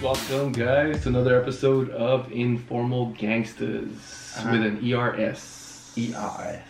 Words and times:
Welcome, 0.00 0.52
guys, 0.52 1.02
to 1.02 1.08
another 1.08 1.40
episode 1.40 1.90
of 1.90 2.30
Informal 2.30 3.12
Gangstas 3.18 4.36
Uh-huh. 4.38 4.50
with 4.52 4.62
an 4.62 4.78
ERS. 4.84 5.90
ERS. 5.96 6.62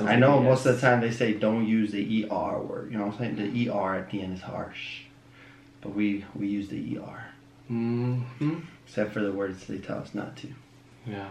I 0.00 0.04
like 0.04 0.18
know 0.18 0.38
ES. 0.38 0.44
most 0.44 0.66
of 0.66 0.74
the 0.76 0.80
time 0.80 1.00
they 1.00 1.10
say 1.10 1.32
don't 1.34 1.66
use 1.66 1.92
the 1.92 2.24
ER 2.30 2.60
word. 2.60 2.90
You 2.92 2.98
know 2.98 3.06
what 3.06 3.20
I'm 3.20 3.36
saying? 3.36 3.52
The 3.54 3.68
ER 3.70 3.96
at 3.96 4.10
the 4.10 4.22
end 4.22 4.34
is 4.36 4.42
harsh. 4.42 5.02
But 5.80 5.94
we, 5.94 6.24
we 6.34 6.48
use 6.48 6.68
the 6.68 6.98
ER. 6.98 7.24
Mhm. 7.70 8.62
Except 8.86 9.12
for 9.12 9.20
the 9.20 9.32
words 9.32 9.66
they 9.66 9.78
tell 9.78 9.98
us 9.98 10.14
not 10.14 10.36
to. 10.38 10.48
Yeah. 11.06 11.28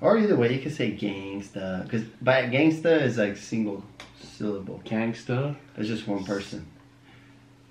Or 0.00 0.18
either 0.18 0.36
way, 0.36 0.52
you 0.54 0.60
can 0.60 0.70
say 0.70 0.92
gangsta. 0.92 1.82
Because 1.84 2.02
by 2.22 2.42
gangsta 2.42 3.02
is 3.02 3.18
like 3.18 3.36
single 3.36 3.84
syllable. 4.22 4.80
Gangsta. 4.84 5.56
It's 5.76 5.88
just 5.88 6.06
one 6.06 6.24
person. 6.24 6.66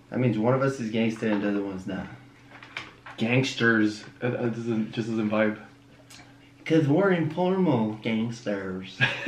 That 0.09 0.19
means 0.19 0.37
one 0.37 0.53
of 0.53 0.61
us 0.61 0.79
is 0.79 0.91
gangsta 0.91 1.31
and 1.31 1.43
the 1.43 1.49
other 1.49 1.63
one's 1.63 1.87
not. 1.87 2.07
Gangsters. 3.17 4.03
Uh, 4.21 4.27
uh, 4.27 4.49
doesn't, 4.49 4.91
just 4.91 5.09
doesn't 5.09 5.29
vibe. 5.29 5.57
Because 6.57 6.87
we're 6.87 7.11
informal 7.11 7.93
gangsters. 8.01 8.97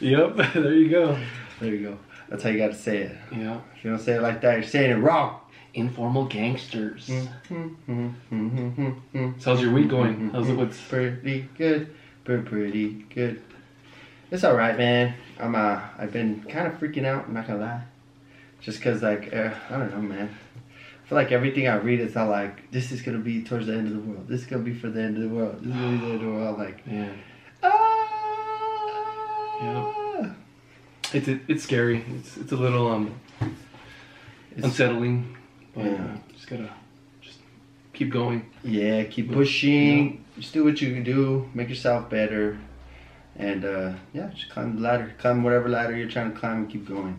yep, 0.00 0.36
there 0.54 0.72
you 0.72 0.88
go. 0.88 1.18
There 1.60 1.74
you 1.74 1.82
go. 1.82 1.98
That's 2.28 2.42
how 2.42 2.50
you 2.50 2.58
gotta 2.58 2.74
say 2.74 2.98
it. 2.98 3.16
Yeah. 3.32 3.60
If 3.76 3.84
you 3.84 3.90
don't 3.90 4.00
say 4.00 4.14
it 4.14 4.22
like 4.22 4.40
that, 4.42 4.54
you're 4.54 4.62
saying 4.62 4.90
it 4.90 4.96
wrong. 4.96 5.40
Informal 5.74 6.26
gangsters. 6.26 7.08
Mm. 7.08 8.14
So 9.40 9.50
how's 9.50 9.62
your 9.62 9.72
week 9.72 9.88
going? 9.88 10.30
How's 10.30 10.48
it? 10.48 10.54
What's 10.54 10.80
pretty 10.80 11.48
good? 11.56 11.94
Pretty 12.24 12.42
pretty 12.42 12.88
good. 13.14 13.42
It's 14.30 14.44
all 14.44 14.54
right, 14.54 14.76
man. 14.76 15.14
I'm 15.38 15.54
uh, 15.54 15.80
I've 15.98 16.12
been 16.12 16.42
kind 16.44 16.66
of 16.66 16.74
freaking 16.74 17.06
out. 17.06 17.26
I'm 17.26 17.34
not 17.34 17.46
gonna 17.46 17.60
lie. 17.60 17.82
Just 18.60 18.82
cause 18.82 19.02
like 19.02 19.32
uh, 19.32 19.50
I 19.70 19.78
don't 19.78 19.90
know, 19.90 20.02
man. 20.02 20.36
I 21.04 21.08
feel 21.08 21.16
like 21.16 21.32
everything 21.32 21.68
I 21.68 21.76
read 21.76 22.00
is 22.00 22.16
all 22.16 22.28
like 22.28 22.70
this 22.70 22.92
is 22.92 23.00
gonna 23.00 23.18
be 23.18 23.42
towards 23.42 23.66
the 23.66 23.74
end 23.74 23.86
of 23.86 23.94
the 23.94 24.00
world. 24.00 24.28
This 24.28 24.42
is 24.42 24.46
gonna 24.46 24.62
be 24.62 24.74
for 24.74 24.90
the 24.90 25.00
end 25.00 25.16
of 25.16 25.22
the 25.22 25.28
world. 25.28 25.60
This 25.62 25.74
is 25.74 25.80
gonna 25.80 25.92
be 25.92 25.98
the 25.98 26.04
end 26.04 26.14
of 26.14 26.20
the 26.20 26.28
world. 26.32 26.58
Like 26.58 26.86
man? 26.86 27.18
ah. 27.62 27.94
It's 31.12 31.28
it, 31.28 31.40
it's 31.48 31.62
scary. 31.64 32.04
It's 32.18 32.36
it's 32.36 32.52
a 32.52 32.56
little 32.56 32.88
um 32.88 33.14
It's- 33.40 34.64
unsettling. 34.64 35.36
But 35.74 35.84
Yeah. 35.84 35.92
uh, 35.92 36.16
just 36.32 36.48
gotta 36.48 36.70
just 37.20 37.38
keep 37.92 38.10
going. 38.10 38.46
Yeah, 38.64 39.04
keep 39.04 39.32
pushing. 39.32 40.24
Just 40.38 40.52
do 40.52 40.64
what 40.64 40.80
you 40.80 40.92
can 40.94 41.04
do. 41.04 41.48
Make 41.54 41.68
yourself 41.68 42.10
better. 42.10 42.58
And 43.36 43.64
uh, 43.64 43.92
yeah, 44.12 44.30
just 44.34 44.50
climb 44.50 44.76
the 44.76 44.82
ladder. 44.82 45.12
Climb 45.18 45.42
whatever 45.44 45.68
ladder 45.68 45.96
you're 45.96 46.08
trying 46.10 46.32
to 46.32 46.38
climb 46.38 46.56
and 46.58 46.70
keep 46.70 46.86
going. 46.88 47.18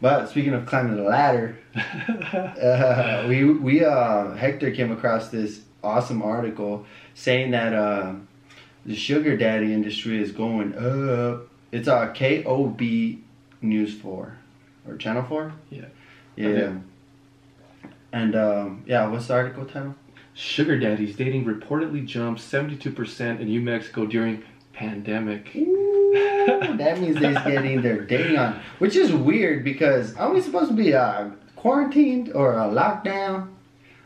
But 0.00 0.28
speaking 0.28 0.52
of 0.54 0.66
climbing 0.66 0.96
the 0.96 1.02
ladder, 1.02 1.56
uh, 1.76 3.24
we 3.28 3.44
we 3.44 3.84
uh, 3.84 4.34
Hector 4.34 4.70
came 4.70 4.92
across 4.92 5.28
this 5.28 5.60
awesome 5.82 6.22
article 6.22 6.84
saying 7.14 7.50
that 7.52 7.72
uh, 7.72 8.14
the 8.84 8.94
sugar 8.94 9.36
daddy 9.36 9.72
industry 9.72 10.22
is 10.22 10.32
going 10.32 10.74
up. 10.76 11.48
It's 11.72 11.88
uh, 11.88 12.12
KOB 12.12 12.80
News 13.60 13.98
4 13.98 14.38
or 14.88 14.96
Channel 14.96 15.24
4? 15.24 15.52
Yeah. 15.70 15.84
Yeah. 16.36 16.46
Okay. 16.46 16.76
And 18.12 18.36
um, 18.36 18.84
yeah, 18.86 19.06
what's 19.08 19.26
the 19.26 19.34
article 19.34 19.64
title? 19.64 19.94
Sugar 20.34 20.78
daddies 20.78 21.16
dating 21.16 21.44
reportedly 21.44 22.04
jumped 22.06 22.40
72% 22.40 23.40
in 23.40 23.46
New 23.46 23.60
Mexico 23.60 24.06
during 24.06 24.44
pandemic. 24.72 25.54
Ooh, 25.56 26.12
that 26.76 27.00
means 27.00 27.18
they're 27.18 27.32
getting 27.32 27.82
their 27.82 28.02
dating 28.02 28.36
on, 28.36 28.60
which 28.78 28.96
is 28.96 29.12
weird 29.12 29.64
because 29.64 30.14
aren't 30.16 30.34
we 30.34 30.40
supposed 30.42 30.68
to 30.68 30.76
be 30.76 30.94
uh, 30.94 31.30
quarantined 31.56 32.32
or 32.32 32.52
a 32.52 32.64
lockdown? 32.64 33.48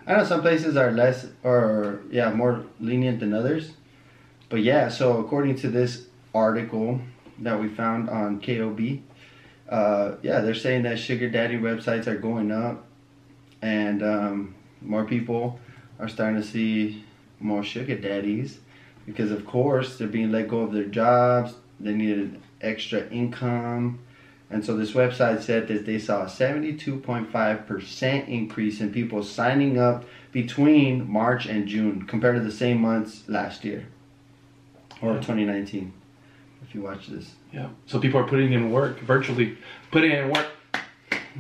I 0.07 0.17
know 0.17 0.25
some 0.25 0.41
places 0.41 0.77
are 0.77 0.93
less 0.93 1.27
or 1.43 2.01
yeah 2.11 2.33
more 2.33 2.65
lenient 2.81 3.21
than 3.21 3.35
others, 3.35 3.73
but 4.49 4.63
yeah. 4.63 4.89
So 4.89 5.19
according 5.19 5.57
to 5.57 5.69
this 5.69 6.07
article 6.35 7.01
that 7.41 7.61
we 7.61 7.69
found 7.69 8.09
on 8.09 8.41
KOB, 8.41 9.01
uh, 9.69 10.17
yeah, 10.23 10.41
they're 10.41 10.55
saying 10.55 10.83
that 10.83 10.99
sugar 10.99 11.29
daddy 11.29 11.57
websites 11.57 12.07
are 12.07 12.17
going 12.17 12.51
up, 12.51 12.87
and 13.63 14.03
um, 14.03 14.55
more 14.81 15.05
people 15.05 15.59
are 15.99 16.09
starting 16.09 16.41
to 16.41 16.47
see 16.47 17.05
more 17.39 17.63
sugar 17.63 17.97
daddies 17.97 18.59
because 19.07 19.31
of 19.31 19.47
course 19.47 19.99
they're 19.99 20.09
being 20.09 20.31
let 20.31 20.49
go 20.49 20.61
of 20.61 20.73
their 20.73 20.85
jobs 20.85 21.55
they 21.79 21.93
needed 21.93 22.41
extra 22.61 23.07
income 23.09 23.99
and 24.51 24.65
so 24.65 24.77
this 24.77 24.93
website 24.93 25.43
said 25.43 25.69
that 25.69 25.87
they 25.87 25.99
saw 25.99 26.23
a 26.23 26.27
72.5% 26.27 28.29
increase 28.29 28.81
in 28.81 28.93
people 28.93 29.23
signing 29.23 29.79
up 29.79 30.05
between 30.33 31.11
march 31.11 31.47
and 31.47 31.67
june 31.67 32.07
compared 32.07 32.37
to 32.37 32.43
the 32.43 32.53
same 32.53 32.81
months 32.81 33.29
last 33.29 33.65
year 33.65 33.87
or 35.01 35.15
2019 35.15 35.93
if 36.71 36.77
you 36.77 36.83
watch 36.83 37.09
this. 37.09 37.35
Yeah. 37.53 37.69
So 37.87 37.99
people 37.99 38.21
are 38.21 38.29
putting 38.29 38.53
in 38.53 38.71
work 38.71 39.01
virtually. 39.01 39.59
putting 39.91 40.13
in 40.13 40.31
work. 40.31 40.47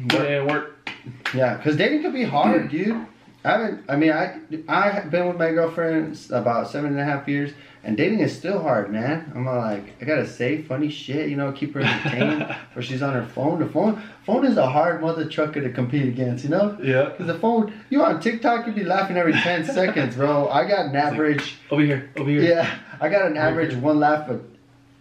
putting 0.08 0.32
in 0.32 0.46
work. 0.48 0.90
Yeah, 1.32 1.56
because 1.56 1.76
dating 1.76 2.02
could 2.02 2.12
be 2.12 2.24
hard, 2.24 2.68
dude. 2.68 3.06
I 3.44 3.52
haven't. 3.52 3.84
I 3.88 3.96
mean, 3.96 4.10
I 4.10 4.38
I 4.68 4.90
have 4.90 5.10
been 5.10 5.28
with 5.28 5.38
my 5.38 5.50
girlfriend 5.52 6.18
about 6.30 6.68
seven 6.68 6.90
and 6.90 7.00
a 7.00 7.04
half 7.04 7.26
years, 7.28 7.52
and 7.84 7.96
dating 7.96 8.20
is 8.20 8.36
still 8.36 8.60
hard, 8.60 8.92
man. 8.92 9.32
I'm 9.34 9.46
like, 9.46 9.94
I 10.02 10.04
gotta 10.04 10.26
say 10.26 10.60
funny 10.60 10.90
shit, 10.90 11.30
you 11.30 11.36
know, 11.36 11.50
keep 11.52 11.72
her 11.74 11.80
entertained, 11.80 12.54
or 12.76 12.82
she's 12.82 13.00
on 13.00 13.14
her 13.14 13.24
phone. 13.24 13.60
The 13.60 13.66
phone, 13.66 14.02
phone 14.26 14.44
is 14.44 14.58
a 14.58 14.68
hard 14.68 15.00
mother 15.00 15.24
trucker 15.26 15.62
to 15.62 15.70
compete 15.70 16.06
against, 16.08 16.44
you 16.44 16.50
know. 16.50 16.76
Yeah. 16.82 17.10
Cause 17.16 17.28
the 17.28 17.38
phone, 17.38 17.72
you 17.88 18.02
on 18.02 18.20
TikTok, 18.20 18.66
you 18.66 18.72
be 18.72 18.84
laughing 18.84 19.16
every 19.16 19.32
ten 19.32 19.64
seconds, 19.78 20.16
bro. 20.16 20.48
I 20.48 20.68
got 20.68 20.86
an 20.86 20.96
average. 20.96 21.38
Like, 21.38 21.72
over 21.72 21.82
here, 21.82 22.10
over 22.18 22.28
here. 22.28 22.42
Yeah, 22.42 22.78
I 23.00 23.08
got 23.08 23.24
an 23.24 23.38
over 23.38 23.46
average 23.46 23.70
here. 23.70 23.80
one 23.80 24.00
laugh 24.00 24.28
a 24.28 24.40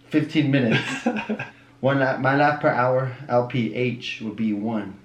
15 0.10 0.52
minutes. 0.52 1.08
one 1.80 2.00
lap, 2.00 2.20
my 2.20 2.36
lap 2.36 2.62
per 2.62 2.70
hour 2.70 3.16
LPH 3.28 4.22
would 4.22 4.36
be 4.36 4.54
one, 4.54 5.00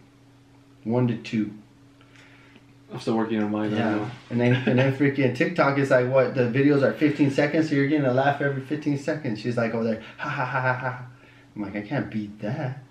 one 0.82 1.06
to 1.08 1.16
two. 1.16 1.52
I'm 2.92 3.00
still 3.00 3.16
working 3.16 3.42
on 3.42 3.50
mine. 3.50 3.72
Yeah, 3.72 4.08
and 4.30 4.40
then 4.40 4.54
and 4.68 4.78
then 4.78 4.96
freaking 4.96 5.34
TikTok 5.34 5.78
is 5.78 5.90
like 5.90 6.08
what 6.08 6.34
the 6.34 6.42
videos 6.42 6.82
are 6.82 6.92
15 6.92 7.32
seconds, 7.32 7.68
so 7.68 7.74
you're 7.74 7.88
getting 7.88 8.06
a 8.06 8.14
laugh 8.14 8.40
every 8.40 8.62
15 8.62 8.98
seconds. 8.98 9.40
She's 9.40 9.56
like 9.56 9.74
over 9.74 9.84
there, 9.84 10.02
ha 10.16 10.28
ha 10.28 10.44
ha 10.44 10.60
ha 10.60 10.72
ha. 10.74 11.06
I'm 11.56 11.62
like, 11.62 11.74
I 11.74 11.82
can't 11.82 12.10
beat 12.10 12.40
that. 12.40 12.84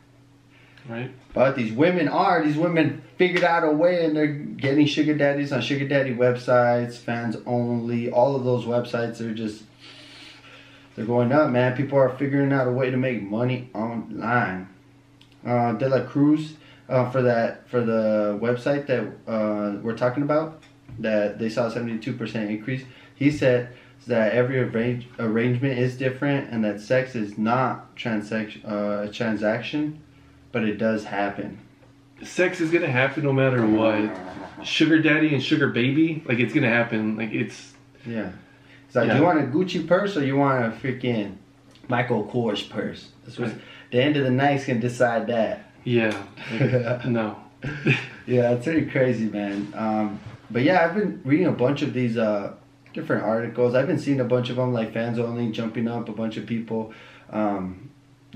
Right. 0.89 1.11
But 1.33 1.55
these 1.55 1.71
women 1.71 2.09
are 2.09 2.43
these 2.43 2.57
women 2.57 3.01
figured 3.17 3.43
out 3.43 3.63
a 3.63 3.71
way, 3.71 4.03
and 4.03 4.15
they're 4.15 4.27
getting 4.27 4.85
sugar 4.85 5.15
daddies 5.15 5.53
on 5.53 5.61
sugar 5.61 5.87
daddy 5.87 6.13
websites, 6.13 6.97
fans 6.97 7.37
only, 7.45 8.11
all 8.11 8.35
of 8.35 8.43
those 8.43 8.65
websites. 8.65 9.19
They're 9.19 9.33
just 9.33 9.63
they're 10.95 11.05
going 11.05 11.31
up, 11.31 11.49
man. 11.49 11.75
People 11.75 11.97
are 11.97 12.09
figuring 12.09 12.53
out 12.53 12.67
a 12.67 12.71
way 12.71 12.91
to 12.91 12.97
make 12.97 13.21
money 13.21 13.69
online. 13.73 14.69
Uh, 15.45 15.73
De 15.73 15.89
La 15.89 16.05
Cruz 16.05 16.55
uh, 16.87 17.09
for 17.09 17.21
that 17.21 17.67
for 17.67 17.81
the 17.81 18.37
website 18.41 18.87
that 18.87 19.03
uh, 19.29 19.77
we're 19.81 19.97
talking 19.97 20.23
about 20.23 20.61
that 20.99 21.39
they 21.39 21.49
saw 21.49 21.67
a 21.67 21.71
72% 21.71 22.35
increase. 22.49 22.83
He 23.15 23.31
said 23.31 23.75
that 24.07 24.33
every 24.33 24.59
arrange, 24.59 25.07
arrangement 25.19 25.79
is 25.79 25.97
different 25.97 26.49
and 26.49 26.63
that 26.63 26.79
sex 26.79 27.15
is 27.15 27.37
not 27.37 27.95
transaction 27.95 28.63
uh, 28.65 29.07
a 29.07 29.11
transaction, 29.11 30.01
but 30.51 30.63
it 30.63 30.77
does 30.77 31.05
happen. 31.05 31.59
Sex 32.21 32.61
is 32.61 32.71
gonna 32.71 32.91
happen 32.91 33.23
no 33.23 33.33
matter 33.33 33.65
what. 33.65 34.65
Sugar 34.65 35.01
daddy 35.01 35.33
and 35.33 35.43
sugar 35.43 35.67
baby, 35.67 36.23
like 36.25 36.39
it's 36.39 36.53
gonna 36.53 36.69
happen. 36.69 37.17
Like 37.17 37.31
it's 37.33 37.73
Yeah. 38.05 38.31
It's 38.93 38.97
like, 38.97 39.07
Yeah. 39.07 39.17
you 39.17 39.23
want 39.23 39.39
a 39.39 39.47
Gucci 39.47 39.87
purse 39.87 40.15
or 40.15 40.23
you 40.23 40.37
want 40.37 40.63
a 40.65 40.69
freaking 40.69 41.37
Michael 41.87 42.25
Kors 42.31 42.69
purse? 42.69 43.07
That's 43.25 43.39
what 43.39 43.47
Right. 43.47 43.57
the 43.89 44.03
end 44.03 44.17
of 44.17 44.23
the 44.23 44.29
night's 44.29 44.67
gonna 44.67 44.79
decide 44.79 45.25
that. 45.27 45.71
yeah. 45.83 46.15
Like, 46.51 47.05
no. 47.07 47.37
Yeah, 48.27 48.51
it's 48.51 48.65
pretty 48.65 48.85
crazy, 48.85 49.25
man. 49.25 49.73
Um, 49.75 50.19
but 50.51 50.61
yeah, 50.61 50.85
I've 50.85 50.93
been 50.93 51.21
reading 51.25 51.47
a 51.47 51.51
bunch 51.51 51.81
of 51.81 51.91
these 51.93 52.17
uh, 52.17 52.53
different 52.93 53.23
articles. 53.23 53.73
I've 53.73 53.87
been 53.87 53.97
seeing 53.99 54.19
a 54.21 54.23
bunch 54.25 54.49
of 54.51 54.55
them, 54.57 54.71
like 54.73 54.93
fans 54.93 55.17
only 55.17 55.51
jumping 55.51 55.87
up, 55.87 56.07
a 56.07 56.11
bunch 56.13 56.37
of 56.37 56.45
people 56.45 56.93
um, 57.31 57.89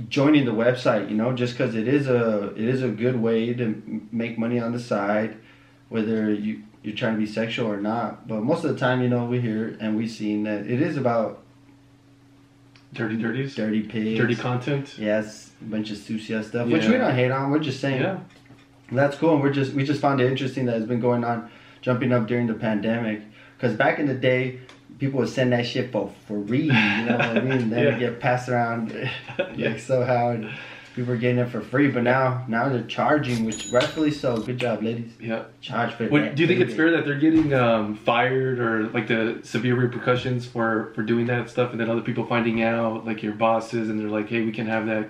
joining 0.10 0.44
the 0.45 0.51
website. 0.51 1.10
You 1.10 1.15
know, 1.15 1.31
just 1.33 1.56
because 1.56 1.74
it 1.75 1.88
is 1.88 2.07
a 2.10 2.48
it 2.56 2.68
is 2.68 2.81
a 2.83 2.89
good 2.89 3.21
way 3.21 3.53
to 3.53 4.01
make 4.12 4.38
money 4.39 4.60
on 4.60 4.74
the 4.74 4.80
side, 4.80 5.38
whether 5.88 6.33
you 6.33 6.63
you're 6.88 6.95
trying 6.95 7.13
to 7.16 7.19
be 7.19 7.25
sexual 7.25 7.68
or 7.69 7.81
not. 7.81 8.28
But 8.28 8.44
most 8.44 8.63
of 8.63 8.72
the 8.74 8.80
time, 8.80 9.01
you 9.01 9.10
know, 9.10 9.25
we 9.25 9.42
hear 9.42 9.75
and 9.81 9.98
we've 9.98 10.10
seen 10.10 10.44
that 10.44 10.62
it 10.66 10.81
is 10.81 10.95
about 10.98 11.44
Dirty 12.94 13.18
dirties. 13.18 13.54
dirty 13.54 13.81
pigs, 13.84 14.18
Dirty 14.18 14.36
content. 14.36 14.95
yes, 14.98 15.51
a 15.62 15.66
bunch 15.66 15.92
of 15.92 15.98
sucia 15.98 16.42
stuff, 16.42 16.68
which 16.69 16.86
we 16.86 16.94
don't 16.94 17.13
hate 17.13 17.31
on. 17.31 17.51
We're 17.51 17.60
just 17.60 17.81
saying 17.81 18.01
Yeah. 18.01 18.19
That's 18.92 19.18
cool. 19.18 19.34
And 19.34 19.44
we're 19.44 19.51
just 19.51 19.74
we 19.74 19.84
just 19.84 20.00
found 20.01 20.22
it 20.22 20.31
interesting 20.31 20.66
that 20.68 20.78
it's 20.78 20.86
been 20.86 21.01
going 21.01 21.25
on, 21.25 21.50
jumping 21.81 22.13
up 22.13 22.28
during 22.28 22.48
the 22.48 22.54
pandemic. 22.54 23.22
Because 23.57 23.75
back 23.75 24.00
in 24.00 24.06
the 24.07 24.13
day, 24.13 24.60
people 25.00 25.19
would 25.19 25.28
send 25.30 25.51
that 25.51 25.66
shit 25.66 25.92
for 25.92 26.10
free. 26.28 26.62
You 26.62 26.72
know 26.72 27.18
what 27.18 27.22
I 27.38 27.42
mean? 27.42 27.69
Then 27.69 27.84
Yeah. 27.84 28.00
get 28.00 28.19
passed 28.22 28.48
around 28.48 28.92
Yeah. 28.94 29.69
like 29.72 29.80
somehow, 29.80 30.30
and 30.30 30.50
people 30.97 31.13
were 31.13 31.17
getting 31.19 31.38
it 31.38 31.47
for 31.49 31.61
free. 31.61 31.88
But 31.89 32.03
now 32.03 32.44
now 32.49 32.67
they're 32.67 32.83
charging, 32.83 33.45
which 33.45 33.69
rightfully 33.71 34.11
so. 34.11 34.35
Good 34.38 34.57
job, 34.59 34.83
ladies. 34.83 35.13
Yeah. 35.21 35.45
Charge 35.61 35.94
for 35.94 36.07
What, 36.09 36.21
that. 36.21 36.35
do 36.35 36.41
you 36.44 36.47
think 36.47 36.59
it's 36.59 36.73
fair 36.73 36.91
that 36.91 37.05
they're 37.05 37.19
getting 37.19 37.53
um, 37.53 37.95
fired 37.95 38.59
or 38.59 38.89
like 38.89 39.07
the 39.07 39.39
severe 39.44 39.75
repercussions 39.75 40.45
for 40.45 40.91
for 40.94 41.03
doing 41.03 41.25
that 41.27 41.49
stuff, 41.49 41.71
and 41.71 41.79
then 41.79 41.89
other 41.89 42.01
people 42.01 42.25
finding 42.25 42.61
out, 42.61 43.05
like 43.05 43.23
your 43.23 43.33
bosses, 43.33 43.89
and 43.89 43.97
they're 43.99 44.09
like, 44.09 44.27
"Hey, 44.27 44.41
we 44.41 44.51
can 44.51 44.67
have 44.67 44.85
that. 44.88 45.07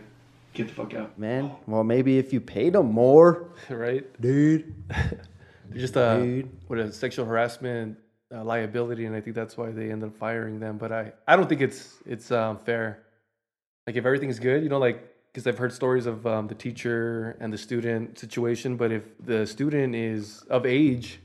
Get 0.53 0.67
the 0.67 0.73
fuck 0.75 0.93
out." 0.93 1.17
Man, 1.17 1.51
well 1.65 1.83
maybe 1.83 2.19
if 2.19 2.31
you 2.33 2.39
paid 2.39 2.73
them 2.73 2.91
more, 2.91 3.49
right? 3.69 4.05
dude. 4.21 4.75
Just 5.73 5.97
uh, 5.97 6.19
Dude. 6.19 6.49
what 6.67 6.79
a 6.79 6.91
sexual 6.93 7.25
harassment 7.25 7.97
uh, 8.33 8.41
liability, 8.43 9.05
and 9.05 9.13
I 9.13 9.19
think 9.19 9.35
that's 9.35 9.57
why 9.57 9.71
they 9.71 9.91
end 9.91 10.01
up 10.01 10.15
firing 10.17 10.61
them. 10.61 10.77
But 10.77 10.93
I, 10.93 11.11
I 11.27 11.35
don't 11.35 11.49
think 11.49 11.59
it's 11.59 11.97
it's 12.05 12.31
um, 12.31 12.57
fair. 12.59 13.03
Like 13.85 13.97
if 13.97 14.05
everything's 14.05 14.39
good, 14.39 14.63
you 14.63 14.69
know, 14.69 14.77
like 14.79 15.03
because 15.31 15.45
I've 15.47 15.57
heard 15.57 15.71
stories 15.73 16.05
of 16.05 16.25
um, 16.25 16.47
the 16.47 16.55
teacher 16.55 17.37
and 17.39 17.51
the 17.53 17.57
student 17.57 18.17
situation. 18.19 18.77
But 18.77 18.91
if 18.91 19.03
the 19.19 19.45
student 19.45 19.95
is 19.95 20.43
of 20.49 20.65
age 20.65 21.19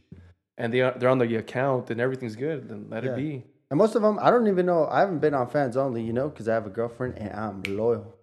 and 0.59 0.73
they 0.73 0.81
are 0.81 0.93
they're 0.99 1.09
on 1.09 1.19
the 1.19 1.37
account 1.37 1.91
and 1.91 2.01
everything's 2.01 2.37
good, 2.37 2.69
then 2.69 2.87
let 2.91 3.05
Yeah. 3.05 3.13
it 3.13 3.17
be. 3.17 3.45
And 3.71 3.79
most 3.79 3.95
of 3.95 4.03
them, 4.03 4.19
I 4.21 4.31
don't 4.31 4.49
even 4.49 4.67
know. 4.67 4.87
I 4.87 5.01
haven't 5.01 5.21
been 5.21 5.33
on 5.33 5.49
fans 5.49 5.79
only, 5.79 6.03
you 6.03 6.13
know, 6.13 6.29
because 6.29 6.47
I 6.47 6.53
have 6.53 6.67
a 6.67 6.71
girlfriend 6.71 7.17
and 7.17 7.33
I'm 7.33 7.63
loyal. 7.63 8.15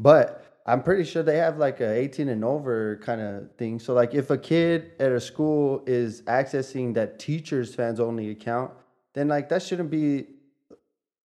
But 0.00 0.44
I'm 0.66 0.82
pretty 0.82 1.04
sure 1.04 1.22
they 1.22 1.36
have 1.38 1.58
like 1.58 1.80
a 1.80 1.92
18 1.94 2.28
and 2.28 2.44
over 2.44 2.96
kind 3.02 3.20
of 3.20 3.54
thing. 3.56 3.78
So 3.78 3.94
like, 3.94 4.14
if 4.14 4.30
a 4.30 4.38
kid 4.38 4.92
at 4.98 5.12
a 5.12 5.20
school 5.20 5.84
is 5.86 6.22
accessing 6.22 6.94
that 6.94 7.18
teacher's 7.20 7.72
fans 7.74 8.00
only 8.00 8.30
account, 8.30 8.72
then 9.14 9.28
like 9.28 9.48
that 9.50 9.62
shouldn't 9.62 9.90
be 9.90 10.26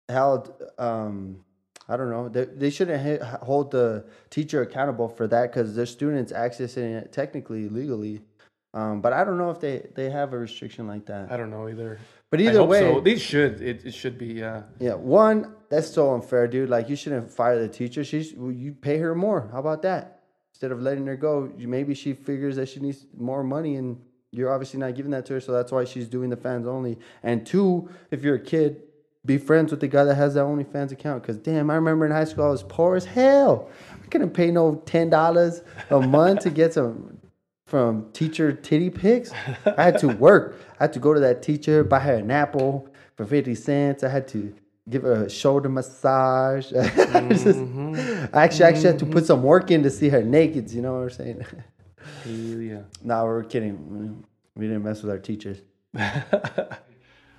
held. 0.09 0.53
Um, 0.79 1.45
I 1.93 1.97
don't 1.99 2.09
know. 2.09 2.29
They, 2.29 2.45
they 2.45 2.71
shouldn't 2.71 3.23
hold 3.23 3.71
the 3.71 4.07
teacher 4.31 4.63
accountable 4.63 5.09
for 5.09 5.27
that 5.29 5.53
because 5.53 5.75
their 5.75 5.87
students 5.87 6.33
accessing 6.33 6.97
it 6.97 7.13
technically 7.13 7.69
legally. 7.69 8.23
Um, 8.73 9.03
but 9.03 9.13
I 9.13 9.25
don't 9.25 9.37
know 9.37 9.51
if 9.51 9.61
they, 9.61 9.87
they 9.95 10.09
have 10.09 10.33
a 10.33 10.39
restriction 10.39 10.87
like 10.87 11.05
that. 11.07 11.31
I 11.31 11.37
don't 11.37 11.51
know 11.51 11.69
either. 11.69 11.99
But 12.31 12.41
I 12.41 12.45
either 12.45 12.61
hope 12.61 12.71
way, 12.71 12.81
so. 12.81 13.01
they 13.01 13.19
should. 13.19 13.61
It, 13.61 13.85
it 13.85 13.93
should 13.93 14.17
be. 14.17 14.29
Yeah. 14.29 14.63
yeah, 14.81 14.95
one 14.95 15.55
that's 15.69 15.93
so 15.93 16.15
unfair, 16.15 16.49
dude. 16.49 16.71
Like 16.71 16.89
you 16.89 16.97
shouldn't 16.97 17.31
fire 17.31 17.59
the 17.59 17.69
teacher. 17.69 18.03
She's 18.05 18.33
you 18.33 18.75
pay 18.81 18.97
her 18.99 19.15
more. 19.15 19.51
How 19.53 19.59
about 19.59 19.83
that? 19.83 20.23
Instead 20.55 20.73
of 20.73 20.81
letting 20.81 21.07
her 21.07 21.17
go, 21.17 21.53
you, 21.59 21.69
maybe 21.69 21.93
she 21.95 22.15
figures 22.15 22.57
that 22.57 22.71
she 22.71 22.81
needs 22.81 23.05
more 23.15 23.45
money, 23.45 23.77
and 23.77 24.01
you're 24.31 24.51
obviously 24.51 24.81
not 24.81 24.95
giving 24.95 25.11
that 25.11 25.27
to 25.27 25.35
her. 25.35 25.41
So 25.41 25.53
that's 25.53 25.71
why 25.71 25.85
she's 25.85 26.09
doing 26.09 26.31
the 26.31 26.37
fans 26.37 26.67
only. 26.67 26.99
And 27.23 27.47
two, 27.47 27.91
if 28.11 28.23
you're 28.23 28.37
a 28.37 28.41
kid, 28.41 28.83
be 29.25 29.39
friends 29.39 29.71
with 29.71 29.81
the 29.81 29.89
guy 29.89 30.05
that 30.05 30.17
has 30.17 30.35
that 30.35 30.41
OnlyFans 30.41 30.93
account. 30.93 31.23
Because 31.23 31.37
damn, 31.37 31.71
I 31.71 31.75
remember 31.75 32.07
in 32.07 32.13
high 32.13 32.25
school 32.25 32.45
I 32.45 32.51
was 32.51 32.63
poor 32.63 32.97
as 32.97 33.05
hell. 33.05 33.69
I 34.03 34.07
couldn't 34.07 34.31
pay 34.31 34.51
no 34.51 34.77
ten 34.87 35.11
dollars 35.11 35.63
a 35.91 36.01
month 36.01 36.41
to 36.41 36.51
get 36.51 36.75
some 36.75 37.19
from 37.67 38.11
teacher 38.13 38.53
titty 38.53 38.91
pics. 38.91 39.31
I 39.65 39.83
had 39.83 39.99
to 40.01 40.09
work. 40.09 40.61
I 40.79 40.85
had 40.85 40.93
to 40.95 40.99
go 40.99 41.15
to 41.15 41.21
that 41.21 41.43
teacher, 41.43 41.85
buy 41.85 42.01
her 42.01 42.17
an 42.17 42.31
apple 42.31 42.89
for 43.17 43.25
50 43.25 43.55
cents. 43.55 44.05
I 44.05 44.09
had 44.09 44.29
to 44.29 44.55
give 44.91 45.03
her 45.03 45.25
a 45.25 45.31
shoulder 45.31 45.69
massage. 45.69 46.73
I, 46.79 46.83
just- 47.29 47.47
mm-hmm. 47.47 48.27
I 48.37 48.45
actually 48.45 48.65
actually 48.65 48.89
had 48.89 48.99
to 48.99 49.05
mm-hmm. 49.05 49.13
put 49.15 49.27
some 49.27 49.43
work 49.43 49.71
in 49.71 49.83
to 49.85 49.91
see 49.91 50.09
her 50.09 50.23
naked. 50.23 50.71
You 50.71 50.83
know 50.83 50.95
what 50.95 51.03
I'm 51.03 51.11
saying? 51.11 51.47
Hell 52.25 52.61
yeah. 52.61 52.83
no, 53.03 53.25
we're 53.25 53.45
kidding. 53.45 54.25
We 54.55 54.67
didn't 54.67 54.83
mess 54.83 55.03
with 55.03 55.11
our 55.11 55.19
teachers. 55.19 55.63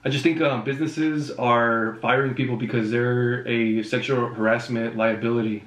I 0.05 0.09
just 0.09 0.23
think 0.23 0.41
um, 0.41 0.63
businesses 0.63 1.31
are 1.31 1.97
firing 2.01 2.33
people 2.33 2.57
because 2.57 2.91
they're 2.91 3.47
a 3.47 3.83
sexual 3.83 4.27
harassment 4.27 4.97
liability. 4.97 5.63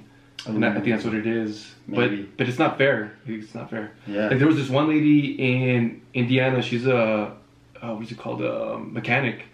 And 0.47 0.65
I 0.65 0.75
think 0.75 0.87
that's 0.87 1.05
what 1.05 1.15
it 1.15 1.27
is. 1.27 1.75
Maybe. 1.87 2.23
But 2.23 2.37
but 2.37 2.49
it's 2.49 2.59
not 2.59 2.79
fair. 2.79 3.17
It's 3.27 3.55
not 3.55 3.71
fair. 3.71 3.93
Yeah. 4.07 4.29
Like 4.29 4.39
there 4.39 4.47
was 4.47 4.57
this 4.57 4.69
one 4.69 4.89
lady 4.89 5.33
in 5.65 6.03
Indiana. 6.15 6.63
She's 6.63 6.87
a 6.87 7.35
uh, 7.83 7.95
what's 7.95 8.11
it 8.13 8.19
called? 8.19 8.43
A 8.43 8.79
mechanic. 8.79 9.45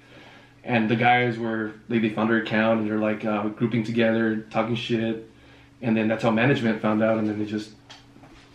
And 0.65 0.89
the 0.89 0.97
guys 0.97 1.39
were 1.39 1.73
like 1.89 2.03
they 2.03 2.11
found 2.11 2.31
her 2.31 2.43
account 2.43 2.81
and 2.81 2.91
they're 2.91 2.99
like 2.99 3.25
uh, 3.25 3.49
grouping 3.49 3.85
together, 3.85 4.47
talking 4.51 4.75
shit. 4.75 5.29
And 5.81 5.97
then 5.97 6.09
that's 6.09 6.23
how 6.25 6.31
management 6.31 6.83
found 6.83 7.03
out. 7.03 7.19
And 7.19 7.27
then 7.29 7.39
they 7.39 7.47
just 7.47 7.71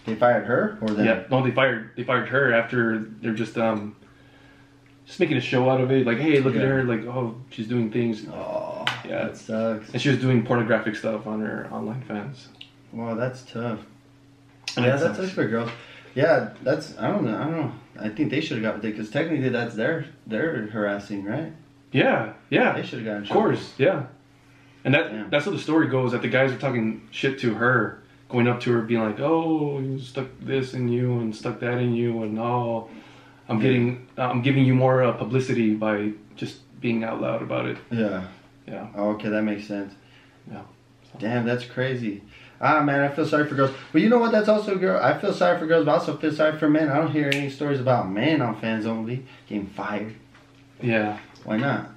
They 0.05 0.15
fired 0.15 0.45
her 0.45 0.77
or 0.81 0.89
them? 0.89 1.05
yeah 1.05 1.23
no 1.31 1.43
they 1.43 1.51
fired 1.51 1.91
they 1.95 2.03
fired 2.03 2.29
her 2.29 2.53
after 2.53 2.99
they're 3.21 3.33
just 3.33 3.57
um 3.57 3.95
just 5.07 5.19
making 5.19 5.37
a 5.37 5.41
show 5.41 5.69
out 5.69 5.81
of 5.81 5.89
it. 5.91 6.05
Like 6.05 6.19
hey 6.19 6.39
look 6.39 6.55
at 6.55 6.61
her 6.61 6.83
like 6.83 7.01
oh 7.05 7.35
she's 7.49 7.67
doing 7.67 7.89
things. 7.91 8.25
Oh, 8.31 8.85
Yeah. 9.07 9.23
that 9.25 9.37
sucks. 9.37 9.89
And 9.91 10.01
she 10.01 10.09
was 10.09 10.19
doing 10.19 10.45
pornographic 10.45 10.95
stuff 10.95 11.25
on 11.25 11.41
her 11.41 11.67
online 11.71 12.01
fans. 12.03 12.49
Wow, 12.91 13.15
that's 13.15 13.41
tough. 13.43 13.79
And 14.75 14.85
yeah, 14.85 14.91
that 14.91 14.99
that's 14.99 15.01
sucks. 15.03 15.17
sucks 15.17 15.31
for 15.31 15.47
girls. 15.47 15.71
Yeah, 16.13 16.49
that's 16.61 16.97
I 16.99 17.07
don't 17.09 17.23
know. 17.25 17.35
I 17.37 17.43
don't 17.45 17.51
know. 17.53 17.71
I 17.99 18.09
think 18.09 18.29
they 18.31 18.41
should 18.41 18.57
have 18.57 18.63
got 18.63 18.75
with 18.75 18.85
it 18.85 18.91
because 18.91 19.09
technically 19.09 19.49
that's 19.49 19.75
their 19.75 20.05
they're 20.27 20.67
harassing, 20.67 21.23
right? 21.23 21.51
Yeah, 21.91 22.33
yeah. 22.49 22.73
They 22.73 22.83
should 22.85 22.99
have 22.99 23.05
gotten. 23.05 23.23
Of 23.23 23.29
course, 23.29 23.73
yeah. 23.77 24.03
And 24.83 24.93
that 24.93 25.11
Yeah. 25.11 25.25
that's 25.29 25.45
how 25.45 25.51
the 25.51 25.59
story 25.59 25.87
goes. 25.87 26.11
That 26.11 26.21
the 26.21 26.27
guys 26.27 26.51
are 26.51 26.57
talking 26.57 27.07
shit 27.11 27.39
to 27.39 27.53
her, 27.55 28.03
going 28.29 28.47
up 28.47 28.59
to 28.61 28.71
her, 28.73 28.81
being 28.81 29.01
like, 29.01 29.19
"Oh, 29.19 29.79
you 29.79 29.99
stuck 29.99 30.27
this 30.41 30.73
in 30.73 30.89
you 30.89 31.19
and 31.19 31.35
stuck 31.35 31.59
that 31.61 31.77
in 31.77 31.93
you, 31.93 32.23
and 32.23 32.37
oh, 32.39 32.89
I'm 33.49 33.59
getting, 33.59 34.07
uh, 34.17 34.23
I'm 34.23 34.41
giving 34.41 34.65
you 34.65 34.75
more 34.75 35.03
uh, 35.03 35.11
publicity 35.13 35.73
by 35.75 36.11
just 36.35 36.57
being 36.81 37.03
out 37.03 37.21
loud 37.21 37.41
about 37.41 37.65
it." 37.65 37.77
Yeah. 37.91 38.27
Yeah, 38.67 38.87
Oh, 38.95 39.11
okay, 39.11 39.29
that 39.29 39.43
makes 39.43 39.65
sense. 39.65 39.93
yeah. 40.51 40.61
Damn, 41.19 41.45
that's 41.45 41.63
crazy. 41.65 42.21
Ah, 42.59 42.81
man, 42.83 42.99
I 43.01 43.07
feel 43.07 43.25
sorry 43.25 43.45
for 43.47 43.55
girls. 43.55 43.71
But 43.93 44.01
you 44.01 44.09
know 44.09 44.17
what? 44.17 44.31
That's 44.33 44.49
also 44.49 44.75
girl. 44.77 44.99
I 45.01 45.17
feel 45.17 45.31
sorry 45.31 45.57
for 45.57 45.65
girls, 45.67 45.85
but 45.85 45.91
I 45.91 45.93
also 45.95 46.17
feel 46.17 46.33
sorry 46.33 46.57
for 46.59 46.69
men. 46.69 46.89
I 46.89 46.97
don't 46.97 47.11
hear 47.11 47.29
any 47.31 47.49
stories 47.49 47.79
about 47.79 48.09
men 48.11 48.41
on 48.41 48.59
fans 48.59 48.85
only 48.85 49.25
getting 49.47 49.67
fired. 49.67 50.15
Yeah, 50.81 51.17
Why 51.45 51.57
not? 51.57 51.89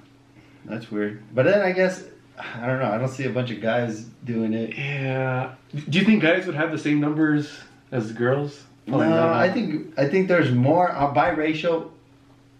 That's 0.65 0.89
weird. 0.89 1.21
But 1.33 1.43
then 1.45 1.61
I 1.61 1.71
guess 1.73 2.03
I 2.39 2.65
don't 2.67 2.79
know. 2.79 2.89
I 2.91 2.97
don't 2.97 3.09
see 3.09 3.25
a 3.25 3.29
bunch 3.31 3.51
of 3.51 3.59
guys 3.61 4.05
doing 4.23 4.53
it. 4.53 4.77
yeah. 4.77 5.55
Do 5.89 5.99
you 5.99 6.05
think 6.05 6.21
guys 6.23 6.45
would 6.45 6.55
have 6.55 6.71
the 6.71 6.77
same 6.77 6.99
numbers 7.01 7.51
as 7.91 8.11
girls? 8.13 8.63
No. 8.87 9.33
I 9.33 9.49
think 9.51 9.93
I 9.97 10.07
think 10.07 10.27
there's 10.27 10.51
more 10.51 10.91
uh, 10.91 11.13
biracial, 11.13 11.91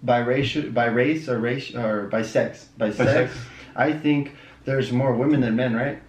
biracial, 0.05 0.73
by 0.73 0.85
race 0.85 1.27
or 1.27 1.39
race 1.39 1.75
or 1.75 2.07
by 2.07 2.21
sex, 2.21 2.69
by, 2.77 2.89
By 2.89 2.95
sex, 2.95 3.33
sex. 3.33 3.45
I 3.75 3.93
think 3.93 4.33
there's 4.65 4.91
more 4.91 5.13
women 5.13 5.41
than 5.41 5.55
men, 5.55 5.75
right? 5.75 6.01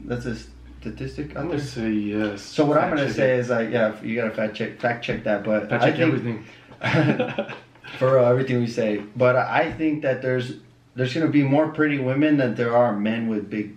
That's 0.00 0.26
a 0.26 0.36
statistic 0.80 1.36
I'm 1.36 1.48
gonna 1.48 1.60
say 1.60 1.90
yes. 1.90 2.42
So 2.42 2.64
what 2.64 2.78
I'm 2.78 2.90
gonna 2.90 3.12
say 3.12 3.34
it. 3.34 3.40
is 3.40 3.50
like, 3.50 3.70
yeah, 3.70 4.00
you 4.02 4.16
gotta 4.16 4.30
fact 4.30 4.56
check, 4.56 4.80
fact 4.80 5.04
check 5.04 5.24
that. 5.24 5.44
But 5.44 5.68
fact 5.68 5.82
I 5.82 5.90
check 5.90 5.98
think 5.98 6.46
everything. 6.80 7.46
for 7.98 8.14
real, 8.14 8.24
everything 8.24 8.60
we 8.60 8.66
say. 8.66 8.98
But 9.16 9.36
I 9.36 9.72
think 9.72 10.02
that 10.02 10.22
there's 10.22 10.54
there's 10.94 11.12
gonna 11.12 11.28
be 11.28 11.42
more 11.42 11.68
pretty 11.68 11.98
women 11.98 12.36
than 12.36 12.54
there 12.54 12.76
are 12.76 12.96
men 12.96 13.28
with 13.28 13.50
big, 13.50 13.76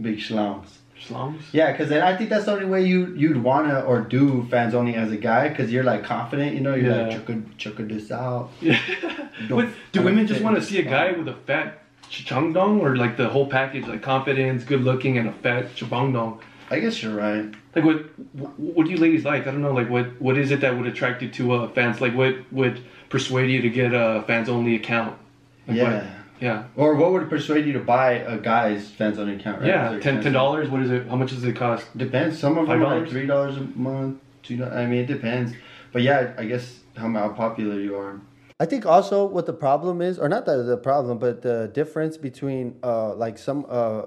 big 0.00 0.18
schlums. 0.18 0.79
Slums. 1.00 1.42
Yeah, 1.52 1.72
because 1.72 1.90
I 1.92 2.16
think 2.16 2.30
that's 2.30 2.44
the 2.44 2.52
only 2.52 2.66
way 2.66 2.84
you 2.84 3.14
you'd 3.16 3.42
wanna 3.42 3.80
or 3.80 4.00
do 4.02 4.46
fans 4.50 4.74
only 4.74 4.94
as 4.94 5.10
a 5.10 5.16
guy, 5.16 5.48
because 5.48 5.72
you're 5.72 5.84
like 5.84 6.04
confident, 6.04 6.54
you 6.54 6.60
know, 6.60 6.74
you're 6.74 6.92
Yeah. 6.94 7.06
like 7.08 7.26
check 7.26 7.36
check 7.58 7.76
this 7.88 8.10
out. 8.10 8.50
Yeah. 8.60 8.78
But 9.48 9.68
do 9.92 10.02
women 10.02 10.26
just 10.26 10.42
want 10.42 10.56
to 10.56 10.62
see 10.62 10.78
a 10.78 10.82
guy 10.82 11.12
with 11.12 11.26
a 11.28 11.34
fat 11.46 11.78
chungdong 12.10 12.80
or 12.80 12.96
like 12.96 13.16
the 13.16 13.28
whole 13.28 13.46
package, 13.46 13.86
like 13.86 14.02
confidence, 14.02 14.64
good 14.64 14.82
looking, 14.82 15.16
and 15.16 15.28
a 15.28 15.32
fat 15.32 15.74
chabongdong? 15.76 16.40
I 16.70 16.78
guess 16.78 17.02
you're 17.02 17.14
right. 17.14 17.46
Like 17.74 17.84
what? 17.84 17.96
What 18.58 18.84
do 18.86 18.90
you 18.92 18.98
ladies 18.98 19.24
like? 19.24 19.46
I 19.46 19.50
don't 19.50 19.62
know. 19.62 19.72
Like 19.72 19.88
what? 19.88 20.20
What 20.20 20.36
is 20.36 20.50
it 20.50 20.60
that 20.60 20.76
would 20.76 20.86
attract 20.86 21.22
you 21.22 21.30
to 21.30 21.52
uh, 21.52 21.68
fans? 21.68 22.00
Like 22.00 22.14
what 22.14 22.34
would 22.52 22.82
persuade 23.08 23.50
you 23.50 23.62
to 23.62 23.70
get 23.70 23.92
a 23.94 24.22
fans 24.26 24.48
only 24.48 24.74
account? 24.76 25.16
Like 25.66 25.76
yeah. 25.78 25.94
What? 25.94 26.04
Yeah. 26.40 26.64
Or 26.74 26.94
what 26.94 27.12
would 27.12 27.28
persuade 27.28 27.66
you 27.66 27.72
to 27.74 27.80
buy 27.80 28.12
a 28.12 28.38
guy's 28.38 28.90
fans 28.90 29.18
only 29.18 29.36
account? 29.36 29.60
Right? 29.60 29.68
Yeah. 29.68 29.90
They're 29.90 30.00
Ten 30.00 30.22
ten 30.22 30.32
dollars. 30.32 30.68
What 30.68 30.82
is 30.82 30.90
it? 30.90 31.06
How 31.06 31.16
much 31.16 31.30
does 31.30 31.44
it 31.44 31.54
cost? 31.54 31.86
Depends. 31.96 32.38
Some 32.38 32.58
of 32.58 32.66
them 32.66 32.82
are 32.82 33.00
like 33.00 33.08
three 33.08 33.26
dollars 33.26 33.56
a 33.56 33.60
month. 33.60 34.20
Two. 34.42 34.64
I 34.64 34.86
mean, 34.86 35.00
it 35.00 35.06
depends. 35.06 35.52
But 35.92 36.02
yeah, 36.02 36.32
I 36.38 36.46
guess 36.46 36.80
how 36.96 37.10
how 37.12 37.28
popular 37.30 37.78
you 37.78 37.96
are. 37.96 38.20
I 38.58 38.66
think 38.66 38.84
also 38.86 39.24
what 39.24 39.46
the 39.46 39.52
problem 39.52 40.00
is, 40.02 40.18
or 40.18 40.28
not 40.28 40.46
the 40.46 40.62
the 40.62 40.76
problem, 40.76 41.18
but 41.18 41.42
the 41.42 41.70
difference 41.72 42.16
between 42.16 42.76
uh 42.82 43.14
like 43.14 43.38
some 43.38 43.66
uh 43.68 44.02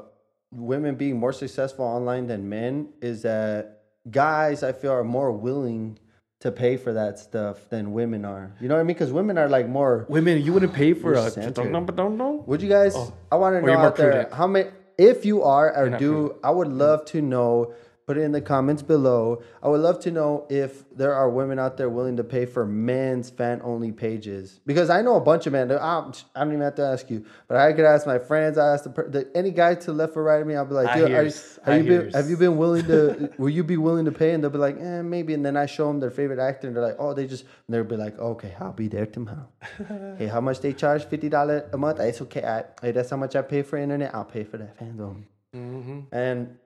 women 0.51 0.95
being 0.95 1.17
more 1.17 1.33
successful 1.33 1.85
online 1.85 2.27
than 2.27 2.47
men 2.49 2.89
is 3.01 3.23
that 3.23 3.81
guys 4.09 4.63
I 4.63 4.71
feel 4.71 4.91
are 4.91 5.03
more 5.03 5.31
willing 5.31 5.97
to 6.43 6.51
pay 6.51 6.75
for 6.75 6.91
that 6.91 7.17
stuff 7.17 7.69
than 7.69 7.93
women 7.93 8.25
are. 8.25 8.51
You 8.59 8.67
know 8.67 8.75
what 8.75 8.81
I 8.81 8.83
mean? 8.83 8.95
Because 8.95 9.13
women 9.13 9.37
are 9.37 9.47
like 9.47 9.69
more. 9.69 10.05
Women, 10.09 10.41
you 10.41 10.51
wouldn't 10.51 10.73
pay 10.73 10.93
for 10.93 11.13
a 11.13 11.31
centered. 11.31 11.55
chungdong 11.55 12.45
Would 12.45 12.61
you 12.61 12.67
guys? 12.67 12.93
Oh. 12.95 13.13
I 13.31 13.37
want 13.37 13.55
to 13.55 13.61
know 13.65 13.77
out 13.77 13.95
there 13.95 14.11
prudent. 14.11 14.33
how 14.33 14.47
many. 14.47 14.69
If 14.97 15.25
you 15.25 15.41
are 15.43 15.73
or 15.75 15.89
do, 15.97 16.11
prudent. 16.11 16.39
I 16.43 16.51
would 16.51 16.67
love 16.67 17.05
to 17.05 17.21
know 17.21 17.73
Put 18.05 18.17
it 18.17 18.21
in 18.21 18.33
the 18.33 18.41
comments 18.41 18.81
below. 18.81 19.41
I 19.61 19.69
would 19.69 19.79
love 19.79 19.99
to 20.01 20.11
know 20.11 20.45
if 20.49 20.83
there 20.95 21.13
are 21.13 21.29
women 21.29 21.57
out 21.57 21.77
there 21.77 21.89
willing 21.89 22.17
to 22.17 22.23
pay 22.23 22.45
for 22.45 22.65
men's 22.65 23.29
fan 23.29 23.61
only 23.63 23.93
pages 23.93 24.59
because 24.65 24.89
I 24.89 25.01
know 25.01 25.15
a 25.15 25.21
bunch 25.21 25.47
of 25.47 25.53
men. 25.53 25.71
I 25.71 26.01
don't 26.01 26.23
I 26.35 26.41
don't 26.41 26.49
even 26.49 26.61
have 26.61 26.75
to 26.75 26.83
ask 26.83 27.09
you, 27.09 27.25
but 27.47 27.55
I 27.55 27.71
could 27.71 27.85
ask 27.85 28.05
my 28.05 28.19
friends. 28.19 28.57
I 28.57 28.73
ask 28.73 28.83
the, 28.83 28.89
the 28.89 29.31
any 29.33 29.51
guy 29.51 29.75
to 29.75 29.93
left 29.93 30.17
or 30.17 30.23
right 30.23 30.41
of 30.41 30.47
me. 30.47 30.55
I'll 30.55 30.65
be 30.65 30.73
like, 30.73 30.93
Dude, 30.93 31.11
are, 31.11 31.77
you 31.77 31.83
been 31.83 32.11
have 32.11 32.29
you 32.29 32.35
been 32.37 32.57
willing 32.57 32.85
to? 32.87 33.31
will 33.37 33.49
you 33.49 33.63
be 33.63 33.77
willing 33.77 34.05
to 34.05 34.11
pay? 34.11 34.33
And 34.33 34.43
they'll 34.43 34.51
be 34.51 34.57
like, 34.57 34.77
eh, 34.79 35.01
maybe. 35.01 35.33
And 35.33 35.45
then 35.45 35.55
I 35.55 35.65
show 35.65 35.87
them 35.87 35.99
their 35.99 36.11
favorite 36.11 36.39
actor, 36.39 36.67
and 36.67 36.75
they're 36.75 36.83
like, 36.83 36.97
oh, 36.99 37.13
they 37.13 37.25
just. 37.25 37.43
And 37.43 37.73
they'll 37.73 37.83
be 37.83 37.95
like, 37.95 38.19
okay, 38.19 38.53
I'll 38.59 38.73
be 38.73 38.87
there 38.89 39.05
tomorrow. 39.05 39.47
hey, 40.17 40.27
how 40.27 40.41
much 40.41 40.59
they 40.59 40.73
charge? 40.73 41.05
Fifty 41.05 41.29
dollar 41.29 41.69
a 41.71 41.77
month. 41.77 41.99
It's 41.99 42.21
okay. 42.23 42.43
I, 42.43 42.65
hey, 42.81 42.91
that's 42.91 43.09
how 43.09 43.17
much 43.17 43.35
I 43.35 43.41
pay 43.41 43.61
for 43.61 43.77
internet. 43.77 44.13
I'll 44.13 44.25
pay 44.25 44.43
for 44.43 44.57
that 44.57 44.77
fandom. 44.77 45.23
Mm-hmm. 45.55 45.99
And 46.11 46.57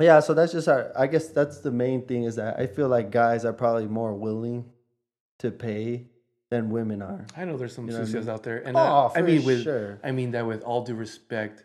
yeah, 0.00 0.20
so 0.20 0.34
that's 0.34 0.52
just 0.52 0.68
our. 0.68 0.92
I 0.96 1.06
guess 1.06 1.28
that's 1.28 1.60
the 1.60 1.70
main 1.70 2.06
thing 2.06 2.24
is 2.24 2.36
that 2.36 2.58
I 2.58 2.66
feel 2.66 2.88
like 2.88 3.10
guys 3.10 3.44
are 3.44 3.52
probably 3.52 3.86
more 3.86 4.14
willing 4.14 4.66
to 5.38 5.50
pay 5.50 6.06
than 6.50 6.70
women 6.70 7.02
are. 7.02 7.26
I 7.36 7.44
know 7.44 7.56
there's 7.56 7.74
some 7.74 7.86
You 7.86 7.92
know 7.94 8.00
what 8.00 8.08
I 8.08 8.12
mean? 8.20 8.28
out 8.28 8.42
there, 8.42 8.58
and 8.58 8.76
Oh, 8.76 8.80
I, 8.80 9.06
I 9.06 9.20
for 9.20 9.22
mean 9.22 9.44
with 9.44 9.62
sure. 9.64 9.98
I 10.04 10.10
mean 10.12 10.30
that 10.32 10.46
with 10.46 10.62
all 10.62 10.84
due 10.84 10.94
respect, 10.94 11.64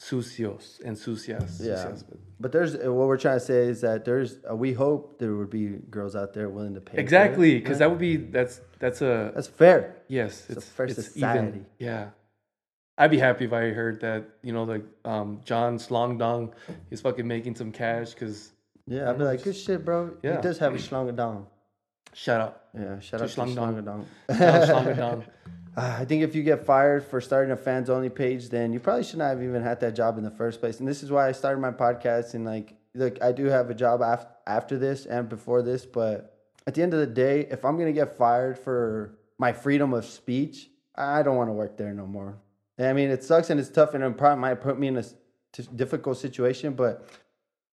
sucios 0.00 0.80
and 0.84 0.96
sucias. 0.96 1.60
Yeah. 1.62 1.76
sucias, 1.82 2.02
but- 2.02 2.18
But 2.40 2.52
there's 2.52 2.76
what 2.76 3.08
we're 3.08 3.16
trying 3.16 3.38
to 3.40 3.44
say 3.44 3.62
is 3.66 3.80
that 3.80 4.04
there's. 4.04 4.38
Uh, 4.48 4.54
we 4.54 4.72
hope 4.72 5.18
there 5.18 5.34
would 5.34 5.50
be 5.50 5.66
girls 5.90 6.14
out 6.14 6.34
there 6.34 6.48
willing 6.48 6.74
to 6.74 6.80
pay. 6.80 6.98
Exactly, 6.98 7.54
because 7.58 7.76
Yeah. 7.76 7.78
that 7.86 7.90
would 7.90 7.98
be 7.98 8.16
that's 8.16 8.60
that's 8.78 9.02
a 9.02 9.32
that's 9.34 9.48
fair. 9.48 9.96
yes. 10.06 10.46
it's 10.48 10.64
a 10.64 10.70
fair 10.70 10.86
it's 10.86 10.94
society. 11.04 11.48
even. 11.48 11.66
Yeah, 11.80 12.10
I'd 13.00 13.10
be 13.12 13.18
happy 13.18 13.44
if 13.44 13.52
I 13.52 13.70
heard 13.70 14.00
that 14.00 14.24
you 14.42 14.52
know 14.52 14.64
like 14.64 14.84
um, 15.04 15.40
John 15.44 15.78
Slongdong 15.78 16.52
is 16.90 17.00
fucking 17.00 17.26
making 17.26 17.54
some 17.54 17.70
cash 17.72 18.12
because 18.12 18.50
Yeah, 18.86 19.08
I'd 19.10 19.18
be 19.18 19.24
like, 19.24 19.42
good 19.42 19.56
shit, 19.56 19.84
bro. 19.84 20.10
Yeah. 20.22 20.36
He 20.36 20.42
does 20.42 20.58
have 20.58 20.74
a 20.74 20.78
schlong 20.78 21.14
dong. 21.14 21.46
shut 22.12 22.40
up, 22.40 22.68
Yeah, 22.74 22.98
shout 23.00 23.20
To 23.20 23.24
out 23.24 23.30
to 23.30 23.40
Schlongdong. 23.40 23.82
Schlongdong. 23.84 24.04
John 24.38 24.68
Slongdong. 24.86 25.24
Ah, 25.76 25.98
I 26.00 26.04
think 26.04 26.22
if 26.24 26.34
you 26.34 26.42
get 26.42 26.66
fired 26.66 27.04
for 27.04 27.20
starting 27.20 27.52
a 27.52 27.56
fans 27.56 27.88
only 27.88 28.08
page, 28.08 28.48
then 28.48 28.72
you 28.72 28.80
probably 28.80 29.04
should 29.04 29.18
not 29.20 29.28
have 29.28 29.42
even 29.42 29.62
had 29.62 29.78
that 29.80 29.94
job 29.94 30.18
in 30.18 30.24
the 30.24 30.30
first 30.30 30.58
place. 30.58 30.80
And 30.80 30.88
this 30.88 31.04
is 31.04 31.10
why 31.12 31.28
I 31.28 31.32
started 31.32 31.60
my 31.60 31.70
podcast. 31.70 32.34
And 32.34 32.44
like, 32.44 32.74
look, 32.96 33.22
I 33.22 33.30
do 33.30 33.44
have 33.44 33.70
a 33.70 33.74
job 33.74 34.00
af- 34.02 34.26
after 34.46 34.76
this 34.76 35.06
and 35.06 35.28
before 35.28 35.62
this, 35.62 35.86
but 35.86 36.34
at 36.66 36.74
the 36.74 36.82
end 36.82 36.94
of 36.94 37.00
the 37.00 37.06
day, 37.06 37.46
if 37.48 37.64
I'm 37.64 37.78
gonna 37.78 37.92
get 37.92 38.16
fired 38.18 38.58
for 38.58 39.14
my 39.38 39.52
freedom 39.52 39.94
of 39.94 40.04
speech, 40.04 40.68
I 40.96 41.22
don't 41.22 41.36
want 41.36 41.48
to 41.48 41.52
work 41.52 41.76
there 41.76 41.94
no 41.94 42.06
more. 42.06 42.38
I 42.78 42.92
mean, 42.92 43.10
it 43.10 43.24
sucks 43.24 43.50
and 43.50 43.58
it's 43.58 43.68
tough, 43.70 43.94
and 43.94 44.04
it 44.04 44.16
probably 44.16 44.40
might 44.40 44.60
put 44.60 44.78
me 44.78 44.86
in 44.88 44.96
a 44.96 45.04
difficult 45.74 46.16
situation. 46.18 46.74
But 46.74 47.08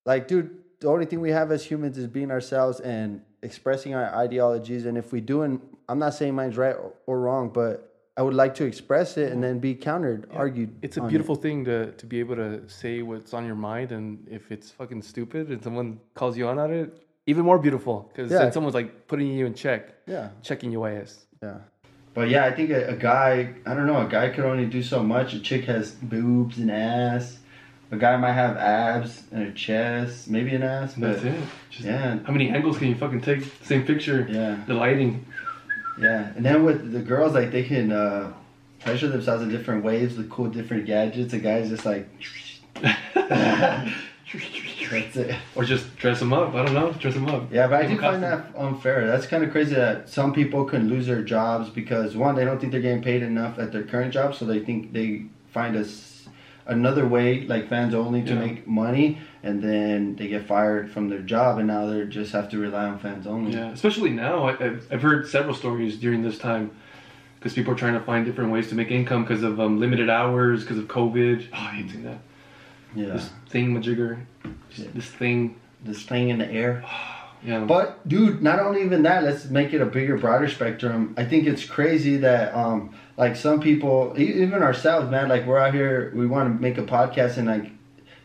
like, 0.05 0.27
dude, 0.27 0.57
the 0.79 0.87
only 0.87 1.05
thing 1.05 1.19
we 1.21 1.29
have 1.31 1.51
as 1.51 1.63
humans 1.63 1.97
is 1.97 2.07
being 2.07 2.31
ourselves 2.31 2.79
and 2.79 3.21
expressing 3.43 3.93
our 3.93 4.13
ideologies. 4.15 4.85
And 4.85 4.97
if 4.97 5.11
we 5.11 5.21
do, 5.21 5.43
and 5.43 5.61
I'm 5.87 5.99
not 5.99 6.13
saying 6.15 6.33
mine's 6.35 6.57
right 6.57 6.75
or, 7.05 7.19
wrong, 7.19 7.49
but 7.49 7.91
I 8.17 8.21
would 8.23 8.33
like 8.33 8.55
to 8.55 8.65
express 8.65 9.17
it 9.17 9.31
and 9.31 9.43
then 9.43 9.59
be 9.59 9.75
countered, 9.75 10.27
argued. 10.31 10.75
It's 10.81 10.97
a 10.97 11.01
on 11.01 11.07
it. 11.07 11.09
beautiful 11.09 11.35
thing 11.35 11.65
to 11.65 11.91
to 11.91 12.05
be 12.05 12.19
able 12.19 12.35
to 12.37 12.67
say 12.67 13.01
what's 13.01 13.33
on 13.33 13.45
your 13.45 13.55
mind, 13.55 13.91
and 13.91 14.25
if 14.29 14.51
it's 14.51 14.71
fucking 14.71 15.01
stupid 15.03 15.49
and 15.49 15.61
someone 15.63 15.99
calls 16.15 16.35
you 16.37 16.47
on 16.47 16.57
on 16.57 16.71
it, 16.73 17.05
even 17.27 17.43
more 17.45 17.59
beautiful 17.59 18.09
because 18.11 18.31
Yeah. 18.31 18.39
then 18.39 18.51
someone's 18.51 18.75
like 18.75 19.07
putting 19.07 19.27
you 19.27 19.45
in 19.45 19.53
check, 19.53 19.93
Yeah, 20.07 20.29
checking 20.41 20.71
your 20.71 20.87
ass. 20.89 21.25
yeah. 21.43 21.57
But 22.15 22.29
yeah, 22.29 22.45
I 22.45 22.51
think 22.51 22.69
a, 22.71 22.87
a 22.87 22.95
guy, 22.95 23.49
I 23.65 23.73
don't 23.75 23.85
know, 23.85 23.99
a 24.03 24.09
guy 24.09 24.29
could 24.29 24.45
only 24.45 24.65
do 24.65 24.81
so 24.81 25.03
much. 25.03 25.33
A 25.33 25.39
chick 25.39 25.65
has 25.65 25.91
boobs 25.91 26.57
and 26.57 26.71
ass. 26.71 27.39
A 27.91 27.97
guy 27.97 28.15
might 28.17 28.31
have 28.31 28.57
abs 28.57 29.23
and 29.31 29.43
a 29.43 29.51
chest, 29.51 30.27
maybe 30.29 30.55
an 30.55 30.63
ass. 30.63 30.95
But 30.97 31.11
That's 31.21 31.23
it. 31.25 31.35
Just, 31.69 31.85
yeah, 31.85 32.17
How 32.25 32.31
many 32.31 32.49
angles 32.49 32.77
can 32.79 32.87
you 32.87 32.95
fucking 32.95 33.21
take 33.21 33.43
same 33.63 33.85
picture? 33.85 34.25
yeah, 34.29 34.57
The 34.65 34.73
lighting. 34.73 35.25
yeah. 36.01 36.31
And 36.35 36.43
then 36.45 36.63
with 36.63 36.91
the 36.93 37.01
girls, 37.01 37.33
like 37.33 37.51
they 37.51 37.63
can 37.63 37.91
uh, 37.91 38.31
pressure 38.79 39.07
themselves 39.09 39.43
in 39.43 39.49
different 39.49 39.83
ways 39.83 40.17
with 40.17 40.29
cool 40.29 40.47
different 40.47 40.85
gadgets. 40.85 41.33
A 41.33 41.37
guy's 41.37 41.69
just 41.69 41.85
like, 41.85 42.07
that's 44.89 45.15
it. 45.17 45.35
or 45.55 45.63
just 45.63 45.95
dress 45.97 46.19
them 46.19 46.33
up. 46.33 46.53
I 46.53 46.63
don't 46.65 46.73
know. 46.73 46.91
Dress 46.93 47.13
them 47.13 47.27
up. 47.27 47.51
Yeah, 47.51 47.67
but 47.67 47.83
I 47.83 47.87
do 47.87 47.97
find 47.99 48.21
that 48.23 48.47
unfair. 48.57 49.07
That's 49.07 49.25
kind 49.27 49.43
of 49.43 49.51
crazy 49.51 49.75
that 49.75 50.09
some 50.09 50.33
people 50.33 50.65
can 50.65 50.89
lose 50.89 51.07
their 51.07 51.21
jobs 51.23 51.69
because 51.69 52.15
one, 52.15 52.35
they 52.35 52.45
don't 52.45 52.59
think 52.59 52.71
they're 52.71 52.81
getting 52.81 53.03
paid 53.03 53.23
enough 53.23 53.59
at 53.59 53.71
their 53.71 53.83
current 53.83 54.13
job, 54.13 54.35
so 54.35 54.45
they 54.45 54.59
think 54.59 54.93
they 54.93 55.25
find 55.51 55.75
a 55.75 55.79
s- 55.81 56.27
another 56.67 57.05
way, 57.07 57.41
like 57.41 57.69
fans 57.69 57.93
only, 57.93 58.23
to 58.23 58.33
Yeah. 58.33 58.39
make 58.39 58.67
money, 58.67 59.19
and 59.43 59.61
then 59.61 60.15
they 60.15 60.27
get 60.27 60.47
fired 60.47 60.89
from 60.91 61.09
their 61.09 61.19
job, 61.19 61.59
and 61.59 61.67
now 61.67 61.85
they 61.85 62.05
just 62.05 62.31
have 62.33 62.49
to 62.49 62.57
rely 62.57 62.85
on 62.85 62.97
fans 62.99 63.27
only. 63.27 63.53
Yeah, 63.53 63.69
especially 63.71 64.09
now. 64.09 64.47
I, 64.49 64.51
I've, 64.53 64.87
I've 64.91 65.01
heard 65.01 65.27
several 65.27 65.53
stories 65.53 65.97
during 65.97 66.23
this 66.23 66.37
time 66.39 66.71
because 67.39 67.53
people 67.53 67.73
are 67.73 67.77
trying 67.77 67.93
to 67.93 67.99
find 67.99 68.25
different 68.25 68.51
ways 68.51 68.69
to 68.69 68.75
make 68.75 68.89
income 68.89 69.23
because 69.23 69.43
of 69.43 69.59
um, 69.59 69.79
limited 69.79 70.09
hours, 70.09 70.61
because 70.61 70.79
of 70.79 70.85
COVID. 70.85 71.45
Oh, 71.53 71.55
I 71.55 71.59
hate 71.75 71.91
seeing 71.91 72.03
that. 72.03 72.17
Yeah, 72.95 73.07
This 73.13 73.29
thing, 73.49 73.75
majigger. 73.79 74.19
Just 74.75 74.93
This 74.93 75.05
thing. 75.05 75.55
this 75.83 76.03
thing 76.03 76.29
in 76.29 76.37
the 76.37 76.49
air. 76.51 76.83
Yeah. 77.43 77.59
But 77.59 78.07
dude, 78.07 78.41
not 78.41 78.59
only 78.59 78.81
even 78.83 79.03
that, 79.03 79.23
let's 79.23 79.45
make 79.45 79.71
it 79.71 79.79
a 79.79 79.85
bigger, 79.85 80.17
broader 80.17 80.49
spectrum. 80.49 81.13
I 81.15 81.25
think 81.25 81.45
it's 81.45 81.63
crazy 81.63 82.17
that 82.17 82.55
um 82.55 82.95
like 83.17 83.35
some 83.35 83.59
people, 83.61 84.15
even 84.17 84.63
ourselves, 84.63 85.11
man, 85.11 85.29
like 85.29 85.45
we're 85.45 85.59
out 85.59 85.71
here, 85.71 86.11
we 86.15 86.25
want 86.25 86.55
to 86.55 86.59
make 86.59 86.79
a 86.79 86.83
podcast 86.83 87.37
and 87.37 87.47
like 87.47 87.71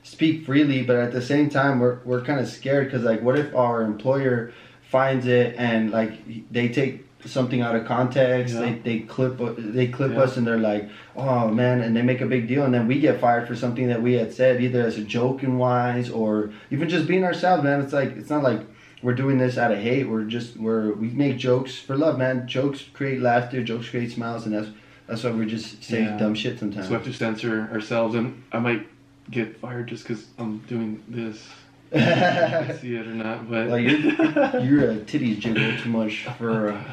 speak 0.05 0.47
freely, 0.47 0.83
but 0.83 0.97
at 0.97 1.13
the 1.13 1.21
same 1.21 1.51
time, 1.51 1.81
we're 1.81 1.99
we're 2.07 2.23
kind 2.23 2.41
of 2.41 2.49
scared 2.49 2.87
because 2.87 3.03
like, 3.03 3.21
what 3.21 3.39
if 3.39 3.55
our 3.55 3.83
employer 3.83 4.55
finds 4.91 5.27
it 5.27 5.55
and 5.59 5.91
like 5.91 6.13
they 6.51 6.71
take 6.71 7.05
something 7.27 7.61
out 7.61 7.75
of 7.77 7.85
context, 7.87 8.55
Yeah. 8.55 8.61
they 8.61 8.73
they 8.79 8.99
clip 9.01 9.39
they 9.59 9.87
clip 9.89 10.13
Yeah. 10.13 10.21
us 10.23 10.37
and 10.37 10.47
they're 10.47 10.59
like, 10.59 10.89
oh 11.17 11.49
man, 11.49 11.81
and 11.81 11.97
they 11.97 12.03
make 12.03 12.21
a 12.21 12.27
big 12.27 12.49
deal, 12.49 12.65
and 12.65 12.73
then 12.75 12.87
we 12.87 12.99
get 13.01 13.21
fired 13.21 13.47
for 13.49 13.55
something 13.57 13.89
that 13.89 14.01
we 14.03 14.15
had 14.15 14.33
said 14.33 14.61
either 14.61 14.81
as 14.83 14.97
a 14.99 15.03
joking 15.05 15.59
wise 15.59 16.11
or 16.11 16.51
even 16.71 16.89
just 16.89 17.07
being 17.07 17.25
ourselves, 17.25 17.63
man. 17.65 17.81
It's 17.81 17.93
like 17.93 18.17
it's 18.17 18.31
not 18.31 18.43
like 18.43 18.61
we're 19.03 19.15
doing 19.15 19.39
this 19.39 19.57
out 19.59 19.73
of 19.73 19.79
hate. 19.79 20.09
We're 20.09 20.25
just 20.25 20.57
we're 20.57 20.93
we 20.93 21.09
make 21.09 21.37
jokes 21.39 21.77
for 21.79 21.97
love, 21.97 22.19
man. 22.19 22.47
Jokes 22.47 22.85
create 22.93 23.21
laughter. 23.21 23.63
Jokes 23.63 23.89
create 23.89 24.13
smiles, 24.13 24.47
and 24.47 24.55
that's 24.55 24.69
that's 25.07 25.25
why 25.25 25.31
we're 25.31 25.45
just 25.47 25.83
saying 25.83 26.05
Yeah. 26.05 26.17
dumb 26.19 26.35
shit 26.35 26.59
sometimes. 26.59 26.87
So 26.87 26.91
we 26.93 26.95
have 26.97 27.05
to 27.07 27.13
censor 27.13 27.69
ourselves, 27.73 28.15
and 28.15 28.43
I 28.53 28.59
might 28.61 28.87
get 29.31 29.57
fired 29.61 29.89
just 29.89 30.03
because 30.07 30.27
I'm 30.39 30.59
doing 30.69 31.03
this. 31.09 31.49
See 31.93 32.95
it 32.95 33.07
or 33.09 33.15
not, 33.15 33.51
but 33.51 33.81
you're 33.83 33.99
you're 34.63 34.91
a 34.93 34.97
titties 34.99 35.41
jiggle 35.41 35.77
too 35.83 35.89
much 35.91 36.27
for 36.39 36.69
uh, 36.73 36.85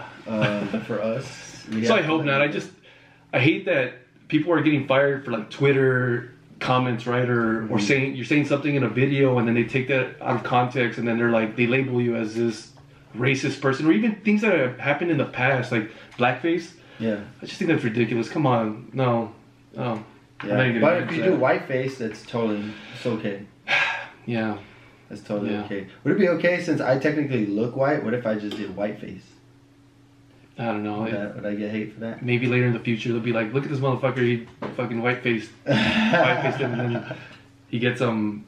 for 0.86 1.02
us. 1.02 1.26
So 1.86 1.96
I 1.96 2.02
hope 2.02 2.24
not. 2.24 2.42
I 2.42 2.48
just 2.48 2.70
I 3.34 3.40
hate 3.40 3.66
that 3.66 3.94
people 4.28 4.52
are 4.54 4.62
getting 4.62 4.88
fired 4.88 5.26
for 5.26 5.32
like 5.32 5.50
Twitter 5.50 6.34
comments, 6.60 7.06
right? 7.08 7.30
Or 7.30 7.64
or 7.64 7.78
Mhm. 7.78 7.82
saying 7.82 8.16
you're 8.16 8.26
saying 8.26 8.46
something 8.46 8.74
in 8.76 8.84
a 8.84 8.90
video 8.90 9.38
and 9.38 9.48
then 9.48 9.56
they 9.56 9.64
take 9.64 9.88
that 9.90 10.16
out 10.22 10.36
of 10.38 10.44
context 10.44 10.98
and 11.00 11.08
then 11.08 11.18
they're 11.18 11.30
like 11.32 11.56
they 11.56 11.68
label 11.68 12.02
you 12.02 12.16
as 12.16 12.36
this 12.36 12.72
racist 13.18 13.62
person 13.62 13.86
or 13.88 13.92
even 13.92 14.16
things 14.24 14.42
that 14.42 14.58
have 14.58 14.80
happened 14.80 15.12
in 15.12 15.18
the 15.18 15.26
past 15.26 15.72
like 15.72 15.90
blackface. 16.18 16.72
yeah. 17.00 17.20
I 17.42 17.46
just 17.46 17.58
think 17.60 17.70
that's 17.72 17.84
ridiculous. 17.84 18.30
Come 18.30 18.46
on, 18.46 18.90
no, 18.94 19.32
no. 19.76 20.04
Yeah, 20.46 20.80
but 20.80 20.98
if 21.04 21.12
you 21.12 21.22
that. 21.24 21.30
do 21.32 21.36
whiteface, 21.38 21.98
that's 21.98 22.24
totally 22.24 22.64
it's 22.96 23.06
okay. 23.06 23.42
Yeah, 24.26 24.58
That's 25.10 25.22
totally 25.22 25.52
Yeah. 25.54 25.64
okay. 25.64 25.88
Would 26.04 26.14
it 26.16 26.20
be 26.20 26.28
okay 26.30 26.62
since 26.62 26.82
I 26.82 27.00
technically 27.00 27.46
look 27.46 27.76
white? 27.78 28.04
What 28.04 28.14
if 28.14 28.28
I 28.28 28.36
just 28.36 28.58
did 28.58 28.76
whiteface? 28.76 29.24
I 30.60 30.66
don't 30.66 30.84
know. 30.84 31.02
Would, 31.04 31.14
that, 31.14 31.36
would 31.36 31.46
I 31.46 31.54
get 31.56 31.72
hate 31.72 31.94
for 31.94 32.00
that? 32.02 32.24
Maybe 32.24 32.48
later 32.48 32.66
in 32.66 32.74
the 32.74 32.80
future 32.80 33.10
they'll 33.12 33.22
be 33.22 33.32
like, 33.34 33.54
look 33.54 33.64
at 33.64 33.70
this 33.70 33.80
motherfucker, 33.80 34.18
he 34.18 34.48
fucking 34.76 35.02
white 35.02 35.22
faced, 35.22 35.52
white 35.66 36.40
faced 36.42 36.58
him, 36.58 36.80
and 36.80 36.96
then 36.96 37.18
he 37.70 37.78
gets 37.80 38.02
um, 38.02 38.44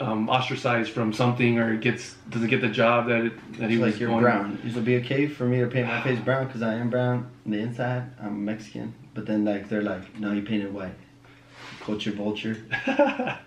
um 0.00 0.28
ostracized 0.28 0.90
from 0.90 1.12
something 1.12 1.58
or 1.58 1.76
gets 1.76 2.14
doesn't 2.30 2.48
get 2.48 2.60
the 2.60 2.68
job 2.68 3.06
that 3.08 3.24
it, 3.26 3.32
that 3.58 3.70
he 3.70 3.76
It's 3.76 3.82
was 3.82 3.92
like 3.92 4.00
you're 4.00 4.08
going. 4.10 4.22
brown. 4.22 4.58
It 4.66 4.74
would 4.74 4.84
be 4.84 4.96
okay 4.96 5.28
for 5.28 5.44
me 5.44 5.60
to 5.60 5.66
paint 5.68 5.86
my 5.86 6.02
face 6.02 6.18
brown 6.24 6.46
because 6.46 6.62
I 6.62 6.74
am 6.74 6.90
brown 6.90 7.30
on 7.46 7.52
the 7.52 7.58
inside. 7.60 8.04
I'm 8.20 8.44
Mexican, 8.44 8.92
but 9.14 9.24
then 9.26 9.44
like 9.44 9.68
they're 9.68 9.82
like, 9.82 10.18
no, 10.18 10.32
you 10.32 10.42
painted 10.42 10.74
white. 10.74 10.94
Culture 11.80 12.10
vulture. 12.12 12.56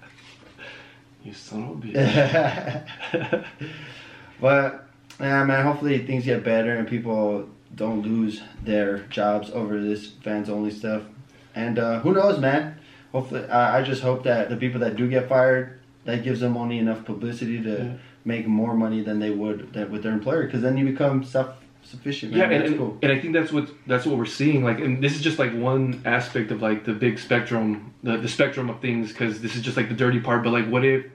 you 1.24 1.34
son 1.34 1.64
of 1.64 1.70
a 1.72 1.88
bitch. 1.88 3.46
but 4.40 4.88
yeah, 5.20 5.44
man. 5.44 5.66
Hopefully 5.66 6.06
things 6.06 6.24
get 6.26 6.44
better 6.44 6.76
and 6.76 6.88
people 6.88 7.50
don't 7.76 8.02
lose 8.02 8.42
their 8.64 9.00
jobs 9.10 9.50
over 9.52 9.80
this 9.82 10.08
fans 10.24 10.50
only 10.50 10.72
stuff. 10.72 11.04
And 11.54 11.80
uh, 11.80 12.00
who 12.00 12.14
knows, 12.14 12.40
man? 12.40 12.78
Hopefully, 13.12 13.46
I 13.50 13.80
I 13.80 13.82
just 13.84 14.02
hope 14.02 14.24
that 14.24 14.50
the 14.50 14.56
people 14.56 14.80
that 14.82 14.96
do 14.96 15.10
get 15.10 15.30
fired, 15.30 15.80
that 16.06 16.24
gives 16.24 16.40
them 16.40 16.58
only 16.58 16.78
enough 16.80 17.06
publicity 17.06 17.62
to 17.64 17.70
Yeah. 17.78 17.94
make 18.26 18.48
more 18.48 18.74
money 18.76 19.02
than 19.02 19.20
they 19.20 19.32
would 19.32 19.74
that 19.74 19.90
with 19.90 20.04
their 20.04 20.14
employer. 20.14 20.44
Because 20.46 20.62
then 20.62 20.78
you 20.78 20.86
become 20.86 21.24
self 21.24 21.50
sufficient. 21.84 22.34
yeah, 22.34 22.50
and, 22.50 22.78
cool. 22.78 22.98
and 23.04 23.12
I 23.12 23.20
think 23.20 23.34
that's 23.34 23.52
what 23.54 23.70
that's 23.88 24.06
what 24.06 24.18
we're 24.18 24.26
seeing. 24.26 24.64
Like, 24.64 24.80
and 24.80 25.02
this 25.04 25.16
is 25.16 25.22
just 25.22 25.38
like 25.40 25.54
one 25.54 26.02
aspect 26.06 26.52
of 26.52 26.62
like 26.62 26.84
the 26.84 26.94
big 26.94 27.20
spectrum, 27.20 27.94
the, 28.04 28.18
the 28.18 28.28
spectrum 28.28 28.70
of 28.70 28.80
things. 28.82 29.10
Because 29.12 29.42
this 29.42 29.56
is 29.56 29.62
just 29.62 29.78
like 29.78 29.88
the 29.90 29.96
dirty 29.96 30.20
part. 30.20 30.44
But 30.44 30.52
like, 30.52 30.68
what 30.68 30.84
if 30.84 31.06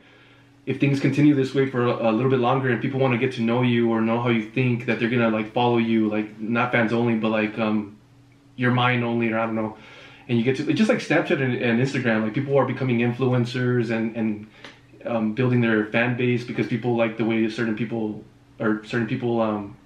if 0.66 0.78
things 0.78 1.00
continue 1.00 1.34
this 1.34 1.54
way 1.54 1.68
for 1.68 1.84
a, 1.84 2.10
a 2.10 2.12
little 2.12 2.30
bit 2.30 2.40
longer 2.40 2.70
and 2.70 2.80
people 2.80 3.00
want 3.00 3.12
to 3.12 3.18
get 3.18 3.32
to 3.34 3.42
know 3.42 3.62
you 3.62 3.90
or 3.90 4.00
know 4.00 4.20
how 4.20 4.28
you 4.28 4.48
think, 4.50 4.86
that 4.86 4.98
they're 4.98 5.08
gonna 5.08 5.30
like 5.30 5.52
follow 5.52 5.78
you, 5.78 6.08
like 6.08 6.38
not 6.40 6.72
fans 6.72 6.92
only, 6.92 7.14
but 7.14 7.30
like 7.30 7.58
um, 7.58 7.98
your 8.56 8.70
mind 8.70 9.04
only, 9.04 9.32
or 9.32 9.38
I 9.38 9.46
don't 9.46 9.54
know. 9.54 9.76
And 10.28 10.38
you 10.38 10.44
get 10.44 10.56
to 10.56 10.72
just 10.72 10.88
like 10.88 10.98
Snapchat 10.98 11.42
and, 11.42 11.54
and 11.54 11.80
Instagram, 11.80 12.22
like 12.22 12.34
people 12.34 12.56
are 12.56 12.66
becoming 12.66 12.98
influencers 12.98 13.90
and 13.90 14.16
and 14.16 14.46
um, 15.06 15.32
building 15.32 15.60
their 15.60 15.86
fan 15.86 16.16
base 16.16 16.44
because 16.44 16.66
people 16.66 16.94
like 16.96 17.16
the 17.16 17.24
way 17.24 17.48
certain 17.48 17.76
people 17.76 18.22
or 18.58 18.84
certain 18.84 19.06
people 19.06 19.40
um, 19.40 19.76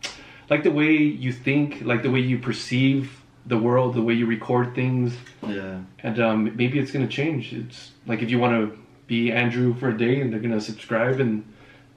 like 0.50 0.64
the 0.64 0.70
way 0.70 0.92
you 0.96 1.32
think, 1.32 1.82
like 1.82 2.02
the 2.02 2.10
way 2.10 2.20
you 2.20 2.38
perceive 2.38 3.22
the 3.46 3.58
world, 3.58 3.94
the 3.94 4.02
way 4.02 4.14
you 4.14 4.26
record 4.26 4.74
things. 4.74 5.16
Yeah. 5.46 5.80
And 6.00 6.20
um, 6.20 6.56
maybe 6.56 6.78
it's 6.78 6.90
gonna 6.90 7.08
change. 7.08 7.52
It's 7.52 7.92
like 8.06 8.22
if 8.22 8.30
you 8.30 8.38
want 8.38 8.52
to 8.52 8.83
be 9.06 9.30
Andrew 9.32 9.74
for 9.74 9.90
a 9.90 9.96
day, 9.96 10.20
and 10.20 10.32
they're 10.32 10.40
gonna 10.40 10.60
subscribe 10.60 11.20
and 11.20 11.44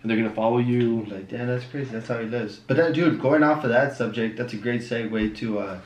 and 0.02 0.10
they're 0.10 0.18
gonna 0.18 0.34
follow 0.34 0.60
you. 0.60 1.06
Like, 1.10 1.30
damn, 1.30 1.48
that's 1.48 1.66
crazy. 1.66 1.92
That's 1.92 2.08
how 2.08 2.20
he 2.20 2.28
lives. 2.28 2.58
But 2.58 2.78
then, 2.78 2.94
dude, 2.94 3.20
going 3.20 3.44
off 3.44 3.64
of 3.64 3.70
that 3.72 3.96
subject, 3.96 4.38
that's 4.38 4.54
a 4.54 4.58
great 4.58 4.82
segue 4.82 5.36
to. 5.38 5.60
Uh, 5.60 5.80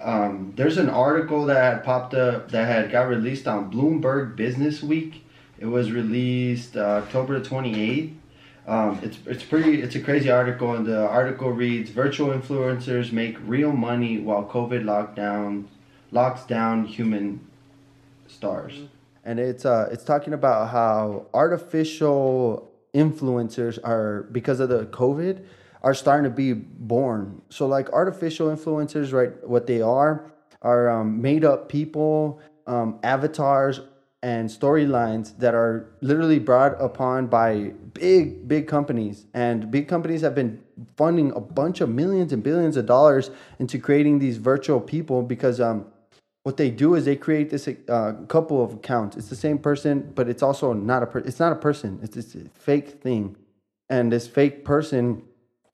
um, 0.00 0.52
there's 0.54 0.78
an 0.78 0.88
article 0.88 1.46
that 1.46 1.74
had 1.74 1.84
popped 1.84 2.14
up 2.14 2.52
that 2.52 2.66
had 2.66 2.90
got 2.92 3.08
released 3.08 3.48
on 3.48 3.70
Bloomberg 3.70 4.36
Business 4.36 4.82
Week. 4.82 5.24
It 5.58 5.66
was 5.66 5.90
released 5.90 6.76
uh, 6.76 7.02
October 7.02 7.40
28th. 7.40 8.14
Um, 8.68 9.00
it's 9.02 9.18
it's 9.26 9.42
pretty. 9.42 9.82
It's 9.82 9.94
a 9.94 10.00
crazy 10.00 10.30
article, 10.30 10.74
and 10.74 10.86
the 10.86 11.06
article 11.06 11.50
reads: 11.50 11.90
Virtual 11.90 12.28
influencers 12.28 13.12
make 13.12 13.36
real 13.44 13.72
money 13.72 14.18
while 14.18 14.44
COVID 14.44 14.84
lockdown 14.84 15.64
locks 16.12 16.44
down 16.44 16.84
human 16.84 17.40
stars. 18.26 18.82
And 19.28 19.38
it's 19.38 19.66
uh 19.66 19.90
it's 19.92 20.04
talking 20.04 20.32
about 20.32 20.70
how 20.70 21.26
artificial 21.34 22.72
influencers 22.94 23.78
are 23.84 24.22
because 24.32 24.58
of 24.58 24.70
the 24.70 24.86
COVID 24.86 25.44
are 25.82 25.92
starting 25.92 26.24
to 26.24 26.34
be 26.34 26.54
born. 26.54 27.42
So 27.50 27.66
like 27.66 27.90
artificial 27.92 28.48
influencers, 28.48 29.12
right? 29.12 29.32
What 29.46 29.66
they 29.66 29.82
are 29.82 30.32
are 30.62 30.88
um, 30.88 31.20
made 31.20 31.44
up 31.44 31.68
people, 31.68 32.40
um, 32.66 32.98
avatars, 33.02 33.82
and 34.22 34.48
storylines 34.48 35.36
that 35.38 35.54
are 35.54 35.90
literally 36.00 36.38
brought 36.38 36.80
upon 36.80 37.26
by 37.26 37.72
big 37.92 38.48
big 38.48 38.66
companies 38.66 39.26
and 39.34 39.70
big 39.70 39.88
companies 39.88 40.22
have 40.22 40.34
been 40.34 40.58
funding 40.96 41.32
a 41.32 41.40
bunch 41.40 41.82
of 41.82 41.90
millions 41.90 42.32
and 42.32 42.42
billions 42.42 42.78
of 42.78 42.86
dollars 42.86 43.30
into 43.58 43.78
creating 43.78 44.18
these 44.20 44.38
virtual 44.38 44.80
people 44.80 45.22
because 45.22 45.60
um 45.60 45.84
what 46.44 46.56
they 46.56 46.70
do 46.70 46.94
is 46.94 47.04
they 47.04 47.16
create 47.16 47.50
this 47.50 47.68
uh, 47.88 48.12
couple 48.28 48.62
of 48.62 48.74
accounts 48.74 49.16
it's 49.16 49.28
the 49.28 49.36
same 49.36 49.58
person 49.58 50.12
but 50.14 50.28
it's 50.28 50.42
also 50.42 50.72
not 50.72 51.02
a 51.02 51.06
per- 51.06 51.18
it's 51.20 51.40
not 51.40 51.52
a 51.52 51.56
person 51.56 51.98
it's 52.02 52.14
this 52.14 52.36
fake 52.54 53.02
thing 53.02 53.36
and 53.90 54.12
this 54.12 54.26
fake 54.26 54.64
person 54.64 55.22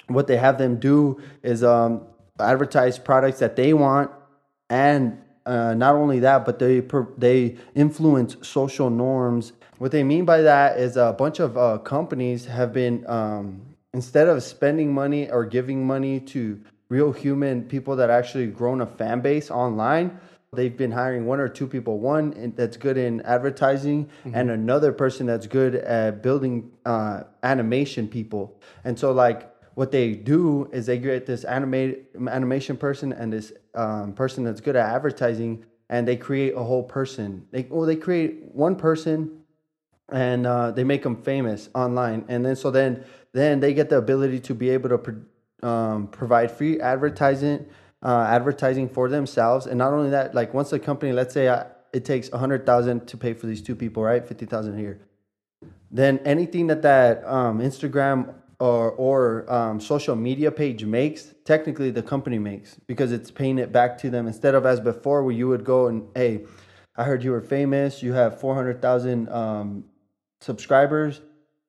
what 0.09 0.27
they 0.27 0.37
have 0.37 0.59
them 0.59 0.79
do 0.79 1.21
is 1.43 1.63
um 1.63 2.03
advertise 2.41 2.99
products 2.99 3.39
that 3.39 3.57
they 3.57 3.73
want 3.73 4.11
and 4.71 5.19
uh, 5.47 5.75
not 5.75 5.95
only 5.95 6.21
that, 6.21 6.45
but 6.45 6.59
they 6.59 6.81
per, 6.81 7.07
they 7.19 7.57
influence 7.75 8.37
social 8.43 8.91
norms. 8.91 9.53
What 9.79 9.91
they 9.93 10.03
mean 10.03 10.25
by 10.25 10.41
that 10.43 10.79
is 10.79 10.97
a 10.97 11.13
bunch 11.13 11.41
of 11.41 11.59
uh, 11.59 11.79
companies 11.79 12.47
have 12.47 12.73
been 12.73 13.05
um, 13.07 13.61
instead 13.93 14.29
of 14.29 14.43
spending 14.43 14.93
money 14.93 15.31
or 15.31 15.45
giving 15.45 15.87
money 15.87 16.21
to 16.21 16.61
real 16.89 17.13
human 17.13 17.65
people 17.65 17.97
that 17.97 18.11
actually 18.11 18.47
grown 18.47 18.81
a 18.81 18.87
fan 18.87 19.21
base 19.21 19.51
online. 19.51 20.19
They've 20.55 20.77
been 20.77 20.93
hiring 20.93 21.27
one 21.27 21.41
or 21.41 21.49
two 21.49 21.67
people, 21.67 21.99
one 21.99 22.53
that's 22.57 22.77
good 22.77 22.97
in 22.97 23.21
advertising, 23.23 24.07
mm-hmm. 24.07 24.35
and 24.35 24.51
another 24.51 24.93
person 24.93 25.27
that's 25.27 25.47
good 25.47 25.75
at 25.75 26.23
building 26.23 26.71
uh, 26.85 27.25
animation 27.43 28.09
people. 28.09 28.61
And 28.85 28.99
so, 28.99 29.13
like, 29.13 29.51
what 29.75 29.91
they 29.91 30.15
do 30.15 30.69
is 30.73 30.87
they 30.87 30.99
get 30.99 31.27
this 31.27 31.45
animate 31.45 32.07
animation 32.29 32.77
person 32.77 33.13
and 33.13 33.33
this 33.33 33.53
um, 33.75 34.13
person 34.13 34.45
that's 34.45 34.61
good 34.61 34.77
at 34.77 34.95
advertising, 34.95 35.65
and 35.89 36.07
they 36.07 36.17
create 36.17 36.55
a 36.55 36.63
whole 36.63 36.83
person. 36.83 37.47
They 37.51 37.67
well, 37.69 37.87
they 37.87 37.97
create 37.97 38.45
one 38.53 38.77
person, 38.77 39.43
and 40.11 40.47
uh, 40.47 40.71
they 40.71 40.85
make 40.85 41.03
them 41.03 41.17
famous 41.17 41.69
online, 41.75 42.25
and 42.29 42.45
then 42.45 42.57
so 42.57 42.71
then 42.71 43.05
then 43.33 43.61
they 43.61 43.75
get 43.75 43.91
the 43.91 43.99
ability 43.99 44.41
to 44.41 44.55
be 44.55 44.71
able 44.71 44.91
to 44.91 44.99
pro- 44.99 45.69
um, 45.69 46.07
provide 46.09 46.51
free 46.51 46.81
advertising 46.81 47.67
uh, 48.05 48.27
advertising 48.29 48.89
for 48.89 49.09
themselves, 49.09 49.67
and 49.67 49.79
not 49.79 49.93
only 49.93 50.11
that, 50.11 50.35
like 50.35 50.53
once 50.53 50.71
the 50.71 50.79
company, 50.79 51.13
let's 51.13 51.33
say 51.33 51.49
I, 51.49 51.55
uh, 51.55 51.67
it 51.93 52.05
takes 52.05 52.29
a 52.33 52.39
hundred 52.39 52.67
thousand 52.67 53.07
to 53.07 53.17
pay 53.17 53.35
for 53.35 53.47
these 53.47 53.63
two 53.63 53.75
people, 53.75 54.03
right, 54.03 54.27
fifty 54.27 54.47
thousand 54.47 54.79
here. 54.79 55.01
Then 55.91 56.19
anything 56.25 56.67
that 56.67 56.83
that 56.83 57.25
um, 57.25 57.61
Instagram 57.61 58.35
or 58.59 58.91
or 58.93 59.53
um, 59.53 59.81
social 59.81 60.17
media 60.17 60.51
page 60.51 60.85
makes, 60.85 61.35
technically 61.45 61.91
the 61.91 62.03
company 62.03 62.39
makes 62.39 62.75
because 62.87 63.13
it's 63.13 63.31
paying 63.31 63.59
it 63.59 63.73
back 63.73 63.97
to 63.99 64.11
them 64.11 64.27
instead 64.27 64.55
of 64.55 64.67
as 64.67 64.81
before 64.81 65.23
where 65.23 65.35
you 65.35 65.49
would 65.49 65.65
go 65.65 65.87
and 65.87 66.09
hey, 66.15 66.45
I 66.97 67.05
heard 67.05 67.25
you 67.25 67.31
were 67.31 67.41
famous, 67.41 68.03
you 68.03 68.13
have 68.13 68.41
four 68.41 68.55
hundred 68.55 68.83
thousand 68.83 69.29
um, 69.31 69.85
subscribers. 70.41 71.21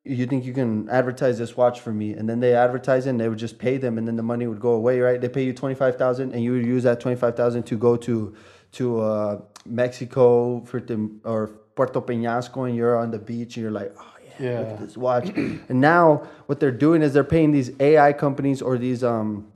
You 0.06 0.28
think 0.28 0.46
you 0.46 0.54
can 0.54 0.88
advertise 0.90 1.38
this 1.38 1.58
watch 1.58 1.82
for 1.82 1.92
me? 1.92 2.14
And 2.14 2.30
then 2.30 2.40
they 2.40 2.54
advertise 2.54 3.08
it 3.08 3.10
and 3.12 3.20
they 3.20 3.28
would 3.28 3.40
just 3.40 3.58
pay 3.58 3.78
them 3.78 3.98
and 3.98 4.08
then 4.08 4.16
the 4.16 4.24
money 4.24 4.46
would 4.46 4.60
go 4.60 4.74
away, 4.74 5.00
right? 5.00 5.20
They 5.20 5.30
pay 5.30 5.44
you 5.44 5.54
twenty 5.54 5.76
five 5.76 5.98
thousand 5.98 6.34
and 6.34 6.44
you 6.44 6.52
would 6.54 6.66
use 6.66 6.84
that 6.84 7.00
twenty 7.00 7.18
five 7.18 7.36
thousand 7.36 7.64
to 7.64 7.78
go 7.78 7.98
to 7.98 8.36
to 8.74 9.02
uh, 9.02 9.42
Mexico 9.66 10.62
for 10.66 10.80
the 10.80 11.10
or 11.24 11.48
Puerto 11.76 12.02
Peñasco 12.02 12.68
and 12.68 12.76
you're 12.76 12.98
on 12.98 13.12
the 13.12 13.20
beach 13.20 13.58
and 13.58 13.64
you're 13.64 13.72
like, 13.72 13.94
oh, 14.00 14.14
yeah. 14.40 14.60
look 14.60 14.68
at 14.70 14.80
this 14.80 14.98
watch. 14.98 15.30
and 15.36 15.82
now 15.82 16.28
what 16.46 16.60
they're 16.60 16.72
doing 16.72 17.02
is 17.02 17.14
they're 17.14 17.24
paying 17.24 17.52
these 17.52 17.72
AI 17.80 18.14
companies 18.14 18.62
or 18.62 18.78
these 18.78 19.04
um, 19.04 19.48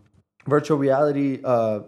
virtual 0.47 0.77
reality 0.77 1.39
uh, 1.43 1.81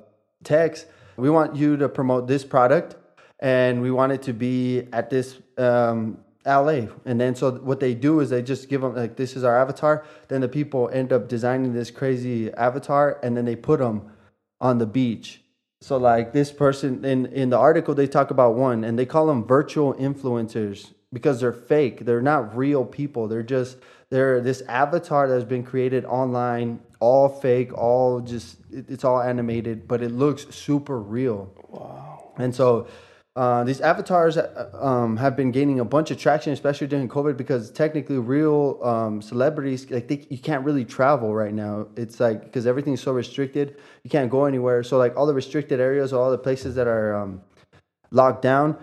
techs. 0.43 0.85
We 1.17 1.29
want 1.29 1.55
you 1.55 1.77
to 1.77 1.89
promote 1.89 2.27
this 2.27 2.43
product, 2.43 2.95
and 3.39 3.81
we 3.81 3.91
want 3.91 4.13
it 4.13 4.21
to 4.23 4.33
be 4.33 4.87
at 4.93 5.09
this 5.09 5.37
um, 5.57 6.17
LA. 6.45 6.87
And 7.05 7.19
then 7.19 7.35
so 7.35 7.51
what 7.51 7.79
they 7.79 7.93
do 7.93 8.19
is 8.19 8.29
they 8.29 8.41
just 8.41 8.69
give 8.69 8.81
them 8.81 8.95
like 8.95 9.15
this 9.15 9.35
is 9.35 9.43
our 9.43 9.59
avatar. 9.59 10.05
Then 10.27 10.41
the 10.41 10.49
people 10.49 10.89
end 10.91 11.13
up 11.13 11.27
designing 11.27 11.73
this 11.73 11.91
crazy 11.91 12.51
avatar, 12.53 13.19
and 13.23 13.35
then 13.35 13.45
they 13.45 13.55
put 13.55 13.79
them 13.79 14.11
on 14.59 14.77
the 14.77 14.85
beach. 14.85 15.41
So 15.81 15.97
like 15.97 16.33
this 16.33 16.51
person 16.51 17.03
in 17.05 17.25
in 17.27 17.49
the 17.49 17.57
article 17.57 17.95
they 17.95 18.07
talk 18.07 18.31
about 18.31 18.55
one, 18.55 18.83
and 18.83 18.97
they 18.97 19.05
call 19.05 19.27
them 19.27 19.45
virtual 19.45 19.93
influencers 19.95 20.93
because 21.13 21.39
they're 21.41 21.53
fake. 21.53 22.05
They're 22.05 22.21
not 22.21 22.55
real 22.55 22.85
people. 22.85 23.27
They're 23.27 23.43
just 23.43 23.77
they're 24.09 24.41
this 24.41 24.61
avatar 24.63 25.27
that's 25.27 25.45
been 25.45 25.63
created 25.63 26.05
online, 26.05 26.79
all 26.99 27.29
fake, 27.29 27.73
all 27.77 28.19
just 28.19 28.57
it's 28.71 29.03
all 29.03 29.21
animated, 29.21 29.87
but 29.87 30.01
it 30.01 30.11
looks 30.11 30.53
super 30.53 30.99
real. 30.99 31.51
Wow. 31.69 32.33
And 32.37 32.53
so 32.53 32.87
uh, 33.35 33.63
these 33.63 33.79
avatars 33.79 34.35
uh, 34.35 34.69
um, 34.73 35.15
have 35.15 35.37
been 35.37 35.51
gaining 35.51 35.79
a 35.79 35.85
bunch 35.85 36.11
of 36.11 36.17
traction, 36.17 36.51
especially 36.51 36.87
during 36.87 37.07
COVID, 37.07 37.37
because 37.37 37.71
technically, 37.71 38.17
real 38.17 38.77
um, 38.83 39.21
celebrities 39.21 39.89
like 39.89 40.09
they, 40.09 40.25
you 40.29 40.37
can't 40.37 40.65
really 40.65 40.83
travel 40.83 41.33
right 41.33 41.53
now. 41.53 41.87
It's 41.95 42.19
like 42.19 42.43
because 42.43 42.67
everything's 42.67 43.01
so 43.01 43.13
restricted, 43.13 43.77
you 44.03 44.09
can't 44.09 44.29
go 44.29 44.45
anywhere. 44.45 44.83
So 44.83 44.97
like 44.97 45.15
all 45.15 45.25
the 45.25 45.33
restricted 45.33 45.79
areas, 45.79 46.11
all 46.11 46.29
the 46.29 46.37
places 46.37 46.75
that 46.75 46.87
are 46.87 47.15
um, 47.15 47.41
locked 48.11 48.41
down, 48.41 48.77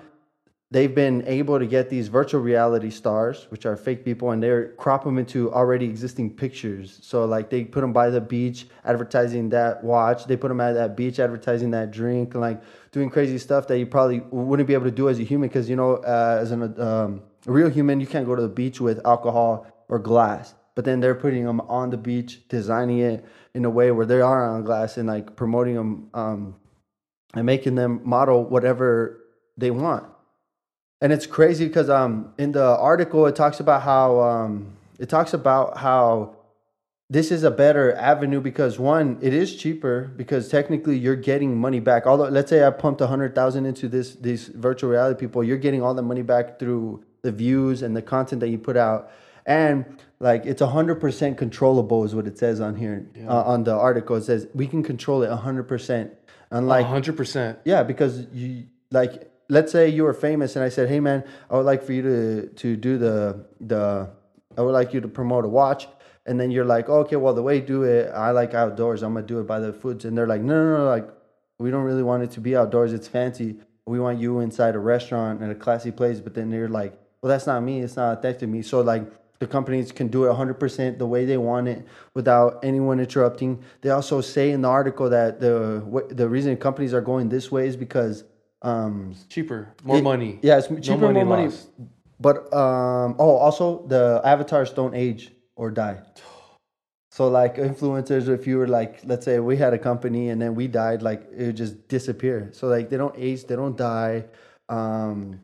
they've 0.70 0.94
been 0.94 1.24
able 1.26 1.58
to 1.58 1.66
get 1.66 1.90
these 1.90 2.08
virtual 2.08 2.40
reality 2.40 2.88
stars, 2.88 3.48
which 3.50 3.66
are 3.66 3.76
fake 3.76 4.02
people, 4.02 4.30
and 4.30 4.42
they're 4.42 4.72
crop 4.76 5.04
them 5.04 5.18
into 5.18 5.52
already 5.52 5.84
existing 5.84 6.34
pictures. 6.34 6.98
So 7.02 7.26
like 7.26 7.50
they 7.50 7.64
put 7.64 7.82
them 7.82 7.92
by 7.92 8.08
the 8.08 8.22
beach, 8.22 8.66
advertising 8.86 9.50
that 9.50 9.84
watch. 9.84 10.24
They 10.24 10.38
put 10.38 10.48
them 10.48 10.62
at 10.62 10.72
that 10.72 10.96
beach, 10.96 11.18
advertising 11.18 11.70
that 11.72 11.90
drink, 11.90 12.34
like 12.34 12.62
doing 12.92 13.10
crazy 13.10 13.38
stuff 13.38 13.66
that 13.68 13.78
you 13.78 13.86
probably 13.86 14.20
wouldn't 14.30 14.66
be 14.66 14.74
able 14.74 14.84
to 14.84 14.90
do 14.90 15.08
as 15.08 15.18
a 15.18 15.22
human, 15.22 15.48
because 15.48 15.68
you 15.68 15.76
know, 15.76 15.96
uh, 15.96 16.38
as 16.40 16.50
an, 16.50 16.80
um, 16.80 17.22
a 17.46 17.52
real 17.52 17.68
human, 17.68 18.00
you 18.00 18.06
can't 18.06 18.26
go 18.26 18.34
to 18.34 18.42
the 18.42 18.48
beach 18.48 18.80
with 18.80 19.04
alcohol 19.06 19.66
or 19.88 19.98
glass. 19.98 20.54
But 20.74 20.84
then 20.84 21.00
they're 21.00 21.14
putting 21.14 21.44
them 21.44 21.60
on 21.62 21.90
the 21.90 21.96
beach, 21.96 22.48
designing 22.48 22.98
it 23.00 23.24
in 23.54 23.64
a 23.64 23.70
way 23.70 23.90
where 23.90 24.06
they 24.06 24.20
are 24.20 24.48
on 24.48 24.64
glass 24.64 24.96
and 24.96 25.08
like 25.08 25.34
promoting 25.34 25.74
them 25.74 26.10
um, 26.14 26.54
and 27.34 27.44
making 27.44 27.74
them 27.74 28.00
model 28.04 28.44
whatever 28.44 29.24
they 29.56 29.70
want 29.70 30.06
and 31.00 31.12
it's 31.12 31.26
crazy 31.26 31.66
because 31.66 31.88
um 31.90 32.32
in 32.38 32.52
the 32.52 32.76
article 32.78 33.26
it 33.26 33.36
talks 33.36 33.60
about 33.60 33.82
how 33.82 34.20
um 34.20 34.76
it 34.98 35.08
talks 35.08 35.34
about 35.34 35.78
how 35.78 36.34
this 37.10 37.30
is 37.30 37.42
a 37.42 37.50
better 37.50 37.94
avenue 37.94 38.40
because 38.40 38.78
one 38.78 39.18
it 39.22 39.32
is 39.32 39.56
cheaper 39.56 40.12
because 40.16 40.48
technically 40.48 40.98
you're 40.98 41.16
getting 41.16 41.58
money 41.58 41.80
back. 41.80 42.06
Although 42.06 42.28
let's 42.28 42.50
say 42.50 42.66
i 42.66 42.70
pumped 42.70 43.00
a 43.00 43.06
hundred 43.06 43.34
thousand 43.34 43.66
into 43.66 43.88
this 43.88 44.14
these 44.16 44.48
virtual 44.48 44.90
reality 44.90 45.18
people 45.18 45.42
you're 45.42 45.58
getting 45.58 45.82
all 45.82 45.94
the 45.94 46.02
money 46.02 46.22
back 46.22 46.58
through 46.58 47.02
the 47.22 47.32
views 47.32 47.82
and 47.82 47.96
the 47.96 48.02
content 48.02 48.40
that 48.40 48.48
you 48.48 48.58
put 48.58 48.76
out. 48.76 49.10
And 49.46 49.86
like 50.20 50.44
it's 50.44 50.60
100% 50.60 51.38
controllable 51.38 52.04
is 52.04 52.14
what 52.14 52.26
it 52.26 52.36
says 52.36 52.60
on 52.60 52.76
here 52.76 53.06
yeah. 53.14 53.28
uh, 53.28 53.42
on 53.44 53.64
the 53.64 53.74
article. 53.74 54.16
It 54.16 54.24
says 54.24 54.46
we 54.54 54.66
can 54.66 54.82
control 54.82 55.22
it 55.22 55.30
100% 55.30 56.10
unlike 56.50 56.86
100% 56.86 57.58
yeah 57.64 57.82
because 57.82 58.26
you 58.32 58.66
like 58.90 59.30
let's 59.48 59.72
say 59.72 59.88
you 59.88 60.02
were 60.04 60.14
famous 60.14 60.56
and 60.56 60.64
I 60.64 60.68
said, 60.68 60.88
"Hey 60.88 61.00
man, 61.00 61.24
I 61.50 61.56
would 61.56 61.66
like 61.66 61.82
for 61.82 61.92
you 61.92 62.02
to 62.02 62.46
to 62.56 62.76
do 62.76 62.98
the 62.98 63.46
the 63.60 64.10
I 64.56 64.62
would 64.62 64.72
like 64.72 64.92
you 64.92 65.00
to 65.00 65.08
promote 65.08 65.44
a 65.44 65.48
watch. 65.48 65.88
And 66.28 66.38
then 66.38 66.50
you're 66.50 66.66
like, 66.66 66.90
okay, 66.90 67.16
well, 67.16 67.32
the 67.32 67.42
way 67.42 67.56
you 67.56 67.62
do 67.62 67.84
it, 67.84 68.10
I 68.14 68.32
like 68.32 68.52
outdoors. 68.52 69.02
I'm 69.02 69.14
gonna 69.14 69.26
do 69.26 69.40
it 69.40 69.46
by 69.46 69.60
the 69.60 69.72
foods. 69.72 70.04
And 70.04 70.16
they're 70.16 70.26
like, 70.26 70.42
no, 70.42 70.54
no, 70.54 70.76
no, 70.78 70.84
like 70.84 71.08
we 71.58 71.70
don't 71.70 71.84
really 71.84 72.02
want 72.02 72.22
it 72.22 72.30
to 72.32 72.40
be 72.40 72.54
outdoors. 72.54 72.92
It's 72.92 73.08
fancy. 73.08 73.56
We 73.86 73.98
want 73.98 74.20
you 74.20 74.40
inside 74.40 74.74
a 74.74 74.78
restaurant 74.78 75.42
in 75.42 75.50
a 75.50 75.54
classy 75.54 75.90
place. 75.90 76.20
But 76.20 76.34
then 76.34 76.50
they're 76.50 76.68
like, 76.68 76.92
well, 77.22 77.30
that's 77.30 77.46
not 77.46 77.62
me. 77.62 77.80
It's 77.80 77.96
not 77.96 78.20
to 78.22 78.46
me. 78.46 78.60
So 78.60 78.82
like 78.82 79.04
the 79.38 79.46
companies 79.46 79.90
can 79.90 80.08
do 80.08 80.26
it 80.26 80.28
100% 80.28 80.98
the 80.98 81.06
way 81.06 81.24
they 81.24 81.38
want 81.38 81.66
it 81.68 81.86
without 82.12 82.58
anyone 82.62 83.00
interrupting. 83.00 83.62
They 83.80 83.88
also 83.88 84.20
say 84.20 84.50
in 84.50 84.60
the 84.60 84.68
article 84.68 85.08
that 85.08 85.40
the 85.40 85.82
the 86.10 86.28
reason 86.28 86.54
companies 86.58 86.92
are 86.92 87.00
going 87.00 87.30
this 87.30 87.50
way 87.50 87.66
is 87.66 87.76
because 87.76 88.24
um 88.60 89.12
It's 89.12 89.24
cheaper, 89.24 89.68
more 89.82 89.96
it- 89.96 90.04
money. 90.04 90.40
Yeah, 90.42 90.58
it's 90.58 90.68
No 90.68 90.78
cheaper, 90.80 91.10
more 91.12 91.24
money. 91.24 91.44
lost. 91.44 91.70
But 92.20 92.52
um 92.52 93.16
oh, 93.18 93.36
also 93.46 93.86
the 93.86 94.20
avatars 94.24 94.72
don't 94.72 94.94
age 94.94 95.32
or 95.58 95.70
die. 95.70 95.98
So 97.10 97.28
like 97.28 97.56
influencers, 97.56 98.28
if 98.28 98.46
you 98.46 98.58
were 98.58 98.68
like, 98.68 99.00
let's 99.04 99.24
say 99.24 99.40
we 99.40 99.56
had 99.56 99.74
a 99.74 99.78
company 99.78 100.30
and 100.30 100.40
then 100.40 100.54
we 100.54 100.68
died, 100.68 101.02
like 101.02 101.26
it 101.36 101.46
would 101.46 101.56
just 101.56 101.88
disappear. 101.88 102.50
So 102.52 102.68
like 102.68 102.88
they 102.90 102.96
don't 102.96 103.14
age, 103.18 103.44
they 103.44 103.56
don't 103.56 103.76
die. 103.76 104.24
Um, 104.68 105.40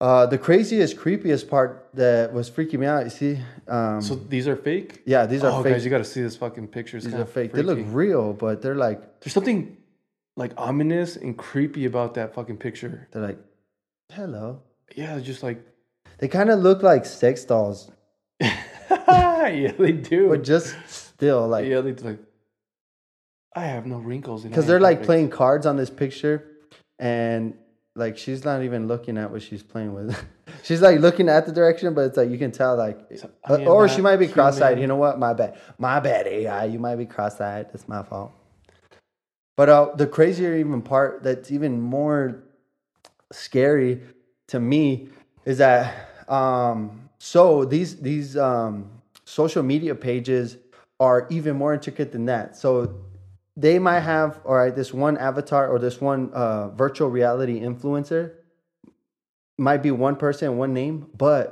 uh, 0.00 0.26
the 0.26 0.38
craziest, 0.38 0.96
creepiest 0.96 1.48
part 1.48 1.88
that 1.94 2.32
was 2.32 2.50
freaking 2.50 2.80
me 2.80 2.86
out. 2.86 3.04
You 3.04 3.10
see, 3.10 3.38
um, 3.68 4.00
So 4.00 4.14
these 4.14 4.48
are 4.48 4.56
fake. 4.56 5.02
yeah, 5.06 5.26
these 5.26 5.44
are 5.44 5.52
oh, 5.52 5.62
fake. 5.62 5.74
guys, 5.74 5.84
you 5.84 5.90
got 5.90 5.98
to 5.98 6.04
see 6.04 6.22
this 6.22 6.36
fucking 6.36 6.68
picture. 6.68 6.96
It's 6.96 7.06
these 7.06 7.14
are 7.14 7.26
fake. 7.26 7.52
They 7.52 7.62
look 7.62 7.78
real, 7.88 8.32
but 8.32 8.62
they're 8.62 8.74
like 8.74 9.20
There's 9.20 9.32
something 9.34 9.76
like 10.36 10.52
ominous 10.56 11.16
and 11.16 11.36
creepy 11.36 11.84
about 11.86 12.14
that 12.14 12.34
fucking 12.34 12.58
picture. 12.58 13.08
they're 13.10 13.22
like, 13.22 13.38
hello. 14.12 14.62
Yeah, 14.94 15.18
just 15.20 15.42
like 15.42 15.60
They 16.18 16.28
kind 16.28 16.50
of 16.50 16.60
look 16.60 16.82
like 16.82 17.04
sex 17.04 17.44
dolls, 17.44 17.90
yeah, 19.08 19.72
they 19.78 19.92
do. 19.92 20.28
but 20.28 20.44
just 20.44 20.74
still 20.86 21.46
like 21.48 21.66
yeah, 21.66 21.80
they 21.80 21.92
like. 21.92 22.18
I 23.54 23.64
have 23.66 23.86
no 23.86 23.96
wrinkles 23.98 24.44
in. 24.44 24.50
because 24.50 24.66
they're 24.66 24.80
like 24.80 25.02
playing 25.02 25.30
cards 25.30 25.64
on 25.64 25.76
this 25.76 25.88
picture 25.88 26.44
and 26.98 27.54
like 27.94 28.18
she's 28.18 28.44
not 28.44 28.62
even 28.62 28.86
looking 28.86 29.16
at 29.16 29.30
what 29.30 29.42
she's 29.42 29.62
playing 29.62 29.94
with 29.94 30.16
she's 30.62 30.82
like 30.82 31.00
looking 31.00 31.28
at 31.28 31.46
the 31.46 31.52
direction 31.52 31.94
but 31.94 32.02
it's 32.02 32.16
like 32.16 32.30
you 32.30 32.38
can 32.38 32.52
tell 32.52 32.76
like 32.76 33.00
uh, 33.48 33.56
or 33.64 33.88
she 33.88 34.02
might 34.02 34.18
be 34.18 34.28
cross-eyed 34.28 34.72
human. 34.72 34.80
you 34.82 34.86
know 34.86 34.96
what 34.96 35.18
my 35.18 35.32
bad 35.32 35.58
my 35.78 35.98
bad 35.98 36.26
ai 36.26 36.66
you 36.66 36.78
might 36.78 36.96
be 36.96 37.06
cross-eyed 37.06 37.66
that's 37.72 37.88
my 37.88 38.02
fault 38.02 38.32
but 39.56 39.68
uh 39.68 39.90
the 39.96 40.06
crazier 40.06 40.54
even 40.56 40.82
part 40.82 41.22
that's 41.22 41.50
even 41.50 41.80
more 41.80 42.44
scary 43.32 44.02
to 44.46 44.60
me 44.60 45.08
is 45.44 45.58
that 45.58 46.10
um 46.28 47.05
so 47.26 47.64
these 47.64 47.96
these 47.96 48.36
um 48.36 48.88
social 49.24 49.62
media 49.62 49.94
pages 49.94 50.56
are 51.00 51.26
even 51.28 51.56
more 51.56 51.74
intricate 51.74 52.12
than 52.12 52.26
that 52.26 52.56
so 52.56 52.94
they 53.56 53.78
might 53.78 54.00
have 54.00 54.40
all 54.44 54.54
right 54.54 54.76
this 54.76 54.94
one 54.94 55.16
avatar 55.18 55.68
or 55.68 55.78
this 55.78 56.00
one 56.00 56.30
uh, 56.32 56.68
virtual 56.68 57.10
reality 57.10 57.60
influencer 57.60 58.32
might 59.58 59.82
be 59.82 59.90
one 59.90 60.14
person 60.14 60.56
one 60.56 60.72
name 60.72 61.06
but 61.18 61.46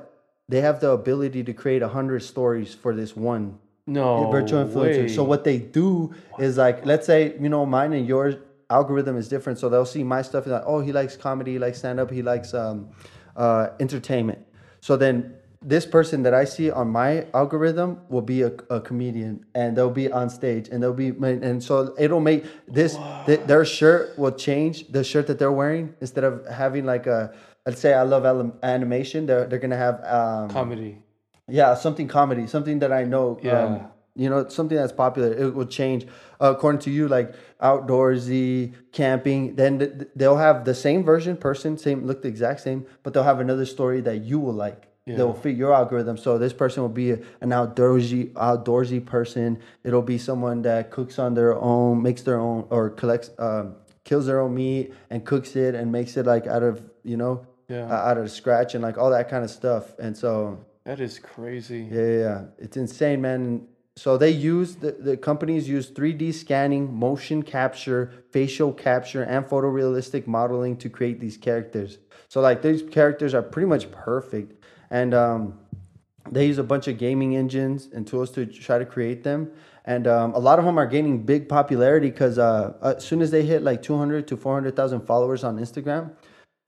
they 0.49 0.61
have 0.61 0.79
the 0.81 0.91
ability 0.91 1.43
to 1.43 1.53
create 1.53 1.83
a 1.83 1.89
hundred 1.89 2.23
stories 2.23 2.73
for 2.73 2.95
this 2.95 3.17
one 3.17 3.59
no 3.87 4.31
virtual 4.31 4.65
influencer. 4.65 5.15
So 5.15 5.25
what 5.25 5.45
they 5.45 5.59
do 5.59 6.15
is 6.39 6.57
like, 6.57 6.87
let's 6.87 7.07
say 7.07 7.37
you 7.39 7.51
know 7.51 7.67
mine 7.67 7.93
and 7.93 8.07
yours 8.09 8.37
algorithm 8.71 9.19
is 9.19 9.29
different, 9.29 9.59
so 9.59 9.69
they'll 9.69 9.85
see 9.85 10.03
my 10.03 10.23
stuff 10.23 10.45
and 10.45 10.55
like, 10.55 10.63
oh, 10.65 10.81
he 10.81 10.91
likes 10.91 11.19
comedy, 11.19 11.53
he 11.53 11.59
likes 11.59 11.81
stand 11.81 12.01
up, 12.01 12.11
he 12.11 12.23
likes 12.23 12.55
um, 12.55 12.89
uh, 13.37 13.69
entertainment. 13.81 14.39
So 14.81 14.97
then 14.97 15.35
this 15.65 15.87
person 15.87 16.23
that 16.25 16.35
I 16.35 16.45
see 16.45 16.71
on 16.71 16.89
my 16.89 17.27
algorithm 17.33 18.01
will 18.09 18.23
be 18.23 18.43
a, 18.43 18.53
a 18.69 18.81
comedian, 18.81 19.45
and 19.55 19.77
they'll 19.77 19.91
be 19.91 20.13
on 20.13 20.29
stage, 20.31 20.69
and 20.69 20.83
they'll 20.83 20.93
be, 20.93 21.09
and 21.09 21.63
so 21.63 21.95
it'll 21.99 22.21
make 22.21 22.45
this 22.69 22.99
th- 23.27 23.41
their 23.47 23.65
shirt 23.65 24.19
will 24.19 24.33
change 24.33 24.89
the 24.89 25.03
shirt 25.03 25.27
that 25.29 25.39
they're 25.39 25.53
wearing 25.53 25.95
instead 26.01 26.25
of 26.25 26.47
having 26.47 26.85
like 26.85 27.07
a. 27.07 27.35
Let's 27.67 27.81
say 27.81 27.95
I 27.95 28.03
love 28.03 28.27
animation. 28.63 29.25
They're, 29.25 29.47
they're 29.47 29.59
gonna 29.59 29.77
have 29.77 30.05
um, 30.05 30.51
comedy. 30.51 30.99
yeah, 31.49 31.75
something 31.75 32.09
comedy, 32.09 32.47
something 32.47 32.81
that 32.81 32.93
I 32.93 33.05
know. 33.05 33.41
Yeah. 33.43 33.65
Um, 33.65 33.87
you 34.17 34.31
know, 34.31 34.47
something 34.49 34.77
that's 34.77 34.93
popular. 34.93 35.33
It 35.33 35.55
will 35.57 35.67
change 35.67 36.07
uh, 36.41 36.53
according 36.55 36.83
to 36.83 36.91
you, 36.91 37.09
like 37.09 37.35
outdoorsy, 37.61 38.73
camping. 38.93 39.57
Then 39.57 39.79
th- 39.79 39.93
th- 39.93 40.11
they'll 40.15 40.37
have 40.37 40.65
the 40.65 40.75
same 40.75 41.03
version, 41.03 41.37
person, 41.37 41.77
same, 41.79 42.07
look 42.07 42.23
the 42.23 42.29
exact 42.29 42.61
same, 42.61 42.87
but 43.03 43.13
they'll 43.13 43.25
have 43.25 43.41
another 43.41 43.67
story 43.67 44.01
that 44.03 44.19
you 44.23 44.39
will 44.39 44.53
like. 44.53 44.87
Yeah. 45.07 45.17
They'll 45.17 45.35
fit 45.35 45.57
your 45.57 45.75
algorithm. 45.75 46.17
So 46.17 46.39
this 46.39 46.55
person 46.55 46.83
will 46.83 46.89
be 46.89 47.11
an 47.13 47.51
outdoorsy, 47.51 48.33
outdoorsy 48.33 49.05
person. 49.05 49.59
It'll 49.83 50.01
be 50.03 50.17
someone 50.17 50.63
that 50.63 50.91
cooks 50.91 51.19
on 51.19 51.35
their 51.35 51.55
own, 51.55 52.03
makes 52.03 52.23
their 52.23 52.41
own, 52.41 52.67
or 52.71 52.89
collects, 52.91 53.31
um, 53.39 53.77
kills 54.05 54.27
their 54.27 54.41
own 54.41 54.55
meat 54.55 54.95
and 55.11 55.25
cooks 55.25 55.57
it 55.57 55.75
and 55.75 55.93
makes 55.93 56.17
it 56.17 56.25
like 56.25 56.47
out 56.47 56.63
of, 56.63 56.83
you 57.03 57.19
know, 57.19 57.47
Yeah, 57.69 57.87
uh, 57.87 58.09
out 58.11 58.17
of 58.19 58.31
scratch 58.31 58.75
and 58.75 58.83
like 58.83 58.97
all 58.97 59.11
that 59.11 59.29
kind 59.29 59.45
of 59.45 59.51
stuff. 59.51 59.99
And 59.99 60.17
so 60.17 60.59
that 60.85 61.01
is 61.01 61.19
crazy. 61.19 61.87
yeah, 61.91 62.01
yeah, 62.01 62.19
yeah. 62.19 62.43
It's 62.59 62.77
insane, 62.79 63.21
man. 63.21 63.67
So 63.97 64.17
they 64.19 64.31
use 64.31 64.77
the, 64.77 64.93
the 64.93 65.17
companies 65.19 65.69
use 65.69 65.91
3D 65.91 66.33
scanning, 66.35 66.93
motion 66.93 67.43
capture, 67.43 68.11
facial 68.33 68.73
capture, 68.73 69.23
and 69.23 69.45
photorealistic 69.47 70.27
modeling 70.27 70.77
to 70.79 70.89
create 70.89 71.21
these 71.21 71.37
characters. 71.37 71.99
So 72.29 72.41
like 72.41 72.63
these 72.63 72.83
characters 72.83 73.35
are 73.35 73.43
pretty 73.43 73.69
much 73.69 73.93
perfect, 73.93 74.64
and 74.95 75.13
um, 75.13 75.59
they 76.31 76.47
use 76.47 76.59
a 76.59 76.63
bunch 76.63 76.87
of 76.87 76.99
gaming 76.99 77.37
engines 77.37 77.89
and 77.93 78.07
tools 78.07 78.31
to 78.31 78.47
try 78.47 78.79
to 78.79 78.87
create 78.87 79.25
them. 79.25 79.51
And 79.85 80.07
um, 80.07 80.33
a 80.35 80.39
lot 80.39 80.61
of 80.61 80.65
them 80.65 80.79
are 80.79 80.87
gaining 80.87 81.25
big 81.25 81.49
popularity 81.49 82.11
because 82.11 82.39
uh, 82.39 82.75
as 82.81 83.05
soon 83.05 83.21
as 83.21 83.33
they 83.33 83.43
hit 83.43 83.63
like 83.63 83.83
200 83.83 84.29
to 84.29 84.37
400,000 84.37 85.01
followers 85.01 85.43
on 85.43 85.59
Instagram, 85.59 86.13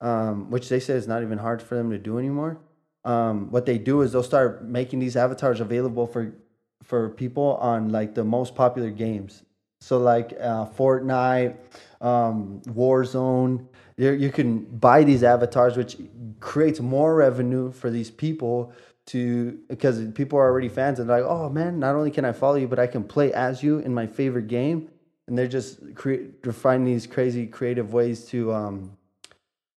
um, 0.01 0.51
which 0.51 0.67
they 0.67 0.81
say 0.81 0.95
is 0.95 1.07
not 1.07 1.23
even 1.23 1.37
hard 1.37 1.61
for 1.61 1.75
them 1.75 1.89
to 1.89 1.97
do 1.97 2.19
anymore. 2.19 2.59
Um, 3.05 3.49
what 3.49 3.65
they 3.65 3.77
do 3.77 4.01
is 4.01 4.11
they'll 4.11 4.23
start 4.23 4.65
making 4.65 4.99
these 4.99 5.15
avatars 5.15 5.61
available 5.61 6.05
for 6.05 6.33
for 6.83 7.09
people 7.09 7.55
on 7.61 7.89
like 7.89 8.13
the 8.13 8.23
most 8.23 8.55
popular 8.55 8.91
games. 8.91 9.43
So 9.79 9.97
like 9.97 10.33
uh, 10.39 10.65
Fortnite, 10.65 11.55
um, 12.01 12.61
Warzone, 12.67 13.65
you 13.97 14.11
you 14.11 14.31
can 14.31 14.59
buy 14.59 15.03
these 15.03 15.23
avatars, 15.23 15.75
which 15.75 15.97
creates 16.39 16.79
more 16.79 17.15
revenue 17.15 17.71
for 17.71 17.89
these 17.89 18.11
people 18.11 18.71
to 19.07 19.59
because 19.67 20.05
people 20.11 20.37
are 20.37 20.45
already 20.45 20.69
fans 20.69 20.99
and 20.99 21.09
they're 21.09 21.21
like, 21.21 21.29
oh 21.29 21.49
man, 21.49 21.79
not 21.79 21.95
only 21.95 22.11
can 22.11 22.25
I 22.25 22.31
follow 22.31 22.55
you, 22.55 22.67
but 22.67 22.79
I 22.79 22.87
can 22.87 23.03
play 23.03 23.33
as 23.33 23.63
you 23.63 23.79
in 23.79 23.93
my 23.93 24.05
favorite 24.07 24.47
game. 24.47 24.89
And 25.27 25.37
they're 25.37 25.47
just 25.47 25.95
create 25.95 26.43
to 26.43 26.53
find 26.53 26.87
these 26.87 27.05
crazy 27.05 27.47
creative 27.47 27.91
ways 27.91 28.25
to 28.25 28.53
um, 28.53 28.97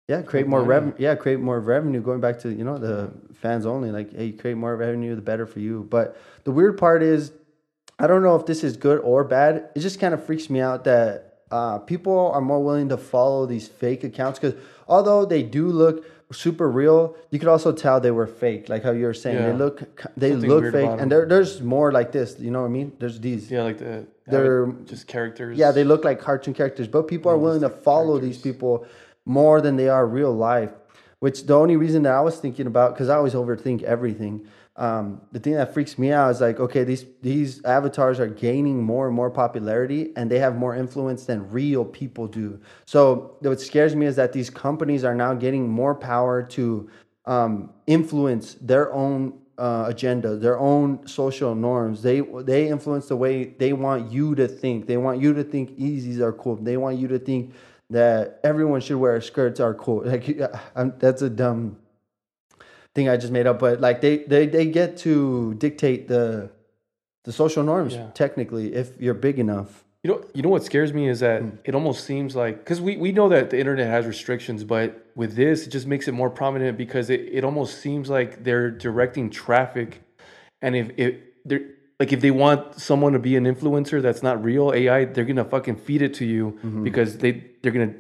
yeah, 0.09 0.23
create 0.23 0.47
more 0.47 0.63
revenue. 0.63 0.95
Yeah, 0.99 1.15
create 1.15 1.39
more 1.39 1.61
revenue. 1.61 2.01
Going 2.01 2.21
back 2.21 2.39
to 2.41 2.51
you 2.51 2.65
know 2.65 2.79
the 2.79 3.13
fans 3.35 3.67
only, 3.67 3.91
like 3.91 4.15
hey, 4.15 4.33
create 4.33 4.57
more 4.57 4.75
revenue, 4.75 5.15
the 5.15 5.23
better 5.23 5.47
for 5.47 5.61
you. 5.61 5.87
But 5.89 6.17
the 6.45 6.51
weird 6.51 6.79
part 6.79 7.03
is, 7.03 7.31
I 7.99 8.07
don't 8.07 8.23
know 8.23 8.35
if 8.35 8.47
this 8.47 8.65
is 8.65 8.77
good 8.77 9.01
or 9.01 9.23
bad. 9.23 9.71
It 9.75 9.81
just 9.81 10.01
kind 10.01 10.15
of 10.15 10.25
freaks 10.25 10.49
me 10.49 10.61
out 10.61 10.85
that 10.85 11.28
uh, 11.51 11.79
people 11.79 12.31
are 12.33 12.41
more 12.41 12.63
willing 12.63 12.89
to 12.91 12.97
follow 12.97 13.47
these 13.47 13.69
fake 13.69 14.05
accounts 14.05 14.39
because 14.39 14.59
although 14.87 15.25
they 15.25 15.43
do 15.43 15.69
look 15.69 16.05
super 16.31 16.71
real, 16.71 17.17
you 17.31 17.39
could 17.39 17.49
also 17.49 17.73
tell 17.73 18.01
they 18.01 18.11
were 18.11 18.27
fake. 18.27 18.69
Like 18.69 18.83
how 18.83 18.91
you 18.91 19.07
were 19.07 19.15
saying, 19.15 19.37
Yeah. 19.39 19.47
they 19.47 19.57
look 19.57 19.83
they 20.17 20.31
Something 20.33 20.51
look 20.51 20.73
fake, 20.73 20.91
and 21.01 21.11
there 21.11 21.27
there's 21.27 21.63
more 21.63 21.91
like 21.91 22.13
this. 22.13 22.39
You 22.39 22.51
know 22.51 22.61
what 22.61 22.67
I 22.67 22.71
mean? 22.71 22.93
There's 22.99 23.19
these. 23.21 23.51
Yeah, 23.51 23.63
like 23.63 23.79
the 23.79 24.07
They're- 24.27 24.67
just 24.85 25.07
characters. 25.07 25.57
Yeah, 25.57 25.71
they 25.73 25.85
look 25.85 26.05
like 26.05 26.21
cartoon 26.21 26.53
characters, 26.55 26.87
but 26.87 27.09
people 27.09 27.31
are 27.33 27.39
willing 27.39 27.63
to 27.63 27.71
follow 27.71 28.19
these 28.19 28.39
people 28.39 28.87
more 29.25 29.61
than 29.63 29.77
they 29.77 29.89
are 29.89 30.07
real 30.07 30.33
life. 30.35 30.73
Which 31.21 31.47
the 31.47 31.55
only 31.55 31.77
reason 31.77 32.03
that 32.05 32.13
I 32.15 32.21
was 32.21 32.39
thinking 32.39 32.67
about, 32.67 32.95
because 32.95 33.09
I 33.09 33.17
always 33.17 33.35
overthink 33.35 33.83
everything. 33.83 34.47
Um, 34.79 35.21
the 35.33 35.41
thing 35.41 35.55
that 35.55 35.75
freaks 35.75 35.99
me 35.99 36.13
out 36.13 36.31
is 36.31 36.41
like, 36.41 36.61
okay, 36.61 36.85
these 36.85 37.05
these 37.21 37.65
avatars 37.65 38.21
are 38.21 38.29
gaining 38.29 38.81
more 38.81 39.09
and 39.09 39.17
more 39.17 39.29
popularity, 39.29 40.13
and 40.15 40.31
they 40.31 40.39
have 40.39 40.57
more 40.57 40.77
influence 40.77 41.27
than 41.27 41.51
real 41.51 41.85
people 41.85 42.29
do. 42.29 42.61
So 42.87 43.37
what 43.41 43.61
scares 43.61 43.97
me 43.97 44.07
is 44.07 44.15
that 44.17 44.33
these 44.33 44.51
companies 44.51 45.03
are 45.03 45.17
now 45.17 45.35
getting 45.35 45.69
more 45.69 45.97
power 45.97 46.45
to 46.45 46.89
um, 47.27 47.71
influence 47.89 48.55
their 48.61 48.93
own 48.93 49.41
uh, 49.59 49.87
agenda, 49.89 50.37
their 50.37 50.61
own 50.61 51.05
social 51.09 51.57
norms. 51.57 52.01
They 52.01 52.21
they 52.21 52.69
influence 52.69 53.09
the 53.09 53.17
way 53.17 53.47
they 53.47 53.73
want 53.73 54.13
you 54.13 54.37
to 54.37 54.47
think. 54.47 54.87
They 54.87 54.97
want 54.97 55.21
you 55.21 55.35
to 55.35 55.43
think 55.43 55.77
Yeezys 55.77 56.21
are 56.21 56.33
cool. 56.33 56.55
They 56.55 56.77
want 56.77 56.99
you 56.99 57.09
to 57.09 57.19
think 57.19 57.53
that 57.91 58.39
everyone 58.45 58.81
should 58.81 58.99
wear 58.99 59.21
skirts 59.21 59.59
are 59.59 59.75
cool. 59.75 60.05
Like 60.07 60.41
I'm, 60.77 60.95
that's 61.01 61.23
a 61.23 61.31
dumb 61.31 61.79
thing 62.99 63.09
I 63.09 63.17
just 63.17 63.33
made 63.33 63.47
up, 63.47 63.59
but 63.61 63.81
like 63.81 64.01
they 64.01 64.19
they 64.33 64.47
they 64.47 64.67
get 64.67 64.97
to 64.99 65.55
dictate 65.55 66.09
the 66.09 66.51
the 67.25 67.33
social 67.33 67.63
norms 67.63 67.95
Yeah. 67.95 68.11
technically 68.25 68.67
if 68.75 68.87
you're 69.05 69.21
big 69.29 69.39
enough. 69.39 69.85
You 70.03 70.09
know, 70.11 70.19
you 70.35 70.43
know 70.45 70.53
what 70.57 70.65
scares 70.65 70.93
me 70.99 71.09
is 71.09 71.21
that 71.21 71.43
hmm. 71.43 71.69
it 71.69 71.75
almost 71.79 72.01
seems 72.05 72.31
like 72.43 72.55
because 72.63 72.81
we, 72.81 72.97
we 72.97 73.11
know 73.19 73.29
that 73.29 73.51
the 73.51 73.59
internet 73.59 73.89
has 73.97 74.07
restrictions, 74.15 74.61
but 74.75 74.89
with 75.21 75.35
this, 75.35 75.67
it 75.67 75.71
just 75.71 75.87
makes 75.93 76.07
it 76.11 76.15
more 76.23 76.31
prominent 76.41 76.79
because 76.79 77.11
it, 77.11 77.21
it 77.39 77.43
almost 77.49 77.73
seems 77.85 78.09
like 78.09 78.31
they're 78.47 78.71
directing 78.71 79.29
traffic, 79.31 80.03
and 80.63 80.77
if 80.77 80.87
it 81.05 81.13
they're 81.49 81.67
like 82.01 82.13
if 82.17 82.21
they 82.21 82.31
want 82.45 82.61
someone 82.89 83.13
to 83.19 83.23
be 83.31 83.35
an 83.41 83.45
influencer 83.53 84.01
that's 84.07 84.23
not 84.29 84.37
real 84.51 84.67
AI, 84.81 85.05
they're 85.05 85.31
gonna 85.33 85.51
fucking 85.57 85.77
feed 85.87 86.03
it 86.09 86.15
to 86.21 86.25
you 86.25 86.45
mm-hmm. 86.53 86.85
because 86.89 87.19
they 87.23 87.33
they're 87.61 87.77
gonna 87.77 87.95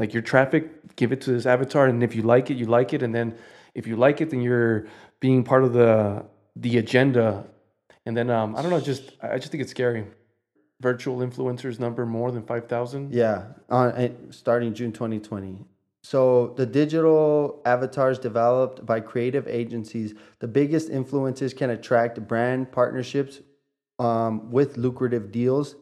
like 0.00 0.14
your 0.16 0.24
traffic, 0.32 0.64
give 0.96 1.10
it 1.14 1.20
to 1.24 1.30
this 1.36 1.46
avatar, 1.54 1.84
and 1.86 2.02
if 2.02 2.12
you 2.16 2.22
like 2.34 2.50
it, 2.50 2.56
you 2.62 2.66
like 2.78 2.90
it, 2.96 3.02
and 3.02 3.14
then 3.14 3.28
if 3.74 3.86
you 3.86 3.96
like 3.96 4.20
it, 4.20 4.30
then 4.30 4.42
you're 4.42 4.86
being 5.20 5.44
part 5.44 5.64
of 5.64 5.72
the 5.72 6.24
the 6.56 6.78
agenda, 6.78 7.46
and 8.06 8.16
then 8.16 8.30
um 8.30 8.56
I 8.56 8.62
don't 8.62 8.70
know, 8.70 8.80
just 8.80 9.12
I 9.22 9.38
just 9.38 9.50
think 9.50 9.62
it's 9.62 9.70
scary 9.70 10.06
virtual 10.82 11.18
influencers 11.18 11.78
number 11.78 12.04
more 12.04 12.32
than 12.32 12.42
5000 12.42 13.14
Yeah, 13.14 13.44
on 13.70 13.92
uh, 13.92 14.08
starting 14.30 14.74
June 14.74 14.92
2020. 14.92 15.64
So 16.02 16.52
the 16.56 16.66
digital 16.66 17.62
avatars 17.64 18.18
developed 18.18 18.84
by 18.84 18.98
creative 18.98 19.46
agencies, 19.46 20.14
the 20.40 20.48
biggest 20.48 20.90
influencers 20.90 21.56
can 21.56 21.70
attract 21.70 22.26
brand 22.26 22.72
partnerships 22.72 23.40
um, 24.00 24.50
with 24.50 24.76
lucrative 24.76 25.30
deals. 25.30 25.76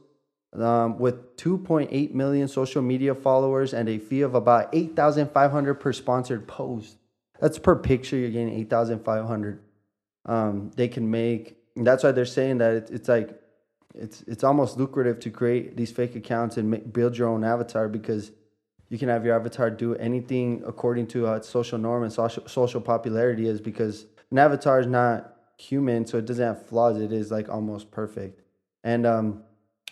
Um, 0.52 0.98
with 0.98 1.36
2.8 1.36 2.12
million 2.12 2.48
social 2.48 2.82
media 2.82 3.14
followers 3.14 3.72
and 3.72 3.88
a 3.88 3.98
fee 3.98 4.22
of 4.22 4.34
about 4.34 4.68
8,500 4.74 5.74
per 5.74 5.92
sponsored 5.92 6.48
post. 6.48 6.96
That's 7.40 7.58
per 7.58 7.76
picture. 7.76 8.16
You're 8.16 8.30
getting 8.30 8.50
8,500. 8.50 9.60
Um, 10.26 10.70
they 10.76 10.88
can 10.88 11.10
make. 11.10 11.56
That's 11.76 12.04
why 12.04 12.12
they're 12.12 12.26
saying 12.26 12.58
that 12.58 12.74
it's, 12.74 12.90
it's 12.90 13.08
like 13.08 13.40
it's 13.94 14.22
it's 14.22 14.44
almost 14.44 14.76
lucrative 14.76 15.18
to 15.20 15.30
create 15.30 15.76
these 15.76 15.90
fake 15.90 16.14
accounts 16.14 16.56
and 16.56 16.70
make, 16.70 16.92
build 16.92 17.16
your 17.16 17.28
own 17.28 17.42
avatar 17.42 17.88
because 17.88 18.30
you 18.88 18.98
can 18.98 19.08
have 19.08 19.24
your 19.24 19.34
avatar 19.34 19.70
do 19.70 19.94
anything 19.96 20.62
according 20.66 21.06
to 21.08 21.26
uh, 21.26 21.40
social 21.40 21.78
norm 21.78 22.02
and 22.02 22.12
social 22.12 22.46
social 22.46 22.80
popularity 22.80 23.48
is 23.48 23.60
because 23.60 24.06
an 24.30 24.38
avatar 24.38 24.80
is 24.80 24.86
not 24.86 25.36
human, 25.56 26.06
so 26.06 26.18
it 26.18 26.26
doesn't 26.26 26.44
have 26.44 26.66
flaws. 26.66 27.00
It 27.00 27.12
is 27.12 27.30
like 27.30 27.48
almost 27.48 27.90
perfect. 27.90 28.42
And 28.84 29.06
um, 29.06 29.42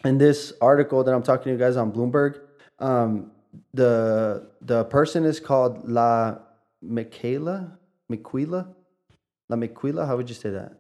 in 0.04 0.18
this 0.18 0.52
article 0.60 1.02
that 1.04 1.14
I'm 1.14 1.22
talking 1.22 1.44
to 1.44 1.50
you 1.52 1.58
guys 1.58 1.76
on 1.76 1.92
Bloomberg, 1.92 2.40
um, 2.78 3.30
the 3.72 4.48
the 4.60 4.84
person 4.84 5.24
is 5.24 5.40
called 5.40 5.88
La 5.88 6.38
Michaela 6.82 7.78
Miquela 8.10 8.74
La 9.48 9.56
Miquela. 9.56 10.06
How 10.06 10.16
would 10.16 10.28
you 10.28 10.34
say 10.34 10.50
that? 10.50 10.72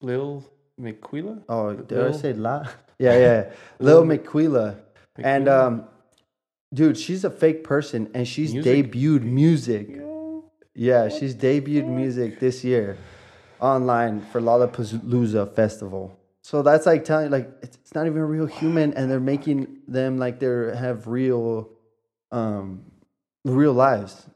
lil 0.00 0.44
Miquela 0.80 1.42
Oh, 1.48 1.74
did 1.74 1.90
Lil? 1.98 2.08
I 2.08 2.12
say 2.12 2.32
La? 2.32 2.64
Yeah, 2.98 3.16
yeah. 3.18 3.50
Lil 3.78 4.04
Miquela. 4.04 4.76
And 5.18 5.48
um, 5.48 5.84
dude, 6.72 6.98
she's 6.98 7.24
a 7.24 7.30
fake 7.30 7.64
person, 7.64 8.10
and 8.14 8.26
she's 8.28 8.52
Music? 8.52 8.92
debuted 8.92 9.22
music. 9.22 10.00
Yeah, 10.74 11.08
she's 11.08 11.34
debuted 11.34 11.86
music 11.88 12.40
this 12.40 12.62
year 12.64 12.96
online 13.60 14.20
for 14.32 14.40
Lollapalooza 14.40 15.54
festival. 15.54 16.16
So 16.42 16.62
that's 16.62 16.86
like 16.86 17.04
telling 17.04 17.26
you, 17.26 17.30
like 17.30 17.50
it's, 17.62 17.76
it's 17.76 17.94
not 17.94 18.06
even 18.06 18.18
a 18.18 18.24
real 18.26 18.46
human, 18.46 18.94
and 18.94 19.10
they're 19.10 19.20
making 19.20 19.78
them 19.88 20.18
like 20.18 20.40
they 20.40 20.46
have 20.76 21.06
real, 21.06 21.70
um, 22.32 22.82
real 23.44 23.72
lives, 23.74 24.26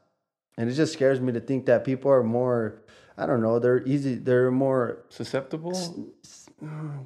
and 0.57 0.69
it 0.69 0.73
just 0.73 0.93
scares 0.93 1.19
me 1.19 1.31
to 1.33 1.39
think 1.39 1.65
that 1.65 1.83
people 1.85 2.11
are 2.11 2.23
more. 2.23 2.81
I 3.17 3.25
don't 3.25 3.41
know. 3.41 3.59
They're 3.59 3.81
easy. 3.87 4.15
They're 4.15 4.51
more 4.51 5.05
susceptible 5.09 5.73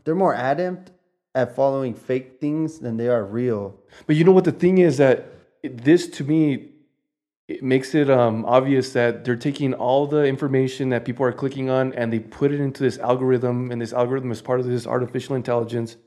they're 0.03 0.15
more 0.15 0.33
adept 0.35 0.91
at 1.35 1.55
following 1.55 1.93
fake 1.93 2.39
things 2.39 2.79
than 2.79 2.97
they 2.97 3.07
are 3.07 3.23
real. 3.25 3.75
but 4.07 4.15
you 4.15 4.23
know 4.23 4.31
what 4.31 4.43
the 4.43 4.51
thing 4.51 4.77
is 4.77 4.97
that 4.97 5.25
this 5.63 6.07
to 6.07 6.23
me 6.23 6.69
it 7.47 7.63
makes 7.63 7.95
it 7.95 8.09
um, 8.11 8.45
obvious 8.45 8.93
that 8.93 9.25
they're 9.25 9.35
taking 9.35 9.73
all 9.73 10.05
the 10.05 10.23
information 10.25 10.89
that 10.89 11.03
people 11.03 11.25
are 11.25 11.31
clicking 11.33 11.67
on 11.69 11.91
and 11.93 12.13
they 12.13 12.19
put 12.19 12.51
it 12.51 12.59
into 12.59 12.83
this 12.83 12.99
algorithm 12.99 13.71
and 13.71 13.81
this 13.81 13.91
algorithm 13.91 14.31
is 14.31 14.41
part 14.41 14.59
of 14.59 14.67
this 14.67 14.85
artificial 14.85 15.35
intelligence 15.35 15.97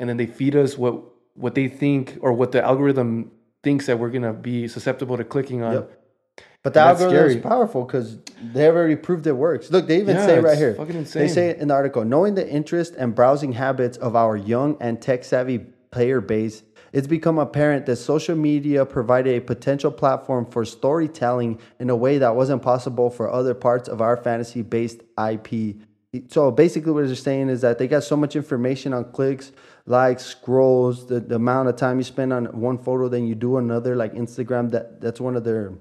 and 0.00 0.08
then 0.08 0.16
they 0.16 0.26
feed 0.26 0.56
us 0.56 0.76
what 0.76 1.02
what 1.34 1.54
they 1.54 1.68
think 1.68 2.18
or 2.20 2.32
what 2.32 2.50
the 2.50 2.62
algorithm 2.62 3.30
thinks 3.62 3.86
that 3.86 3.98
we're 3.98 4.10
gonna 4.10 4.32
be 4.32 4.66
susceptible 4.66 5.16
to 5.16 5.24
clicking 5.24 5.62
on 5.62 5.74
Yep. 5.74 5.97
But 6.68 6.74
the 6.74 6.80
That's 6.80 7.00
algorithm 7.00 7.26
is 7.28 7.32
scary. 7.32 7.42
powerful 7.42 7.84
because 7.84 8.18
they've 8.52 8.74
already 8.74 8.96
proved 8.96 9.26
it 9.26 9.32
works. 9.32 9.70
Look, 9.70 9.86
they 9.86 10.00
even 10.00 10.16
Yeah, 10.16 10.26
say 10.26 10.38
right 10.38 10.58
here. 10.58 10.74
They 10.74 11.26
say 11.28 11.56
in 11.58 11.68
the 11.68 11.74
article, 11.74 12.04
knowing 12.04 12.34
the 12.34 12.46
interest 12.46 12.94
and 12.98 13.14
browsing 13.14 13.52
habits 13.52 13.96
of 13.96 14.14
our 14.14 14.36
young 14.36 14.76
and 14.78 15.00
tech 15.00 15.24
savvy 15.24 15.60
player 15.90 16.20
base, 16.20 16.62
it's 16.92 17.06
become 17.06 17.38
apparent 17.38 17.86
that 17.86 17.96
social 17.96 18.36
media 18.36 18.84
provided 18.84 19.34
a 19.34 19.40
potential 19.40 19.90
platform 19.90 20.44
for 20.44 20.66
storytelling 20.66 21.58
in 21.80 21.88
a 21.88 21.96
way 21.96 22.18
that 22.18 22.36
wasn't 22.36 22.60
possible 22.60 23.08
for 23.08 23.32
other 23.32 23.54
parts 23.54 23.88
of 23.88 24.02
our 24.02 24.18
fantasy 24.18 24.60
based 24.60 25.00
IP. 25.30 25.76
So 26.28 26.50
basically, 26.50 26.92
what 26.92 27.06
they're 27.06 27.14
saying 27.14 27.48
is 27.48 27.62
that 27.62 27.78
they 27.78 27.88
got 27.88 28.04
so 28.04 28.16
much 28.16 28.36
information 28.36 28.92
on 28.92 29.10
clicks, 29.12 29.52
likes, 29.86 30.24
scrolls, 30.26 31.06
the, 31.06 31.18
the 31.20 31.36
amount 31.36 31.70
of 31.70 31.76
time 31.76 31.96
you 31.96 32.04
spend 32.04 32.30
on 32.34 32.44
one 32.60 32.76
photo 32.76 33.08
than 33.08 33.26
you 33.26 33.34
do 33.34 33.56
another, 33.56 33.96
like 33.96 34.12
Instagram. 34.12 34.70
That 34.70 35.00
that's 35.00 35.18
one 35.20 35.34
of 35.34 35.44
their 35.44 35.72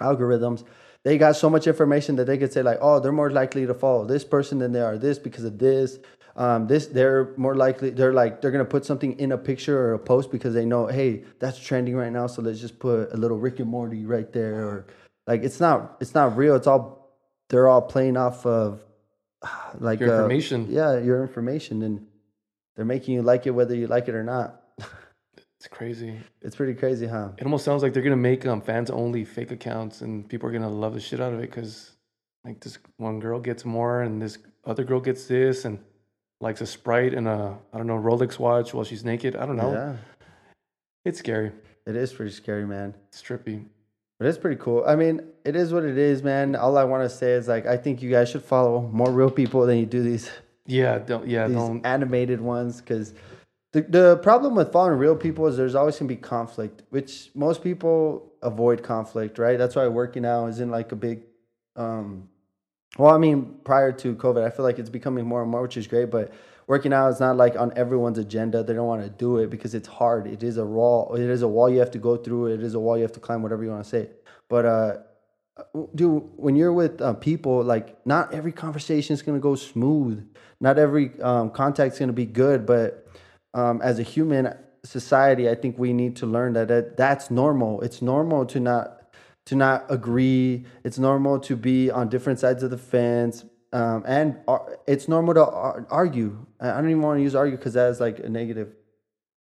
algorithms. 0.00 0.64
They 1.04 1.18
got 1.18 1.36
so 1.36 1.50
much 1.50 1.66
information 1.66 2.16
that 2.16 2.26
they 2.26 2.38
could 2.38 2.52
say 2.52 2.62
like, 2.62 2.78
oh, 2.80 3.00
they're 3.00 3.12
more 3.12 3.30
likely 3.30 3.66
to 3.66 3.74
follow 3.74 4.04
this 4.04 4.24
person 4.24 4.58
than 4.58 4.72
they 4.72 4.80
are 4.80 4.96
this 4.98 5.18
because 5.18 5.44
of 5.44 5.58
this. 5.58 5.98
Um, 6.34 6.66
this 6.66 6.86
they're 6.86 7.34
more 7.36 7.54
likely 7.54 7.90
they're 7.90 8.14
like 8.14 8.40
they're 8.40 8.50
gonna 8.50 8.64
put 8.64 8.86
something 8.86 9.18
in 9.18 9.32
a 9.32 9.36
picture 9.38 9.78
or 9.78 9.92
a 9.92 9.98
post 9.98 10.30
because 10.30 10.54
they 10.54 10.64
know 10.64 10.86
hey 10.86 11.24
that's 11.38 11.58
trending 11.58 11.94
right 11.94 12.10
now 12.10 12.26
so 12.26 12.40
let's 12.40 12.58
just 12.58 12.78
put 12.78 13.12
a 13.12 13.18
little 13.18 13.36
Rick 13.36 13.60
and 13.60 13.68
Morty 13.68 14.06
right 14.06 14.32
there 14.32 14.64
or 14.66 14.86
like 15.26 15.42
it's 15.42 15.60
not 15.60 15.98
it's 16.00 16.14
not 16.14 16.34
real 16.34 16.56
it's 16.56 16.66
all 16.66 17.14
they're 17.50 17.68
all 17.68 17.82
playing 17.82 18.16
off 18.16 18.46
of 18.46 18.82
like 19.78 20.00
Your 20.00 20.08
uh, 20.08 20.18
information. 20.20 20.68
yeah 20.70 20.98
your 20.98 21.20
information 21.20 21.82
and 21.82 22.06
they're 22.76 22.86
making 22.86 23.12
you 23.12 23.20
like 23.20 23.46
it 23.46 23.50
whether 23.50 23.74
you 23.74 23.86
like 23.86 24.08
it 24.08 24.14
or 24.14 24.24
not 24.24 24.61
it's 25.62 25.68
crazy. 25.68 26.18
It's 26.40 26.56
pretty 26.56 26.74
crazy 26.74 27.06
huh? 27.06 27.28
It 27.38 27.44
almost 27.44 27.64
sounds 27.64 27.84
like 27.84 27.92
they're 27.92 28.02
gonna 28.02 28.16
make 28.16 28.44
um, 28.46 28.60
fans 28.60 28.90
only 28.90 29.24
fake 29.24 29.52
accounts 29.52 30.00
and 30.00 30.28
people 30.28 30.48
are 30.48 30.52
gonna 30.52 30.68
love 30.68 30.92
the 30.92 31.00
shit 31.00 31.20
out 31.20 31.32
of 31.32 31.38
it 31.38 31.42
because 31.42 31.92
like 32.44 32.58
this 32.58 32.78
one 32.96 33.20
girl 33.20 33.38
gets 33.38 33.64
more 33.64 34.02
and 34.02 34.20
this 34.20 34.38
other 34.64 34.82
girl 34.82 34.98
gets 34.98 35.26
this 35.26 35.64
and 35.64 35.78
likes 36.40 36.62
a 36.62 36.66
sprite 36.66 37.14
and 37.14 37.28
a 37.28 37.56
i 37.72 37.78
don't 37.78 37.86
know 37.86 37.96
rolex 37.96 38.40
watch 38.40 38.74
while 38.74 38.82
she's 38.82 39.04
naked. 39.04 39.36
I 39.36 39.46
don't 39.46 39.56
know. 39.56 39.72
Yeah. 39.72 39.96
It's 41.04 41.20
scary. 41.20 41.52
It 41.86 41.94
is 41.94 42.12
pretty 42.12 42.32
scary 42.32 42.66
man. 42.66 42.96
It's 43.06 43.22
trippy. 43.22 43.64
But 44.18 44.26
it's 44.26 44.38
pretty 44.38 44.60
cool. 44.60 44.82
I 44.84 44.96
mean, 44.96 45.20
it 45.44 45.54
is 45.54 45.72
what 45.72 45.84
it 45.84 45.96
is, 45.96 46.24
man. 46.24 46.56
All 46.56 46.76
I 46.76 46.82
want 46.82 47.08
to 47.08 47.08
say 47.08 47.34
is 47.34 47.46
like 47.46 47.66
I 47.66 47.76
think 47.76 48.02
you 48.02 48.10
guys 48.10 48.28
should 48.30 48.42
follow 48.42 48.80
more 48.92 49.12
real 49.12 49.30
people 49.30 49.64
than 49.64 49.78
you 49.78 49.86
do 49.86 50.02
these 50.02 50.28
yeah 50.66 50.98
don't 50.98 51.28
yeah 51.28 51.46
these 51.46 51.56
don't. 51.56 51.86
animated 51.86 52.40
ones 52.40 52.80
because 52.80 53.14
the 53.72 53.82
the 53.82 54.16
problem 54.18 54.54
with 54.54 54.72
following 54.72 54.98
real 54.98 55.16
people 55.16 55.46
is 55.46 55.56
there's 55.56 55.74
always 55.74 55.98
gonna 55.98 56.08
be 56.08 56.16
conflict, 56.16 56.82
which 56.90 57.30
most 57.34 57.62
people 57.62 58.32
avoid 58.42 58.82
conflict, 58.82 59.38
right? 59.38 59.58
That's 59.58 59.74
why 59.76 59.88
working 59.88 60.24
out 60.24 60.46
isn't 60.48 60.70
like 60.70 60.92
a 60.92 60.96
big 60.96 61.22
um 61.76 62.28
well, 62.98 63.14
I 63.14 63.18
mean, 63.18 63.56
prior 63.64 63.90
to 63.90 64.14
COVID, 64.14 64.44
I 64.44 64.50
feel 64.50 64.66
like 64.66 64.78
it's 64.78 64.90
becoming 64.90 65.24
more 65.24 65.40
and 65.40 65.50
more, 65.50 65.62
which 65.62 65.78
is 65.78 65.86
great, 65.86 66.10
but 66.10 66.30
working 66.66 66.92
out 66.92 67.08
is 67.08 67.20
not 67.20 67.36
like 67.38 67.56
on 67.56 67.72
everyone's 67.74 68.18
agenda. 68.18 68.62
They 68.62 68.74
don't 68.74 68.86
want 68.86 69.02
to 69.02 69.08
do 69.08 69.38
it 69.38 69.48
because 69.48 69.74
it's 69.74 69.88
hard. 69.88 70.26
It 70.26 70.42
is 70.42 70.58
a 70.58 70.64
raw, 70.64 71.10
it 71.14 71.20
is 71.22 71.40
a 71.40 71.48
wall 71.48 71.70
you 71.70 71.78
have 71.78 71.90
to 71.92 71.98
go 71.98 72.16
through. 72.16 72.48
It 72.48 72.62
is 72.62 72.74
a 72.74 72.80
wall 72.80 72.96
you 72.96 73.02
have 73.02 73.12
to 73.12 73.20
climb, 73.20 73.42
whatever 73.42 73.64
you 73.64 73.70
want 73.70 73.84
to 73.84 73.88
say. 73.88 74.10
But, 74.50 74.66
uh, 74.66 74.96
dude, 75.94 76.22
when 76.36 76.54
you're 76.54 76.72
with 76.72 77.00
uh, 77.00 77.14
people, 77.14 77.62
like 77.62 78.04
not 78.06 78.34
every 78.34 78.52
conversation 78.52 79.14
is 79.14 79.22
going 79.22 79.38
to 79.38 79.42
go 79.42 79.54
smooth. 79.54 80.28
Not 80.60 80.78
every 80.78 81.18
um, 81.22 81.50
contact 81.50 81.94
is 81.94 81.98
going 81.98 82.10
to 82.10 82.12
be 82.12 82.26
good. 82.26 82.66
But 82.66 83.08
um, 83.54 83.80
as 83.82 83.98
a 83.98 84.02
human 84.02 84.54
society, 84.84 85.48
I 85.48 85.54
think 85.54 85.78
we 85.78 85.92
need 85.92 86.16
to 86.16 86.26
learn 86.26 86.54
that, 86.54 86.68
that 86.68 86.96
that's 86.96 87.30
normal. 87.30 87.80
It's 87.82 88.02
normal 88.02 88.46
to 88.46 88.60
not 88.60 88.98
to 89.46 89.56
not 89.56 89.84
agree. 89.88 90.64
It's 90.84 90.98
normal 90.98 91.40
to 91.40 91.56
be 91.56 91.90
on 91.90 92.08
different 92.08 92.38
sides 92.38 92.62
of 92.62 92.70
the 92.70 92.78
fence. 92.78 93.44
Um, 93.72 94.04
and 94.06 94.38
ar- 94.46 94.78
it's 94.86 95.08
normal 95.08 95.34
to 95.34 95.46
ar- 95.46 95.86
argue. 95.90 96.46
I 96.60 96.72
don't 96.72 96.90
even 96.90 97.02
want 97.02 97.18
to 97.18 97.22
use 97.22 97.34
argue 97.34 97.56
because 97.56 97.74
that 97.74 97.90
is 97.90 98.00
like 98.00 98.18
a 98.18 98.28
negative 98.28 98.74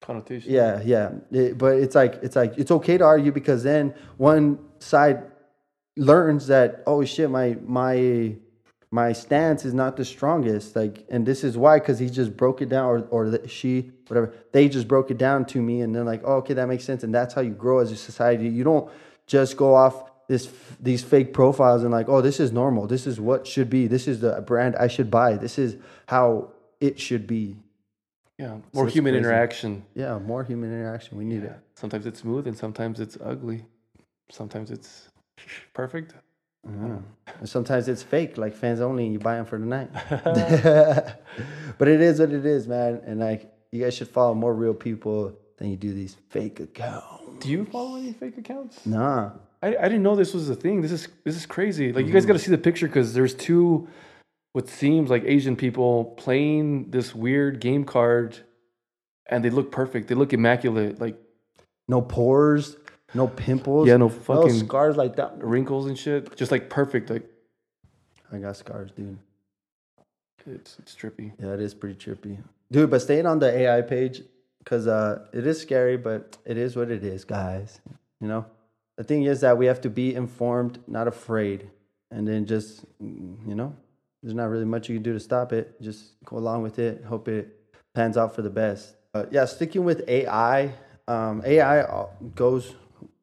connotation 0.00 0.52
yeah, 0.52 0.80
yeah. 0.85 1.11
It- 1.33 1.59
but 1.59 1.76
it's 1.78 1.94
like 1.94 2.20
it's 2.22 2.37
like 2.37 2.54
it's 2.57 2.70
okay 2.70 2.98
to 2.98 3.04
argue 3.04 3.33
because 3.33 3.62
then 3.62 3.94
one 4.16 4.59
side 4.78 5.22
learns 5.96 6.46
that 6.48 6.83
oh 6.87 7.04
shit, 7.04 7.30
my 7.30 7.57
my 7.66 8.37
my 8.94 9.12
stance 9.12 9.64
is 9.64 9.74
not 9.74 9.96
the 9.96 10.04
strongest. 10.04 10.76
Like, 10.76 11.04
and 11.11 11.26
this 11.26 11.42
is 11.42 11.59
why 11.59 11.80
because 11.80 11.98
he 11.98 12.09
just 12.09 12.37
broke 12.37 12.62
it 12.62 12.68
down, 12.68 12.85
or 12.87 12.98
or 13.11 13.28
the, 13.28 13.48
she 13.48 13.90
whatever 14.07 14.33
they 14.52 14.68
just 14.68 14.87
broke 14.87 15.11
it 15.11 15.18
down 15.18 15.44
to 15.46 15.61
me, 15.61 15.80
and 15.80 15.92
then 15.92 16.04
like 16.04 16.22
oh, 16.24 16.37
okay, 16.37 16.54
that 16.54 16.68
makes 16.68 16.85
sense, 16.85 17.02
and 17.02 17.12
that's 17.12 17.35
how 17.35 17.40
you 17.40 17.50
grow 17.50 17.80
as 17.80 17.90
a 17.90 17.96
society. 17.96 18.48
You 18.48 18.62
don't 18.62 18.88
just 19.26 19.57
go 19.57 19.74
off 19.74 19.96
this 20.28 20.48
these 20.80 21.02
fake 21.02 21.33
profiles 21.35 21.83
and 21.83 21.92
like 21.92 22.09
oh 22.09 22.22
this 22.22 22.40
is 22.40 22.50
normal 22.50 22.87
this 22.87 23.07
is 23.07 23.20
what 23.20 23.46
should 23.46 23.68
be 23.68 23.87
this 23.87 24.09
is 24.09 24.20
the 24.20 24.40
brand 24.40 24.74
i 24.76 24.88
should 24.88 25.11
buy 25.11 25.35
this 25.35 25.59
is 25.59 25.76
how 26.07 26.48
it 26.80 26.98
should 26.98 27.26
be 27.26 27.57
Yeah, 28.38 28.57
more 28.72 28.87
it's 28.87 28.94
human 28.94 29.12
crazy. 29.12 29.26
interaction. 29.26 29.85
Yeah, 29.94 30.18
more 30.18 30.42
human 30.44 30.70
interaction. 30.72 31.18
We 31.18 31.24
need 31.24 31.42
Yeah. 31.42 31.50
it. 31.50 31.61
Sometimes 31.74 32.07
it's 32.07 32.20
smooth 32.20 32.46
and 32.46 32.57
sometimes 32.57 33.00
it's 33.00 33.16
ugly. 33.33 33.64
Sometimes 34.30 34.70
it's 34.70 35.09
perfect. 35.72 36.14
And 36.66 37.48
sometimes 37.48 37.88
it's 37.88 38.03
fake, 38.03 38.38
like 38.38 38.55
fans 38.55 38.81
only. 38.81 39.07
You 39.09 39.18
buy 39.18 39.37
them 39.37 39.44
for 39.46 39.59
the 39.59 39.66
night. 39.66 39.90
but 41.79 41.88
it 41.88 42.00
is 42.00 42.20
what 42.20 42.33
it 42.33 42.46
is, 42.46 42.66
man. 42.66 43.00
And 43.05 43.20
like, 43.20 43.53
you 43.72 43.83
guys 43.83 43.94
should 43.94 44.09
follow 44.09 44.35
more 44.35 44.55
real 44.55 44.74
people 44.74 45.37
than 45.59 45.70
you 45.70 45.77
do 45.77 45.92
these 45.92 46.16
fake 46.31 46.61
accounts. 46.61 47.44
Do 47.44 47.50
you 47.50 47.64
follow 47.66 47.96
any 47.96 48.12
fake 48.12 48.38
accounts? 48.38 48.85
Nah. 48.87 49.33
I, 49.62 49.68
I 49.77 49.83
didn't 49.83 50.03
know 50.03 50.14
this 50.16 50.35
was 50.35 50.48
a 50.50 50.55
thing. 50.55 50.81
This 50.83 50.92
is 50.92 51.09
this 51.24 51.37
is 51.37 51.46
crazy. 51.46 51.88
Like 51.92 52.00
you 52.03 52.05
Mm-hmm. 52.07 52.12
guys 52.14 52.27
got 52.27 52.33
to 52.35 52.38
see 52.38 52.50
the 52.50 52.59
picture 52.59 52.87
because 52.87 53.14
there's 53.14 53.35
two, 53.35 53.88
what 54.53 54.68
seems 54.68 55.11
like 55.11 55.24
Asian 55.24 55.57
people 55.57 56.05
playing 56.16 56.90
this 56.90 57.14
weird 57.14 57.61
game 57.61 57.85
card, 57.85 58.37
and 59.27 59.44
they 59.44 59.50
look 59.50 59.72
perfect. 59.72 60.09
They 60.09 60.14
look 60.14 60.33
immaculate. 60.33 61.00
Like 61.00 61.16
No 61.88 62.00
pores, 62.03 62.77
no 63.14 63.29
pimples. 63.29 63.88
yeah, 63.88 63.96
no 63.96 64.07
no 64.07 64.09
fucking 64.09 64.59
scars 64.66 64.96
like 64.96 65.16
that. 65.16 65.42
wrinkles 65.42 65.87
and 65.87 65.98
shit. 65.98 66.35
Just 66.37 66.50
like 66.50 66.68
perfect. 66.68 67.11
Like 67.11 67.29
I 68.33 68.38
got 68.38 68.57
scars, 68.57 68.90
dude. 68.90 69.18
it's 70.46 70.77
it's 70.79 70.94
trippy. 70.94 71.33
Yeah, 71.40 71.55
it 71.55 71.61
is 71.61 71.74
pretty 71.74 71.94
trippy, 71.94 72.38
dude. 72.70 72.90
But 72.90 73.00
staying 73.00 73.27
on 73.27 73.38
the 73.38 73.50
AI 73.50 73.83
page, 73.83 74.22
cause 74.64 74.87
uh, 74.87 75.27
it 75.33 75.46
is 75.46 75.61
scary, 75.61 75.96
but 75.96 76.37
it 76.44 76.57
is 76.57 76.77
what 76.77 76.90
it 76.90 77.05
is, 77.05 77.24
guys. 77.24 77.81
You 78.20 78.29
know, 78.29 78.46
the 78.96 79.05
thing 79.05 79.24
is 79.24 79.40
that 79.40 79.59
we 79.59 79.66
have 79.66 79.81
to 79.83 79.90
be 79.90 80.14
informed, 80.14 80.79
not 80.87 81.09
afraid, 81.09 81.68
and 82.11 82.27
then 82.27 82.46
just, 82.46 82.85
you 83.00 83.55
know, 83.55 83.74
there's 84.22 84.35
not 84.35 84.48
really 84.48 84.64
much 84.64 84.88
you 84.88 84.96
can 84.96 85.03
do 85.03 85.12
to 85.12 85.20
stop 85.20 85.53
it. 85.53 85.81
Just 85.83 86.14
go 86.24 86.38
along 86.38 86.62
with 86.62 86.79
it. 86.79 87.05
Hope 87.05 87.29
it 87.29 87.61
pans 87.94 88.16
out 88.16 88.35
for 88.35 88.42
the 88.42 88.50
best. 88.50 88.96
Uh, 89.12 89.27
yeah, 89.31 89.44
sticking 89.44 89.85
with 89.85 90.09
AI. 90.09 90.72
Um, 91.07 91.42
AI 91.44 92.07
goes, 92.35 92.74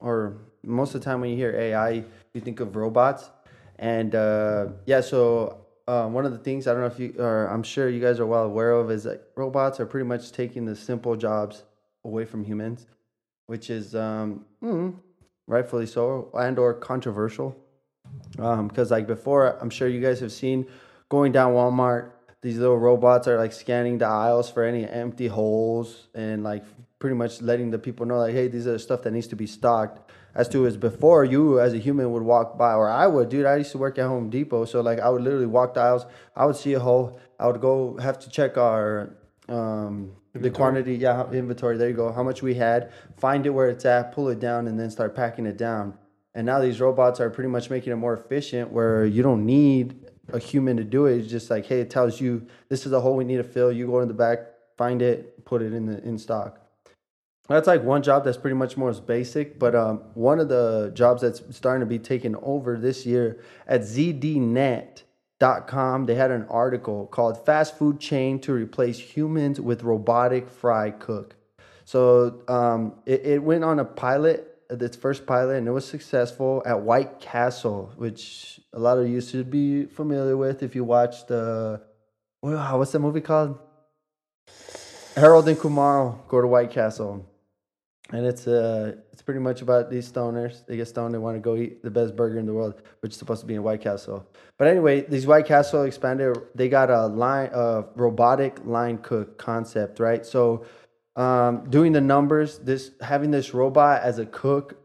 or 0.01 0.37
most 0.63 0.93
of 0.93 1.01
the 1.01 1.05
time 1.05 1.21
when 1.21 1.29
you 1.29 1.35
hear 1.35 1.55
AI, 1.55 2.03
you 2.33 2.41
think 2.41 2.59
of 2.59 2.75
robots. 2.75 3.29
And 3.79 4.13
uh, 4.13 4.67
yeah, 4.85 5.01
so 5.01 5.65
uh, 5.87 6.07
one 6.07 6.25
of 6.25 6.31
the 6.31 6.37
things 6.37 6.67
I 6.67 6.73
don't 6.73 6.81
know 6.81 6.87
if 6.87 6.99
you, 6.99 7.15
or 7.17 7.47
I'm 7.47 7.63
sure 7.63 7.89
you 7.89 8.01
guys 8.01 8.19
are 8.19 8.25
well 8.25 8.43
aware 8.43 8.71
of, 8.71 8.91
is 8.91 9.03
that 9.03 9.29
robots 9.35 9.79
are 9.79 9.85
pretty 9.85 10.05
much 10.05 10.31
taking 10.31 10.65
the 10.65 10.75
simple 10.75 11.15
jobs 11.15 11.63
away 12.03 12.25
from 12.25 12.43
humans, 12.43 12.87
which 13.47 13.69
is 13.69 13.95
um, 13.95 14.45
mm, 14.63 14.95
rightfully 15.47 15.85
so 15.85 16.29
and 16.33 16.59
or 16.59 16.73
controversial. 16.73 17.55
Because 18.35 18.91
like 18.91 19.07
before, 19.07 19.57
I'm 19.61 19.69
sure 19.69 19.87
you 19.87 20.01
guys 20.01 20.19
have 20.19 20.31
seen 20.31 20.67
going 21.09 21.31
down 21.31 21.53
Walmart, 21.53 22.11
these 22.41 22.57
little 22.57 22.77
robots 22.77 23.27
are 23.27 23.37
like 23.37 23.53
scanning 23.53 23.99
the 23.99 24.07
aisles 24.07 24.49
for 24.49 24.63
any 24.63 24.87
empty 24.87 25.27
holes 25.27 26.07
and 26.15 26.43
like 26.43 26.63
pretty 27.01 27.15
much 27.15 27.41
letting 27.41 27.71
the 27.71 27.79
people 27.79 28.05
know 28.05 28.19
like, 28.19 28.33
hey, 28.33 28.47
these 28.47 28.65
are 28.67 28.73
the 28.73 28.79
stuff 28.79 29.01
that 29.01 29.11
needs 29.11 29.27
to 29.27 29.35
be 29.35 29.47
stocked. 29.47 30.11
As 30.33 30.47
to 30.49 30.65
as 30.65 30.77
before, 30.77 31.25
you 31.25 31.59
as 31.59 31.73
a 31.73 31.77
human 31.77 32.13
would 32.13 32.23
walk 32.23 32.57
by, 32.57 32.73
or 32.73 32.89
I 32.89 33.05
would, 33.05 33.27
dude. 33.27 33.45
I 33.45 33.57
used 33.57 33.73
to 33.73 33.77
work 33.77 33.99
at 33.99 34.05
Home 34.05 34.29
Depot, 34.29 34.63
so 34.63 34.79
like 34.79 34.99
I 34.99 35.09
would 35.09 35.21
literally 35.21 35.45
walk 35.45 35.73
the 35.73 35.81
aisles. 35.81 36.05
I 36.37 36.45
would 36.45 36.55
see 36.55 36.71
a 36.71 36.79
hole. 36.79 37.19
I 37.37 37.47
would 37.47 37.59
go 37.59 37.97
have 37.97 38.17
to 38.19 38.29
check 38.29 38.57
our 38.57 39.17
um, 39.49 40.13
the 40.33 40.49
quantity, 40.49 40.95
yeah, 40.95 41.29
inventory. 41.31 41.75
There 41.75 41.89
you 41.89 41.95
go. 41.95 42.13
How 42.13 42.23
much 42.23 42.41
we 42.41 42.53
had, 42.53 42.93
find 43.17 43.45
it 43.45 43.49
where 43.49 43.67
it's 43.67 43.83
at, 43.83 44.13
pull 44.13 44.29
it 44.29 44.39
down, 44.39 44.67
and 44.67 44.79
then 44.79 44.89
start 44.89 45.13
packing 45.13 45.45
it 45.45 45.57
down. 45.57 45.97
And 46.33 46.45
now 46.45 46.61
these 46.61 46.79
robots 46.79 47.19
are 47.19 47.29
pretty 47.29 47.49
much 47.49 47.69
making 47.69 47.91
it 47.91 47.97
more 47.97 48.13
efficient, 48.13 48.71
where 48.71 49.05
you 49.05 49.21
don't 49.21 49.45
need 49.45 50.05
a 50.31 50.39
human 50.39 50.77
to 50.77 50.85
do 50.85 51.07
it. 51.07 51.17
It's 51.17 51.29
just 51.29 51.49
like, 51.49 51.65
hey, 51.65 51.81
it 51.81 51.89
tells 51.89 52.21
you 52.21 52.47
this 52.69 52.85
is 52.85 52.93
a 52.93 53.01
hole 53.01 53.17
we 53.17 53.25
need 53.25 53.37
to 53.37 53.43
fill. 53.43 53.69
You 53.69 53.87
go 53.87 53.99
in 53.99 54.07
the 54.07 54.13
back, 54.13 54.39
find 54.77 55.01
it, 55.01 55.43
put 55.43 55.61
it 55.61 55.73
in 55.73 55.87
the 55.87 56.01
in 56.03 56.17
stock. 56.17 56.60
That's 57.51 57.67
like 57.67 57.83
one 57.83 58.01
job 58.01 58.23
that's 58.23 58.37
pretty 58.37 58.55
much 58.55 58.77
more 58.77 58.91
basic, 58.93 59.59
but 59.59 59.75
um, 59.75 59.97
one 60.13 60.39
of 60.39 60.47
the 60.49 60.91
jobs 60.93 61.21
that's 61.21 61.41
starting 61.55 61.81
to 61.81 61.85
be 61.85 61.99
taken 61.99 62.35
over 62.41 62.77
this 62.77 63.05
year 63.05 63.41
at 63.67 63.81
ZDNet.com, 63.81 65.05
they 66.05 66.15
had 66.15 66.31
an 66.31 66.45
article 66.49 67.07
called 67.07 67.45
"Fast 67.45 67.77
Food 67.77 67.99
Chain 67.99 68.39
to 68.41 68.53
Replace 68.53 68.99
Humans 68.99 69.59
with 69.59 69.83
Robotic 69.83 70.49
Fry 70.49 70.91
Cook." 70.91 71.35
So 71.85 72.41
um, 72.47 72.93
it, 73.05 73.25
it 73.25 73.43
went 73.43 73.63
on 73.63 73.79
a 73.79 73.85
pilot, 73.85 74.59
its 74.69 74.95
first 74.95 75.25
pilot, 75.25 75.57
and 75.57 75.67
it 75.67 75.71
was 75.71 75.85
successful 75.85 76.63
at 76.65 76.81
White 76.81 77.19
Castle, 77.19 77.91
which 77.97 78.61
a 78.73 78.79
lot 78.79 78.97
of 78.97 79.09
you 79.09 79.19
should 79.19 79.51
be 79.51 79.85
familiar 79.85 80.37
with 80.37 80.63
if 80.63 80.75
you 80.75 80.83
watch 80.83 81.27
the 81.27 81.81
what's 82.41 82.91
that 82.91 82.99
movie 82.99 83.21
called? 83.21 83.59
Harold 85.15 85.47
and 85.47 85.59
Kumar 85.59 86.17
go 86.27 86.41
to 86.41 86.47
White 86.47 86.71
Castle, 86.71 87.25
and 88.13 88.25
it's 88.25 88.47
uh 88.47 88.95
it's 89.11 89.21
pretty 89.21 89.39
much 89.39 89.61
about 89.61 89.89
these 89.89 90.11
stoners. 90.11 90.65
They 90.65 90.77
get 90.77 90.87
stoned, 90.87 91.13
they 91.13 91.19
want 91.19 91.35
to 91.35 91.39
go 91.39 91.55
eat 91.55 91.83
the 91.83 91.91
best 91.91 92.15
burger 92.15 92.39
in 92.39 92.45
the 92.45 92.53
world, 92.53 92.81
which 93.01 93.13
is 93.13 93.17
supposed 93.17 93.41
to 93.41 93.47
be 93.47 93.55
in 93.55 93.63
White 93.63 93.81
Castle. 93.81 94.25
But 94.57 94.67
anyway, 94.67 95.01
these 95.01 95.27
White 95.27 95.45
Castle 95.45 95.83
expanded. 95.83 96.37
They 96.55 96.69
got 96.69 96.89
a 96.89 97.07
line 97.07 97.49
of 97.49 97.89
robotic 97.95 98.59
line 98.65 98.97
cook 98.97 99.37
concept, 99.37 99.99
right? 99.99 100.25
So, 100.25 100.65
um, 101.15 101.69
doing 101.69 101.91
the 101.91 102.01
numbers, 102.01 102.59
this 102.59 102.91
having 103.01 103.31
this 103.31 103.53
robot 103.53 104.01
as 104.01 104.19
a 104.19 104.25
cook, 104.25 104.77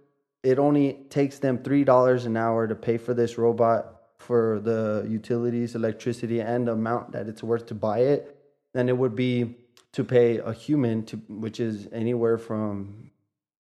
it 0.42 0.58
only 0.58 1.04
takes 1.10 1.38
them 1.38 1.62
three 1.62 1.84
dollars 1.84 2.26
an 2.26 2.36
hour 2.36 2.66
to 2.66 2.74
pay 2.74 2.98
for 2.98 3.14
this 3.14 3.38
robot 3.38 3.92
for 4.18 4.60
the 4.60 5.06
utilities, 5.08 5.74
electricity, 5.74 6.40
and 6.40 6.66
the 6.66 6.72
amount 6.72 7.12
that 7.12 7.28
it's 7.28 7.42
worth 7.42 7.66
to 7.66 7.74
buy 7.74 8.00
it. 8.00 8.36
Then 8.74 8.88
it 8.88 8.96
would 8.96 9.14
be 9.14 9.56
to 9.92 10.04
pay 10.04 10.38
a 10.38 10.52
human 10.52 11.04
to 11.06 11.16
which 11.28 11.58
is 11.58 11.88
anywhere 11.92 12.36
from 12.36 13.10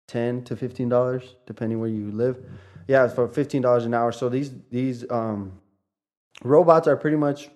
10 0.07 0.43
to 0.45 0.55
15 0.55 0.89
dollars 0.89 1.35
depending 1.45 1.79
where 1.79 1.89
you 1.89 2.11
live 2.11 2.37
yeah 2.87 3.07
for 3.07 3.27
15 3.27 3.61
dollars 3.61 3.85
an 3.85 3.93
hour 3.93 4.11
so 4.11 4.29
these 4.29 4.51
these 4.69 5.09
um 5.09 5.59
robots 6.43 6.87
are 6.87 6.97
pretty 6.97 7.17
much 7.17 7.49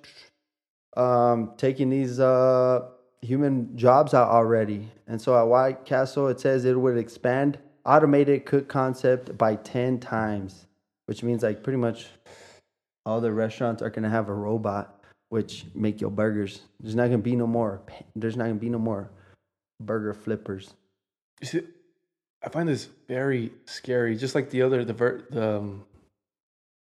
um 0.98 1.54
taking 1.58 1.90
these 1.90 2.20
uh 2.20 2.88
human 3.22 3.76
jobs 3.78 4.14
out 4.14 4.30
already 4.30 4.90
and 5.08 5.22
so 5.22 5.38
at 5.38 5.44
white 5.44 5.86
castle 5.86 6.28
it 6.28 6.40
says 6.40 6.66
it 6.66 6.80
would 6.80 6.98
expand 6.98 7.60
automated 7.86 8.46
cook 8.46 8.68
concept 8.68 9.38
by 9.38 9.56
10 9.56 10.00
times 10.00 10.68
which 11.06 11.24
means 11.24 11.44
like 11.44 11.64
pretty 11.64 11.78
much 11.78 12.08
all 13.06 13.20
the 13.22 13.32
restaurants 13.32 13.82
are 13.82 13.90
to 13.90 14.10
have 14.10 14.30
a 14.30 14.34
robot 14.34 15.00
which 15.30 15.66
make 15.74 16.02
your 16.02 16.12
burgers. 16.12 16.62
There's 16.80 16.96
not 16.96 17.06
gonna 17.06 17.20
be 17.20 17.36
no 17.36 17.48
more. 17.48 17.82
There's 18.16 18.36
not 18.36 18.46
gonna 18.46 18.56
be 18.56 18.70
no 18.70 18.80
more 18.80 19.10
burger 19.80 20.14
flippers. 20.14 20.74
I 22.44 22.50
find 22.50 22.68
this 22.70 22.88
very 23.08 23.52
scary. 23.66 24.16
Just 24.16 24.36
like 24.36 24.50
the 24.50 24.62
other, 24.62 24.86
the 24.86 24.94
ver- 24.94 25.24
the 25.30 25.58
um, 25.58 25.84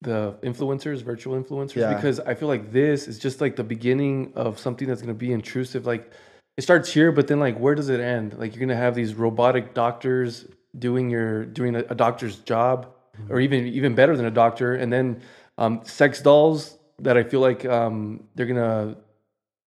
the 0.02 0.34
influencers, 0.44 1.02
virtual 1.02 1.42
influencers, 1.42 1.76
Yeah. 1.78 1.94
because 1.96 2.20
I 2.20 2.36
feel 2.36 2.48
like 2.48 2.72
this 2.72 3.08
is 3.08 3.18
just 3.18 3.42
like 3.42 3.56
the 3.56 3.64
beginning 3.64 4.32
of 4.36 4.60
something 4.60 4.88
that's 4.88 5.02
gonna 5.02 5.14
be 5.16 5.32
intrusive. 5.32 5.86
Like 5.88 6.12
it 6.58 6.62
starts 6.62 6.92
here, 6.94 7.12
but 7.12 7.28
then 7.28 7.40
like 7.40 7.58
where 7.60 7.74
does 7.76 7.90
it 7.90 8.00
end? 8.00 8.38
Like 8.38 8.56
you're 8.56 8.60
gonna 8.60 8.76
have 8.80 8.94
these 8.94 9.16
robotic 9.16 9.74
doctors 9.74 10.46
doing 10.78 11.10
your 11.10 11.46
doing 11.46 11.76
a, 11.76 11.80
a 11.90 11.96
doctor's 11.96 12.36
job, 12.38 12.88
or 13.30 13.40
even 13.40 13.66
even 13.66 13.96
better 13.96 14.16
than 14.16 14.28
a 14.28 14.32
doctor, 14.32 14.76
and 14.76 14.94
then 14.94 15.22
um, 15.58 15.82
sex 15.84 16.22
dolls 16.22 16.78
that 17.00 17.18
I 17.18 17.24
feel 17.24 17.40
like 17.40 17.66
um, 17.66 18.24
they're 18.36 18.46
gonna 18.46 18.96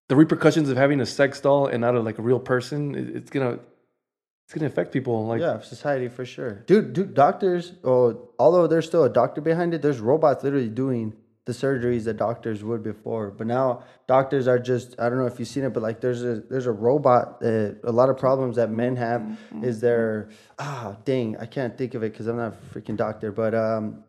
the 0.09 0.15
repercussions 0.17 0.69
of 0.69 0.77
having 0.77 1.01
a 1.01 1.07
sex 1.07 1.41
doll 1.41 1.67
and 1.67 1.81
not 1.81 1.97
a, 1.97 2.01
like 2.01 2.19
a 2.19 2.23
real 2.23 2.39
person. 2.41 2.95
it- 2.95 3.17
It's 3.17 3.31
gonna 3.31 3.59
it's 4.51 4.59
gonna 4.59 4.67
affect 4.67 4.91
people. 4.91 5.27
Like 5.29 5.41
yeah, 5.41 5.61
society 5.61 6.09
for 6.09 6.25
sure. 6.27 6.65
Dude, 6.67 6.93
dude, 6.93 7.15
doctors. 7.15 7.73
Oh, 7.85 8.31
although 8.37 8.67
there's 8.67 8.85
still 8.85 9.05
a 9.05 9.09
doctor 9.09 9.41
behind 9.41 9.75
it, 9.75 9.81
there's 9.81 10.01
robots 10.01 10.43
literally 10.43 10.69
doing 10.69 11.13
the 11.45 11.53
surgeries 11.53 12.03
that 12.07 12.17
doctors 12.17 12.65
would 12.65 12.83
before. 12.83 13.31
But 13.31 13.47
now 13.47 13.85
doctors 14.09 14.49
are 14.49 14.59
just. 14.59 14.97
I 14.99 15.09
don't 15.09 15.19
know 15.19 15.27
if 15.27 15.39
you've 15.39 15.47
seen 15.47 15.63
it, 15.63 15.73
but 15.73 15.85
like 15.85 16.01
there's 16.01 16.25
a 16.25 16.41
there's 16.51 16.67
a 16.67 16.73
robot. 16.73 17.39
That, 17.39 17.79
a 17.85 17.93
lot 17.93 18.09
of 18.09 18.19
problems 18.19 18.57
that 18.57 18.71
men 18.73 18.97
have 18.97 19.39
is 19.63 19.81
their 19.81 20.31
ah 20.59 20.97
dang 21.05 21.37
I 21.37 21.47
can't 21.47 21.79
think 21.79 21.95
of 21.95 22.03
it 22.03 22.13
because 22.13 22.27
I'm 22.27 22.37
not 22.39 22.55
a 22.55 22.75
freaking 22.77 22.97
doctor, 22.97 23.31
but 23.31 23.55
um. 23.55 24.03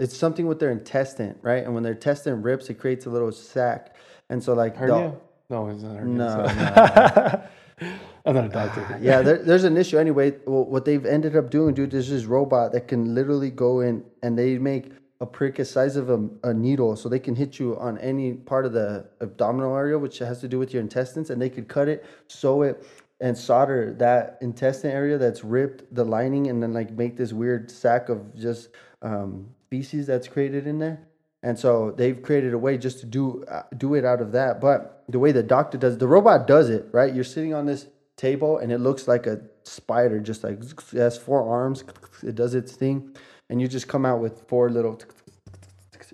It's 0.00 0.16
something 0.16 0.46
with 0.46 0.60
their 0.60 0.70
intestine, 0.70 1.36
right? 1.42 1.64
And 1.64 1.74
when 1.74 1.82
their 1.82 1.94
intestine 1.94 2.40
rips, 2.42 2.68
it 2.70 2.74
creates 2.74 3.06
a 3.06 3.10
little 3.10 3.32
sac. 3.32 3.96
And 4.30 4.40
so, 4.40 4.52
like, 4.54 4.74
the- 4.74 4.78
hernia? 4.80 5.14
No, 5.50 5.68
it's 5.70 5.82
not 5.82 5.96
hernia. 5.96 6.14
No, 6.14 7.42
so- 7.80 7.88
I'm 8.28 8.34
not 8.34 8.44
a 8.44 8.48
doctor. 8.50 8.98
yeah, 9.02 9.22
there, 9.22 9.38
there's 9.38 9.64
an 9.64 9.76
issue 9.78 9.98
anyway. 9.98 10.32
What 10.44 10.84
they've 10.84 11.04
ended 11.04 11.34
up 11.34 11.50
doing, 11.50 11.74
dude, 11.74 11.90
there's 11.90 12.10
this 12.10 12.26
robot 12.26 12.72
that 12.72 12.86
can 12.86 13.14
literally 13.14 13.50
go 13.50 13.80
in 13.80 14.04
and 14.22 14.38
they 14.38 14.58
make 14.58 14.92
a 15.20 15.26
prick 15.26 15.56
the 15.56 15.64
size 15.64 15.96
of 15.96 16.10
a, 16.10 16.28
a 16.44 16.54
needle, 16.54 16.94
so 16.94 17.08
they 17.08 17.18
can 17.18 17.34
hit 17.34 17.58
you 17.58 17.76
on 17.78 17.98
any 17.98 18.34
part 18.34 18.66
of 18.66 18.72
the 18.74 19.06
abdominal 19.20 19.74
area, 19.74 19.98
which 19.98 20.18
has 20.18 20.40
to 20.42 20.46
do 20.46 20.58
with 20.58 20.72
your 20.72 20.82
intestines, 20.82 21.30
and 21.30 21.40
they 21.40 21.48
could 21.48 21.68
cut 21.68 21.88
it, 21.88 22.04
sew 22.28 22.62
it, 22.62 22.86
and 23.20 23.36
solder 23.36 23.94
that 23.94 24.38
intestine 24.42 24.92
area 24.92 25.18
that's 25.18 25.42
ripped, 25.42 25.92
the 25.94 26.04
lining, 26.04 26.48
and 26.48 26.62
then 26.62 26.72
like 26.72 26.92
make 26.92 27.16
this 27.16 27.32
weird 27.32 27.70
sack 27.70 28.10
of 28.10 28.36
just 28.36 28.68
um, 29.02 29.48
feces 29.70 30.06
that's 30.06 30.28
created 30.28 30.66
in 30.66 30.78
there. 30.78 31.00
and 31.42 31.58
so 31.58 31.92
they've 31.96 32.22
created 32.22 32.52
a 32.52 32.58
way 32.58 32.76
just 32.78 33.00
to 33.00 33.06
do 33.06 33.44
uh, 33.44 33.62
do 33.76 33.94
it 33.94 34.04
out 34.04 34.20
of 34.20 34.32
that. 34.32 34.60
But 34.60 35.04
the 35.08 35.18
way 35.18 35.32
the 35.32 35.42
doctor 35.42 35.78
does, 35.78 35.98
the 35.98 36.06
robot 36.08 36.46
does 36.46 36.68
it 36.68 36.88
right. 36.92 37.14
You're 37.14 37.24
sitting 37.24 37.54
on 37.54 37.66
this 37.66 37.86
table, 38.18 38.58
and 38.58 38.70
it 38.70 38.78
looks 38.78 39.08
like 39.08 39.26
a 39.26 39.40
spider, 39.64 40.20
just 40.20 40.44
like 40.44 40.58
it 40.60 40.98
has 40.98 41.16
four 41.16 41.48
arms. 41.48 41.84
It 42.22 42.34
does 42.34 42.54
its 42.54 42.72
thing, 42.72 43.16
and 43.48 43.60
you 43.60 43.68
just 43.68 43.88
come 43.88 44.04
out 44.04 44.20
with 44.20 44.46
four 44.48 44.68
little. 44.68 45.00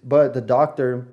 But 0.05 0.35
the 0.35 0.41
doctor 0.41 1.09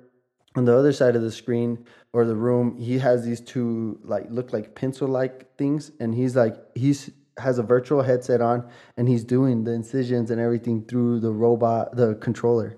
on 0.54 0.66
the 0.66 0.76
other 0.76 0.92
side 0.92 1.16
of 1.16 1.22
the 1.22 1.32
screen 1.32 1.86
or 2.12 2.24
the 2.24 2.36
room, 2.36 2.76
he 2.78 2.98
has 2.98 3.24
these 3.24 3.40
two 3.40 3.98
like 4.04 4.26
look 4.28 4.52
like 4.52 4.74
pencil 4.74 5.08
like 5.08 5.56
things, 5.56 5.90
and 5.98 6.14
he's 6.14 6.36
like 6.36 6.54
he's 6.74 7.10
has 7.38 7.58
a 7.58 7.62
virtual 7.62 8.02
headset 8.02 8.40
on, 8.40 8.68
and 8.96 9.08
he's 9.08 9.24
doing 9.24 9.64
the 9.64 9.72
incisions 9.72 10.30
and 10.30 10.40
everything 10.40 10.84
through 10.84 11.18
the 11.20 11.32
robot, 11.32 11.96
the 11.96 12.14
controller. 12.16 12.76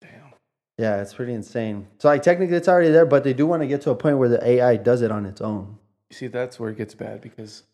Damn. 0.00 0.32
Yeah, 0.78 1.02
it's 1.02 1.12
pretty 1.12 1.34
insane. 1.34 1.86
So 1.98 2.08
like 2.08 2.22
technically 2.22 2.56
it's 2.56 2.68
already 2.68 2.90
there, 2.90 3.06
but 3.06 3.24
they 3.24 3.34
do 3.34 3.46
want 3.46 3.62
to 3.62 3.68
get 3.68 3.82
to 3.82 3.90
a 3.90 3.94
point 3.94 4.16
where 4.16 4.30
the 4.30 4.42
AI 4.44 4.76
does 4.76 5.02
it 5.02 5.10
on 5.10 5.26
its 5.26 5.42
own. 5.42 5.78
You 6.10 6.16
see, 6.16 6.26
that's 6.28 6.58
where 6.58 6.70
it 6.70 6.76
gets 6.78 6.94
bad 6.94 7.20
because 7.20 7.64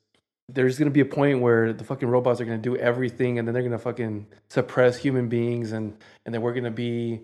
there's 0.48 0.78
gonna 0.78 0.90
be 0.90 1.00
a 1.00 1.04
point 1.06 1.40
where 1.40 1.72
the 1.72 1.84
fucking 1.84 2.08
robots 2.08 2.40
are 2.40 2.44
gonna 2.44 2.58
do 2.58 2.76
everything, 2.76 3.38
and 3.38 3.46
then 3.46 3.54
they're 3.54 3.62
gonna 3.62 3.78
fucking 3.78 4.26
suppress 4.50 4.96
human 4.96 5.28
beings, 5.28 5.72
and 5.72 5.96
and 6.26 6.34
then 6.34 6.42
we're 6.42 6.52
gonna 6.54 6.70
be 6.70 7.20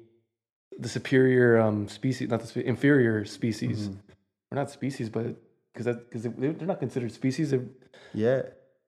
the 0.79 0.89
superior 0.89 1.59
um 1.59 1.89
species, 1.89 2.29
not 2.31 2.41
the 2.41 2.47
spe- 2.47 2.57
inferior 2.59 3.25
species. 3.25 3.89
Mhm. 3.89 3.97
We're 4.51 4.57
not 4.59 4.71
species, 4.71 5.09
but 5.11 5.27
because 5.73 5.87
that 5.87 6.09
because 6.09 6.23
they're 6.23 6.53
they're 6.53 6.67
not 6.67 6.81
considered 6.81 7.13
species. 7.13 7.51
They're- 7.51 7.69
Yeah, 8.15 8.43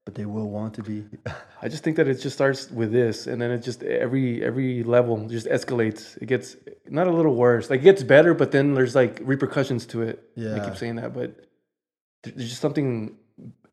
but 0.05 0.15
they 0.15 0.25
will 0.25 0.49
want 0.49 0.75
to 0.75 0.83
be. 0.83 1.05
I 1.63 1.69
just 1.69 1.83
think 1.85 1.97
that 1.97 2.09
it 2.09 2.15
just 2.15 2.35
starts 2.37 2.71
with 2.71 2.93
this, 2.93 3.27
and 3.27 3.43
then 3.43 3.51
it 3.51 3.59
just 3.63 3.83
every 3.83 4.43
every 4.45 4.83
level 4.85 5.29
just 5.29 5.47
escalates. 5.49 6.17
It 6.23 6.27
gets 6.27 6.57
not 6.89 7.07
a 7.09 7.13
little 7.13 7.35
worse. 7.35 7.69
Like 7.69 7.81
it 7.81 7.85
gets 7.85 8.03
better, 8.05 8.33
but 8.33 8.53
then 8.53 8.75
there's 8.75 8.95
like 8.95 9.21
repercussions 9.23 9.85
to 9.87 10.03
it. 10.03 10.23
Yeah, 10.37 10.55
I 10.57 10.61
keep 10.65 10.77
saying 10.77 10.97
that, 10.97 11.13
but 11.13 11.47
there's 12.23 12.49
just 12.51 12.61
something 12.61 13.17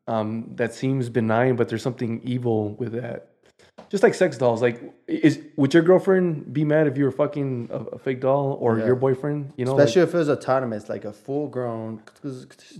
um, 0.06 0.52
that 0.56 0.74
seems 0.74 1.08
benign, 1.08 1.56
but 1.56 1.68
there's 1.68 1.82
something 1.82 2.20
evil 2.24 2.74
with 2.74 2.92
that. 2.92 3.26
Just 3.88 4.02
like 4.04 4.14
sex 4.14 4.38
dolls. 4.38 4.62
Like, 4.62 4.80
is 5.08 5.40
would 5.56 5.74
your 5.74 5.82
girlfriend 5.82 6.52
be 6.52 6.64
mad 6.64 6.86
if 6.86 6.96
you 6.96 7.04
were 7.04 7.10
fucking 7.10 7.70
a, 7.72 7.78
a 7.96 7.98
fake 7.98 8.20
doll 8.20 8.56
or 8.60 8.78
Yeah. 8.78 8.86
your 8.86 8.94
boyfriend? 8.96 9.52
You 9.56 9.64
know, 9.64 9.74
like, 9.74 9.84
Especially 9.86 10.02
if 10.02 10.14
it 10.14 10.18
was 10.18 10.28
autonomous, 10.30 10.88
like 10.88 11.04
a 11.04 11.12
full 11.12 11.48
grown 11.48 12.00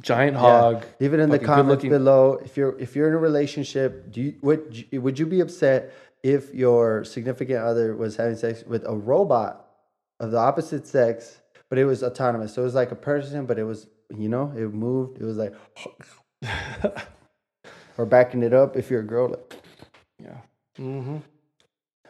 giant 0.00 0.36
hog. 0.36 0.84
Leave 1.00 1.14
it 1.14 1.20
in 1.20 1.30
the 1.30 1.38
comments 1.38 1.82
below. 1.84 2.34
If 2.44 2.56
you're 2.56 2.78
if 2.78 2.94
you're 2.94 3.08
in 3.08 3.14
a 3.14 3.18
relationship, 3.18 4.12
do 4.12 4.20
you 4.20 4.34
would 4.42 4.84
you- 4.90 5.00
would 5.00 5.18
you 5.18 5.26
be 5.26 5.40
upset 5.40 5.92
if 6.22 6.54
your 6.54 7.02
significant 7.04 7.58
other 7.60 7.96
was 7.96 8.16
having 8.16 8.36
sex 8.36 8.62
with 8.66 8.84
a 8.86 8.94
robot 8.94 9.66
of 10.20 10.30
the 10.30 10.38
opposite 10.38 10.86
sex, 10.86 11.40
but 11.68 11.78
it 11.78 11.86
was 11.86 12.02
autonomous? 12.04 12.54
So 12.54 12.62
it 12.62 12.66
was 12.66 12.74
like 12.74 12.92
a 12.92 12.96
person, 12.96 13.46
but 13.46 13.58
it 13.58 13.64
was 13.64 13.88
you 14.16 14.28
know 14.28 14.52
it 14.56 14.72
moved. 14.72 15.20
It 15.20 15.24
was 15.24 15.36
like 15.36 15.54
or 17.98 18.06
backing 18.06 18.42
it 18.42 18.54
up. 18.54 18.76
If 18.76 18.90
you're 18.90 19.00
a 19.00 19.06
girl, 19.06 19.30
like, 19.30 19.56
yeah. 20.22 20.38
Mm-hmm. 20.78 21.18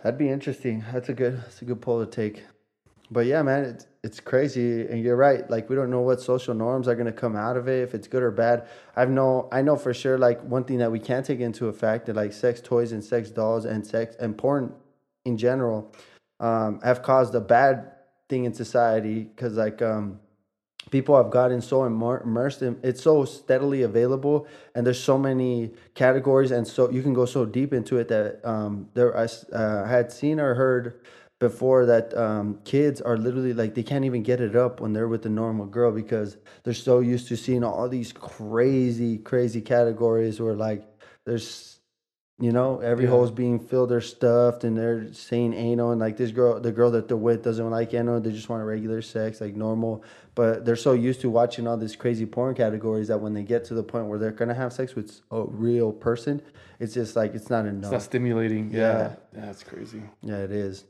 that'd 0.02 0.18
be 0.18 0.28
interesting. 0.28 0.84
That's 0.92 1.08
a 1.08 1.14
good 1.14 1.38
that's 1.38 1.62
a 1.62 1.64
good 1.64 1.80
poll 1.80 2.04
to 2.04 2.10
take. 2.10 2.44
But 3.10 3.26
yeah, 3.26 3.42
man, 3.42 3.64
it's 3.64 3.86
it's 4.02 4.20
crazy, 4.20 4.82
and 4.82 5.02
you're 5.02 5.16
right. 5.16 5.48
Like 5.50 5.68
we 5.68 5.76
don't 5.76 5.90
know 5.90 6.00
what 6.00 6.20
social 6.20 6.54
norms 6.54 6.86
are 6.86 6.94
gonna 6.94 7.12
come 7.12 7.36
out 7.36 7.56
of 7.56 7.68
it, 7.68 7.82
if 7.82 7.94
it's 7.94 8.06
good 8.06 8.22
or 8.22 8.30
bad. 8.30 8.68
I've 8.94 9.10
know 9.10 9.48
I 9.50 9.62
know 9.62 9.76
for 9.76 9.92
sure. 9.92 10.16
Like 10.16 10.42
one 10.42 10.64
thing 10.64 10.78
that 10.78 10.92
we 10.92 11.00
can't 11.00 11.26
take 11.26 11.40
into 11.40 11.68
effect 11.68 12.06
that 12.06 12.16
like 12.16 12.32
sex 12.32 12.60
toys 12.60 12.92
and 12.92 13.02
sex 13.02 13.30
dolls 13.30 13.64
and 13.64 13.84
sex 13.86 14.14
and 14.20 14.38
porn 14.38 14.72
in 15.24 15.36
general 15.36 15.92
um, 16.38 16.80
have 16.82 17.02
caused 17.02 17.34
a 17.34 17.40
bad 17.40 17.92
thing 18.28 18.44
in 18.44 18.54
society 18.54 19.24
because 19.24 19.54
like 19.56 19.82
um, 19.82 20.20
people 20.90 21.16
have 21.16 21.30
gotten 21.30 21.60
so 21.60 21.84
immer- 21.84 22.22
immersed 22.22 22.62
in 22.62 22.78
it's 22.82 23.02
so 23.02 23.24
steadily 23.24 23.82
available 23.82 24.46
and 24.74 24.86
there's 24.86 25.02
so 25.02 25.18
many 25.18 25.72
categories 25.94 26.50
and 26.50 26.66
so 26.66 26.90
you 26.90 27.02
can 27.02 27.14
go 27.14 27.24
so 27.24 27.44
deep 27.44 27.72
into 27.72 27.98
it 27.98 28.08
that 28.08 28.40
um, 28.44 28.88
there 28.94 29.16
I 29.16 29.28
uh, 29.52 29.84
had 29.86 30.12
seen 30.12 30.40
or 30.40 30.54
heard 30.54 31.00
before 31.38 31.86
that 31.86 32.16
um, 32.16 32.60
kids 32.64 33.00
are 33.00 33.16
literally 33.16 33.54
like 33.54 33.74
they 33.74 33.82
can't 33.82 34.04
even 34.04 34.22
get 34.22 34.40
it 34.40 34.54
up 34.54 34.80
when 34.80 34.92
they're 34.92 35.08
with 35.08 35.24
a 35.26 35.30
normal 35.30 35.66
girl 35.66 35.90
because 35.90 36.36
they're 36.64 36.74
so 36.74 37.00
used 37.00 37.28
to 37.28 37.36
seeing 37.36 37.64
all 37.64 37.88
these 37.88 38.12
crazy 38.12 39.18
crazy 39.18 39.60
categories 39.60 40.40
where 40.40 40.54
like 40.54 40.84
there's 41.24 41.79
you 42.40 42.52
know 42.52 42.78
every 42.80 43.04
Yeah. 43.04 43.10
hole's 43.10 43.30
being 43.30 43.58
filled 43.58 43.92
or 43.92 44.00
stuffed 44.00 44.64
and 44.64 44.76
they're 44.76 45.12
saying 45.12 45.52
anal 45.52 45.90
and 45.90 46.00
like 46.00 46.16
this 46.16 46.30
girl 46.30 46.58
the 46.58 46.72
girl 46.72 46.90
that 46.92 47.06
they're 47.06 47.16
with 47.16 47.44
doesn't 47.44 47.68
like 47.70 47.92
anal 47.92 48.18
they 48.20 48.32
just 48.32 48.48
want 48.48 48.62
a 48.62 48.64
regular 48.64 49.02
sex 49.02 49.40
like 49.42 49.54
normal 49.54 50.02
but 50.34 50.64
they're 50.64 50.76
so 50.76 50.92
used 50.92 51.20
to 51.20 51.28
watching 51.28 51.66
all 51.68 51.76
these 51.76 51.94
crazy 51.96 52.24
porn 52.24 52.54
categories 52.54 53.08
that 53.08 53.20
when 53.20 53.34
they 53.34 53.42
get 53.42 53.64
to 53.66 53.74
the 53.74 53.82
point 53.82 54.06
where 54.06 54.18
they're 54.18 54.30
gonna 54.32 54.54
have 54.54 54.72
sex 54.72 54.94
with 54.94 55.20
a 55.30 55.42
real 55.42 55.92
person 55.92 56.40
it's 56.78 56.94
just 56.94 57.14
like 57.14 57.34
it's 57.34 57.50
not 57.50 57.66
enough 57.66 57.84
It's 57.84 57.92
not 57.92 58.02
stimulating. 58.02 58.70
Yeah. 58.70 58.78
Yeah. 58.80 59.16
yeah, 59.34 59.44
that's 59.46 59.62
crazy. 59.62 60.02
yeah, 60.22 60.38
it 60.38 60.50
is. 60.50 60.84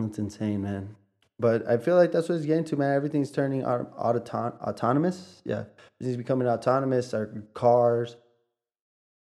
It's 0.00 0.18
insane, 0.18 0.62
man. 0.62 0.96
But 1.38 1.68
I 1.68 1.76
feel 1.76 1.96
like 1.96 2.12
that's 2.12 2.30
what 2.30 2.36
it's 2.36 2.46
getting 2.46 2.64
to, 2.64 2.76
man. 2.76 2.94
Everything's 2.94 3.30
turning 3.30 3.62
auto- 3.62 3.92
autonomous. 4.62 5.42
Yeah, 5.44 5.64
everything's 6.00 6.16
becoming 6.16 6.48
autonomous. 6.48 7.12
Our 7.12 7.26
cars, 7.52 8.16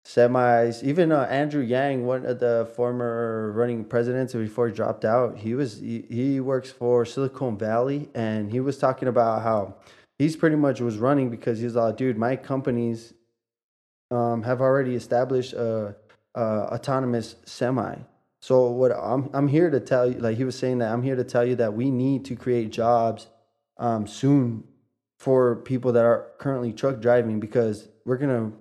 semis, 0.05 0.83
even 0.83 1.11
uh, 1.11 1.21
Andrew 1.29 1.61
Yang, 1.61 2.05
one 2.05 2.25
of 2.25 2.39
the 2.39 2.69
former 2.75 3.51
running 3.53 3.85
presidents 3.85 4.33
before 4.33 4.67
he 4.67 4.73
dropped 4.73 5.05
out, 5.05 5.37
he 5.37 5.55
was 5.55 5.79
he, 5.79 6.05
he 6.09 6.39
works 6.39 6.69
for 6.69 7.05
Silicon 7.05 7.57
Valley, 7.57 8.09
and 8.13 8.51
he 8.51 8.59
was 8.59 8.77
talking 8.77 9.07
about 9.07 9.43
how 9.43 9.75
he's 10.19 10.35
pretty 10.35 10.57
much 10.57 10.81
was 10.81 10.97
running 10.97 11.29
because 11.29 11.59
he's 11.59 11.75
like, 11.75 11.97
dude, 11.97 12.17
my 12.17 12.35
companies 12.35 13.13
um, 14.11 14.43
have 14.43 14.61
already 14.61 14.95
established 14.95 15.53
a, 15.53 15.95
a 16.35 16.41
autonomous 16.41 17.35
semi. 17.45 17.95
So 18.41 18.69
what 18.71 18.91
I'm 18.91 19.29
I'm 19.33 19.47
here 19.47 19.69
to 19.69 19.79
tell 19.79 20.11
you, 20.11 20.19
like 20.19 20.35
he 20.35 20.43
was 20.43 20.57
saying 20.57 20.79
that 20.79 20.91
I'm 20.91 21.01
here 21.01 21.15
to 21.15 21.23
tell 21.23 21.45
you 21.45 21.55
that 21.55 21.73
we 21.73 21.89
need 21.89 22.25
to 22.25 22.35
create 22.35 22.71
jobs 22.71 23.27
um, 23.77 24.05
soon 24.05 24.65
for 25.17 25.55
people 25.55 25.93
that 25.93 26.03
are 26.03 26.31
currently 26.39 26.73
truck 26.73 26.99
driving 26.99 27.39
because 27.39 27.87
we're 28.05 28.17
gonna 28.17 28.51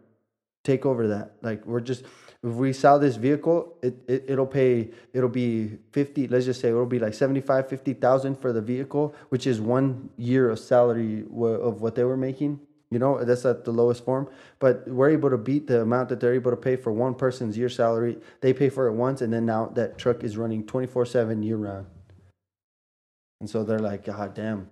take 0.65 0.87
over 0.87 1.09
that. 1.09 1.33
Like 1.43 1.65
we're 1.67 1.81
just 1.81 2.05
if 2.45 2.55
we 2.55 2.73
sell 2.73 2.99
this 2.99 3.17
vehicle, 3.17 3.77
it, 3.83 3.95
it 4.09 4.25
it'll 4.29 4.47
pay 4.47 4.91
it'll 5.13 5.29
be 5.29 5.79
50, 5.93 6.29
let's 6.29 6.45
just 6.45 6.61
say 6.61 6.69
it'll 6.69 6.87
be 6.87 6.99
like 6.99 7.15
75, 7.15 7.69
50,000 7.69 8.35
for 8.37 8.53
the 8.53 8.61
vehicle, 8.61 9.15
which 9.29 9.47
is 9.47 9.61
one 9.61 10.11
year 10.17 10.51
of 10.51 10.59
salary 10.59 11.21
of 11.23 11.81
what 11.81 11.95
they 11.95 12.05
were 12.05 12.17
making. 12.17 12.61
You 12.91 12.99
know, 12.99 13.25
that's 13.25 13.47
at 13.47 13.65
the 13.65 13.71
lowest 13.71 14.05
form. 14.05 14.29
But 14.59 14.87
we're 14.87 15.09
able 15.11 15.31
to 15.31 15.39
beat 15.39 15.67
the 15.67 15.81
amount 15.81 16.11
that 16.11 16.21
they're 16.21 16.35
able 16.35 16.51
to 16.51 16.59
pay 16.59 16.77
for 16.77 16.93
one 16.93 17.15
person's 17.15 17.57
year 17.57 17.71
salary. 17.71 18.19
They 18.43 18.53
pay 18.53 18.69
for 18.69 18.87
it 18.87 18.93
once, 18.93 19.23
and 19.23 19.33
then 19.33 19.47
now 19.47 19.67
that 19.75 19.97
truck 19.97 20.23
is 20.23 20.37
running 20.37 20.67
24 20.67 21.07
7 21.07 21.43
year 21.43 21.57
round. 21.57 21.87
And 23.41 23.49
so 23.49 23.65
they're 23.65 23.79
like, 23.79 24.05
God 24.05 24.35
damn. 24.35 24.69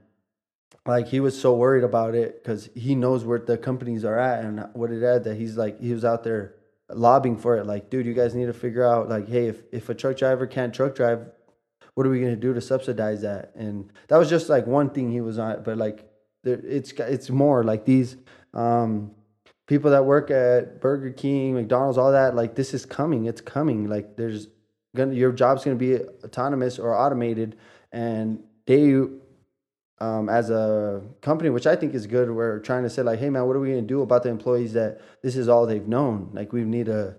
Like 0.87 1.09
he 1.09 1.21
was 1.21 1.39
so 1.39 1.55
worried 1.55 1.85
about 1.85 2.15
it 2.15 2.43
because 2.43 2.71
he 2.75 2.95
knows 2.95 3.25
where 3.25 3.39
the 3.39 3.59
companies 3.59 4.05
are 4.05 4.19
at 4.19 4.45
and 4.45 4.67
what 4.73 4.91
it 4.91 5.03
at 5.03 5.25
that 5.25 5.37
he's 5.37 5.57
like, 5.57 5.81
he 5.81 5.93
was 5.93 6.05
out 6.05 6.25
there 6.25 6.55
lobbying 6.89 7.37
for 7.37 7.57
it. 7.57 7.67
Like, 7.67 7.91
dude, 7.91 8.07
you 8.07 8.15
guys 8.15 8.35
need 8.35 8.47
to 8.47 8.53
figure 8.53 8.85
out, 8.85 9.09
like, 9.09 9.29
hey, 9.29 9.47
if, 9.47 9.63
if 9.73 9.89
a 9.89 9.95
truck 9.95 10.17
driver 10.17 10.47
can't 10.47 10.75
truck 10.75 10.95
drive, 10.95 11.27
what 11.95 12.07
are 12.07 12.11
we 12.11 12.21
going 12.21 12.35
to 12.35 12.41
do 12.41 12.55
to 12.55 12.61
subsidize 12.61 13.23
that? 13.23 13.53
And 13.55 13.93
that 14.09 14.17
was 14.17 14.31
just 14.31 14.49
like 14.49 14.67
one 14.67 14.91
thing 14.91 15.11
he 15.11 15.21
was 15.21 15.39
on, 15.39 15.63
but 15.63 15.77
like, 15.77 16.11
there, 16.43 16.61
it's 16.65 16.93
it's 16.93 17.29
more 17.29 17.63
like 17.65 17.85
these 17.85 18.17
um, 18.55 19.11
people 19.67 19.91
that 19.91 20.05
work 20.05 20.31
at 20.31 20.81
Burger 20.81 21.11
King, 21.11 21.55
McDonald's, 21.55 21.99
all 21.99 22.13
that. 22.13 22.35
Like 22.35 22.55
this 22.55 22.73
is 22.73 22.87
coming. 22.87 23.27
It's 23.27 23.41
coming. 23.41 23.89
Like 23.89 24.17
there's 24.17 24.49
gonna 24.97 25.15
your 25.15 25.33
job's 25.33 25.65
gonna 25.65 25.77
be 25.77 25.99
autonomous 26.25 26.79
or 26.79 26.97
automated, 26.97 27.57
and 27.93 28.43
they, 28.67 29.03
um, 30.01 30.29
as 30.29 30.51
a 30.51 31.03
company, 31.21 31.51
which 31.51 31.67
I 31.67 31.77
think 31.77 31.95
is 31.95 32.07
good, 32.07 32.31
we're 32.31 32.59
trying 32.61 32.83
to 32.85 32.91
say 32.91 33.03
like, 33.03 33.19
hey 33.19 33.31
man, 33.31 33.47
what 33.47 33.57
are 33.57 33.61
we 33.61 33.69
gonna 33.71 33.83
do 33.83 34.03
about 34.03 34.23
the 34.23 34.31
employees 34.31 34.73
that 34.73 35.01
this 35.23 35.37
is 35.37 35.49
all 35.49 35.67
they've 35.67 35.87
known? 35.87 36.31
Like 36.33 36.53
we 36.53 36.63
need 36.65 36.87
to 36.87 37.17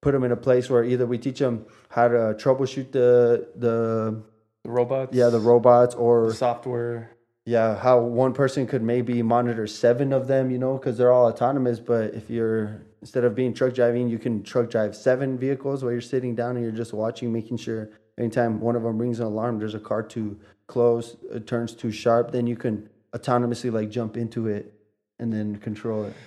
put 0.00 0.12
them 0.12 0.24
in 0.24 0.32
a 0.32 0.36
place 0.36 0.70
where 0.70 0.84
either 0.84 1.06
we 1.06 1.18
teach 1.18 1.40
them 1.40 1.66
how 1.90 2.08
to 2.08 2.16
troubleshoot 2.38 2.92
the 2.92 3.48
the 3.56 4.22
The 4.64 4.70
robots. 4.70 5.14
yeah 5.16 5.28
the 5.30 5.40
robots 5.40 5.94
or 5.94 6.28
the 6.28 6.34
software. 6.34 7.10
yeah, 7.46 7.76
how 7.76 8.00
one 8.00 8.32
person 8.32 8.66
could 8.66 8.82
maybe 8.82 9.22
monitor 9.22 9.66
seven 9.66 10.12
of 10.12 10.26
them, 10.28 10.50
you 10.50 10.58
know, 10.58 10.74
because 10.78 10.96
they're 10.98 11.12
all 11.12 11.26
autonomous. 11.26 11.80
But 11.80 12.14
if 12.14 12.30
you're 12.30 12.82
instead 13.02 13.24
of 13.24 13.34
being 13.34 13.52
truck 13.54 13.74
driving, 13.74 14.08
you 14.08 14.18
can 14.18 14.42
truck 14.42 14.70
drive 14.70 14.94
seven 14.94 15.36
vehicles 15.38 15.82
while 15.82 15.90
you're 15.92 16.00
sitting 16.02 16.34
down 16.34 16.56
and 16.56 16.62
you're 16.64 16.80
just 16.84 16.92
watching, 16.92 17.32
making 17.32 17.56
sure 17.56 17.90
anytime 18.18 18.60
one 18.60 18.76
of 18.76 18.82
them 18.82 18.98
rings 18.98 19.18
an 19.20 19.26
alarm, 19.26 19.58
there's 19.58 19.74
a 19.74 19.80
car 19.80 20.02
too 20.02 20.38
close, 20.70 21.16
it 21.32 21.46
turns 21.46 21.74
too 21.74 21.90
sharp, 21.90 22.30
then 22.30 22.46
you 22.46 22.56
can 22.56 22.88
autonomously 23.12 23.72
like 23.72 23.90
jump 23.90 24.16
into 24.16 24.46
it 24.46 24.72
and 25.18 25.32
then 25.32 25.56
control 25.56 26.04
it. 26.04 26.14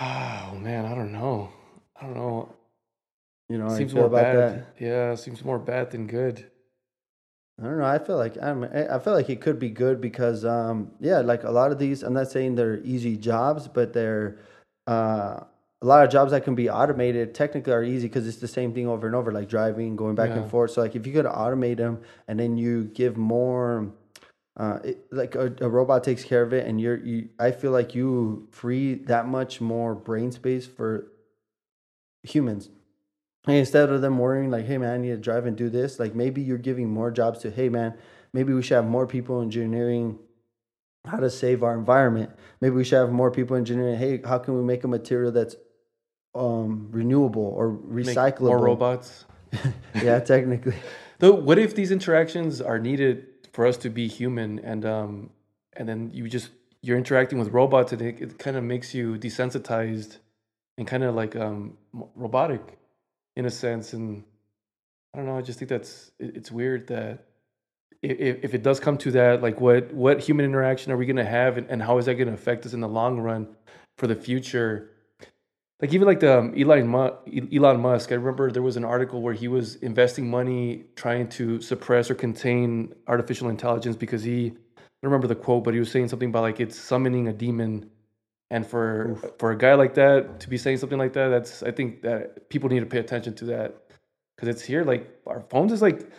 Oh 0.00 0.54
man, 0.60 0.84
I 0.86 0.94
don't 0.94 1.12
know. 1.12 1.50
I 1.96 2.04
don't 2.04 2.14
know. 2.14 2.54
You 3.48 3.58
know, 3.58 3.68
seems 3.76 3.94
more 3.94 4.06
about 4.06 4.22
bad. 4.22 4.36
that? 4.36 4.66
Yeah, 4.78 5.14
seems 5.14 5.44
more 5.44 5.58
bad 5.58 5.90
than 5.90 6.06
good. 6.06 6.50
I 7.60 7.64
don't 7.64 7.78
know. 7.78 7.84
I 7.84 7.98
feel 7.98 8.16
like 8.16 8.36
I'm, 8.40 8.64
I 8.64 8.98
feel 8.98 9.14
like 9.14 9.30
it 9.30 9.40
could 9.40 9.58
be 9.58 9.70
good 9.70 10.00
because 10.00 10.44
um 10.44 10.92
yeah, 11.00 11.20
like 11.20 11.44
a 11.44 11.50
lot 11.50 11.72
of 11.72 11.78
these. 11.78 12.02
I'm 12.02 12.14
not 12.14 12.30
saying 12.30 12.54
they're 12.54 12.80
easy 12.84 13.16
jobs, 13.16 13.66
but 13.68 13.92
they're 13.92 14.38
uh 14.86 15.40
a 15.80 15.86
lot 15.86 16.04
of 16.04 16.10
jobs 16.10 16.32
that 16.32 16.42
can 16.42 16.54
be 16.54 16.68
automated 16.68 17.34
technically 17.34 17.72
are 17.72 17.84
easy 17.84 18.08
because 18.08 18.26
it's 18.26 18.38
the 18.38 18.48
same 18.48 18.74
thing 18.74 18.88
over 18.88 19.06
and 19.06 19.14
over, 19.14 19.30
like 19.30 19.48
driving, 19.48 19.94
going 19.94 20.16
back 20.16 20.30
Yeah. 20.30 20.38
and 20.38 20.50
forth. 20.50 20.72
So 20.72 20.80
like 20.80 20.96
if 20.96 21.06
you 21.06 21.12
could 21.12 21.24
automate 21.24 21.76
them 21.76 22.00
and 22.26 22.38
then 22.38 22.56
you 22.56 22.84
give 22.84 23.16
more, 23.16 23.92
uh, 24.56 24.80
it, 24.82 25.06
like 25.12 25.36
a, 25.36 25.54
a 25.60 25.68
robot 25.68 26.02
takes 26.02 26.24
care 26.24 26.42
of 26.42 26.52
it, 26.52 26.66
and 26.66 26.80
you're 26.80 26.96
you, 26.96 27.28
I 27.38 27.52
feel 27.52 27.70
like 27.70 27.94
you 27.94 28.48
free 28.50 28.94
that 29.04 29.28
much 29.28 29.60
more 29.60 29.94
brain 29.94 30.32
space 30.32 30.66
for 30.66 31.12
humans. 32.24 32.68
And 33.46 33.56
instead 33.56 33.88
of 33.88 34.00
them 34.00 34.18
worrying 34.18 34.50
like, 34.50 34.66
hey 34.66 34.78
man, 34.78 34.94
I 34.94 34.98
need 34.98 35.10
to 35.10 35.16
drive 35.16 35.46
and 35.46 35.56
do 35.56 35.70
this, 35.70 36.00
like 36.00 36.14
maybe 36.14 36.42
you're 36.42 36.58
giving 36.58 36.88
more 36.90 37.12
jobs 37.12 37.38
to, 37.40 37.52
hey 37.52 37.68
man, 37.68 37.94
maybe 38.32 38.52
we 38.52 38.62
should 38.62 38.74
have 38.74 38.84
more 38.86 39.06
people 39.06 39.40
engineering 39.40 40.18
how 41.06 41.18
to 41.18 41.30
save 41.30 41.62
our 41.62 41.78
environment. 41.78 42.30
Maybe 42.60 42.74
we 42.74 42.82
should 42.84 42.96
have 42.96 43.12
more 43.12 43.30
people 43.30 43.56
engineering, 43.56 43.96
hey, 43.96 44.20
how 44.24 44.38
can 44.38 44.56
we 44.56 44.62
make 44.64 44.82
a 44.82 44.88
material 44.88 45.30
that's 45.30 45.54
um 46.38 46.88
renewable 46.90 47.42
or 47.42 47.72
Make 47.72 48.06
recyclable? 48.06 48.40
more 48.40 48.58
robots. 48.58 49.24
yeah, 49.94 50.20
technically. 50.20 50.74
Though, 51.18 51.34
what 51.34 51.58
if 51.58 51.74
these 51.74 51.90
interactions 51.90 52.60
are 52.60 52.78
needed 52.78 53.26
for 53.52 53.66
us 53.66 53.76
to 53.78 53.90
be 53.90 54.06
human, 54.06 54.60
and 54.60 54.84
um, 54.84 55.30
and 55.76 55.88
then 55.88 56.10
you 56.12 56.28
just 56.28 56.50
you're 56.80 56.96
interacting 56.98 57.38
with 57.38 57.48
robots, 57.48 57.92
and 57.92 58.00
it, 58.02 58.20
it 58.20 58.38
kind 58.38 58.56
of 58.56 58.62
makes 58.64 58.94
you 58.94 59.16
desensitized 59.16 60.18
and 60.76 60.86
kind 60.86 61.02
of 61.02 61.14
like 61.14 61.34
um 61.34 61.76
robotic 62.14 62.78
in 63.36 63.46
a 63.46 63.50
sense. 63.50 63.92
And 63.92 64.22
I 65.12 65.18
don't 65.18 65.26
know. 65.26 65.36
I 65.36 65.42
just 65.42 65.58
think 65.58 65.68
that's 65.68 66.12
it, 66.20 66.36
it's 66.36 66.52
weird 66.52 66.86
that 66.88 67.24
if 68.02 68.44
if 68.44 68.54
it 68.54 68.62
does 68.62 68.78
come 68.78 68.96
to 68.98 69.10
that, 69.12 69.42
like 69.42 69.60
what 69.60 69.92
what 69.92 70.20
human 70.20 70.44
interaction 70.44 70.92
are 70.92 70.96
we 70.96 71.06
gonna 71.06 71.24
have, 71.24 71.58
and, 71.58 71.68
and 71.68 71.82
how 71.82 71.98
is 71.98 72.06
that 72.06 72.14
gonna 72.14 72.34
affect 72.34 72.64
us 72.64 72.74
in 72.74 72.80
the 72.80 72.88
long 72.88 73.18
run 73.18 73.48
for 73.96 74.06
the 74.06 74.14
future? 74.14 74.90
Like 75.80 75.94
even 75.94 76.06
like 76.08 76.20
the 76.20 76.38
um, 76.40 76.54
Elon 76.58 76.88
Mu- 76.88 77.48
Elon 77.54 77.80
Musk. 77.80 78.12
I 78.12 78.16
remember 78.16 78.50
there 78.50 78.62
was 78.62 78.76
an 78.76 78.84
article 78.84 79.22
where 79.22 79.34
he 79.34 79.48
was 79.48 79.76
investing 79.76 80.30
money 80.30 80.86
trying 80.96 81.28
to 81.30 81.60
suppress 81.60 82.10
or 82.10 82.16
contain 82.16 82.94
artificial 83.06 83.48
intelligence 83.50 83.96
because 83.96 84.22
he 84.24 84.46
I 84.48 85.06
don't 85.06 85.12
remember 85.12 85.28
the 85.28 85.36
quote, 85.36 85.64
but 85.64 85.74
he 85.74 85.80
was 85.80 85.90
saying 85.90 86.08
something 86.08 86.30
about 86.30 86.42
like 86.42 86.60
it's 86.60 86.78
summoning 86.78 87.28
a 87.28 87.32
demon. 87.32 87.90
And 88.50 88.66
for 88.66 89.16
for 89.38 89.52
a 89.52 89.58
guy 89.58 89.74
like 89.74 89.94
that 89.94 90.40
to 90.40 90.48
be 90.50 90.58
saying 90.58 90.78
something 90.78 90.98
like 90.98 91.14
that, 91.14 91.28
that's 91.28 91.62
I 91.62 91.72
think 91.72 92.02
that 92.02 92.50
people 92.50 92.70
need 92.70 92.80
to 92.80 92.86
pay 92.86 92.98
attention 92.98 93.34
to 93.36 93.46
that 93.46 93.76
because 94.36 94.48
it's 94.48 94.62
here. 94.62 94.84
Like 94.84 95.08
our 95.26 95.42
phones 95.50 95.72
is 95.72 95.82
like 95.82 96.10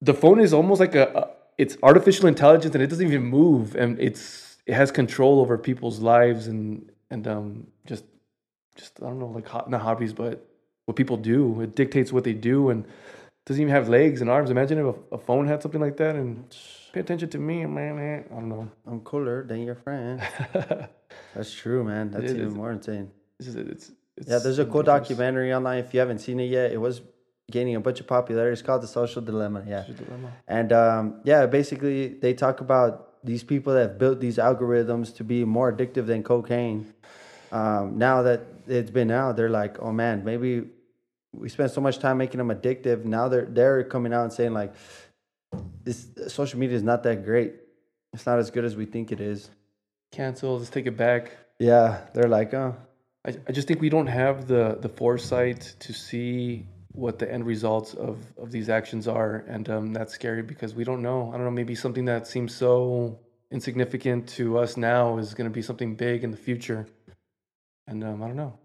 the 0.00 0.14
phone 0.14 0.40
is 0.40 0.52
almost 0.52 0.80
like 0.80 0.94
a, 0.94 1.08
a 1.14 1.30
it's 1.58 1.76
artificial 1.82 2.26
intelligence 2.28 2.74
and 2.74 2.82
it 2.82 2.88
doesn't 2.88 3.06
even 3.06 3.24
move 3.24 3.76
and 3.76 4.00
it's 4.00 4.58
it 4.66 4.74
has 4.74 4.90
control 4.92 5.40
over 5.40 5.58
people's 5.58 6.00
lives 6.00 6.48
and 6.48 6.90
and 7.10 7.28
um 7.28 7.66
just 7.86 8.04
just 8.76 9.02
I 9.02 9.06
don't 9.06 9.18
know, 9.18 9.26
like 9.26 9.68
not 9.68 9.82
hobbies, 9.82 10.12
but 10.12 10.46
what 10.86 10.96
people 10.96 11.16
do. 11.16 11.60
It 11.60 11.74
dictates 11.74 12.12
what 12.12 12.24
they 12.24 12.34
do, 12.34 12.70
and 12.70 12.84
doesn't 13.46 13.60
even 13.60 13.74
have 13.74 13.88
legs 13.88 14.20
and 14.20 14.30
arms. 14.30 14.50
Imagine 14.50 14.78
if 14.78 14.96
a, 15.12 15.14
a 15.14 15.18
phone 15.18 15.46
had 15.46 15.62
something 15.62 15.80
like 15.80 15.96
that. 15.96 16.14
And 16.14 16.44
pay 16.92 17.00
attention 17.00 17.28
to 17.30 17.38
me, 17.38 17.66
man. 17.66 18.24
I 18.30 18.34
don't 18.34 18.48
know. 18.48 18.70
I'm 18.86 19.00
cooler 19.00 19.44
than 19.44 19.62
your 19.62 19.74
friend. 19.74 20.22
That's 21.34 21.52
true, 21.52 21.82
man. 21.84 22.10
That's 22.10 22.32
is. 22.32 22.36
even 22.36 22.54
more 22.54 22.72
insane. 22.72 23.10
just- 23.40 23.56
it's, 23.56 23.90
it's 24.16 24.28
Yeah, 24.28 24.38
there's 24.38 24.58
a 24.58 24.66
cool 24.66 24.82
documentary 24.82 25.52
online. 25.52 25.78
If 25.78 25.92
you 25.94 26.00
haven't 26.00 26.18
seen 26.18 26.38
it 26.40 26.50
yet, 26.50 26.72
it 26.72 26.80
was 26.80 27.00
gaining 27.50 27.74
a 27.74 27.80
bunch 27.80 28.00
of 28.00 28.06
popularity. 28.06 28.52
It's 28.52 28.62
called 28.62 28.82
The 28.82 28.86
Social 28.86 29.22
Dilemma. 29.22 29.64
Yeah. 29.66 29.80
It's 29.80 30.00
a 30.00 30.04
dilemma. 30.04 30.32
And 30.46 30.72
um, 30.72 31.20
yeah, 31.24 31.46
basically, 31.46 32.08
they 32.08 32.34
talk 32.34 32.60
about 32.60 33.24
these 33.24 33.42
people 33.42 33.72
that 33.74 33.80
have 33.80 33.98
built 33.98 34.20
these 34.20 34.36
algorithms 34.36 35.14
to 35.16 35.24
be 35.24 35.44
more 35.44 35.72
addictive 35.72 36.06
than 36.06 36.22
cocaine. 36.22 36.92
Um, 37.52 37.98
now 37.98 38.22
that 38.22 38.40
it's 38.66 38.90
been 38.90 39.10
out, 39.10 39.36
they're 39.36 39.50
like, 39.50 39.78
oh 39.80 39.92
man, 39.92 40.24
maybe 40.24 40.64
we 41.32 41.48
spent 41.48 41.70
so 41.70 41.80
much 41.80 41.98
time 41.98 42.18
making 42.18 42.38
them 42.38 42.48
addictive. 42.48 43.04
Now 43.04 43.28
they're 43.28 43.46
they're 43.46 43.84
coming 43.84 44.12
out 44.12 44.24
and 44.24 44.32
saying 44.32 44.54
like, 44.54 44.74
this 45.84 46.08
social 46.28 46.58
media 46.58 46.76
is 46.76 46.82
not 46.82 47.02
that 47.04 47.24
great. 47.24 47.54
It's 48.14 48.26
not 48.26 48.38
as 48.38 48.50
good 48.50 48.64
as 48.64 48.74
we 48.74 48.86
think 48.86 49.12
it 49.12 49.20
is. 49.20 49.50
Cancel. 50.10 50.58
Let's 50.58 50.70
take 50.70 50.86
it 50.86 50.96
back. 50.96 51.36
Yeah, 51.58 52.00
they're 52.14 52.28
like, 52.28 52.52
oh, 52.54 52.74
I, 53.26 53.36
I 53.48 53.52
just 53.52 53.68
think 53.68 53.80
we 53.80 53.90
don't 53.90 54.06
have 54.06 54.48
the 54.48 54.78
the 54.80 54.88
foresight 54.88 55.74
to 55.80 55.92
see 55.92 56.66
what 56.92 57.18
the 57.18 57.30
end 57.30 57.46
results 57.46 57.94
of 57.94 58.18
of 58.38 58.50
these 58.50 58.68
actions 58.68 59.06
are, 59.08 59.44
and 59.46 59.68
um, 59.68 59.92
that's 59.92 60.14
scary 60.14 60.42
because 60.42 60.74
we 60.74 60.84
don't 60.84 61.02
know. 61.02 61.30
I 61.32 61.36
don't 61.36 61.44
know. 61.44 61.50
Maybe 61.50 61.74
something 61.74 62.06
that 62.06 62.26
seems 62.26 62.54
so 62.54 63.18
insignificant 63.50 64.26
to 64.26 64.58
us 64.58 64.76
now 64.76 65.18
is 65.18 65.34
going 65.34 65.48
to 65.48 65.54
be 65.54 65.62
something 65.62 65.94
big 65.94 66.24
in 66.24 66.30
the 66.30 66.36
future, 66.36 66.86
and 67.92 68.02
um, 68.04 68.22
I 68.22 68.26
don't 68.28 68.36
know. 68.36 68.58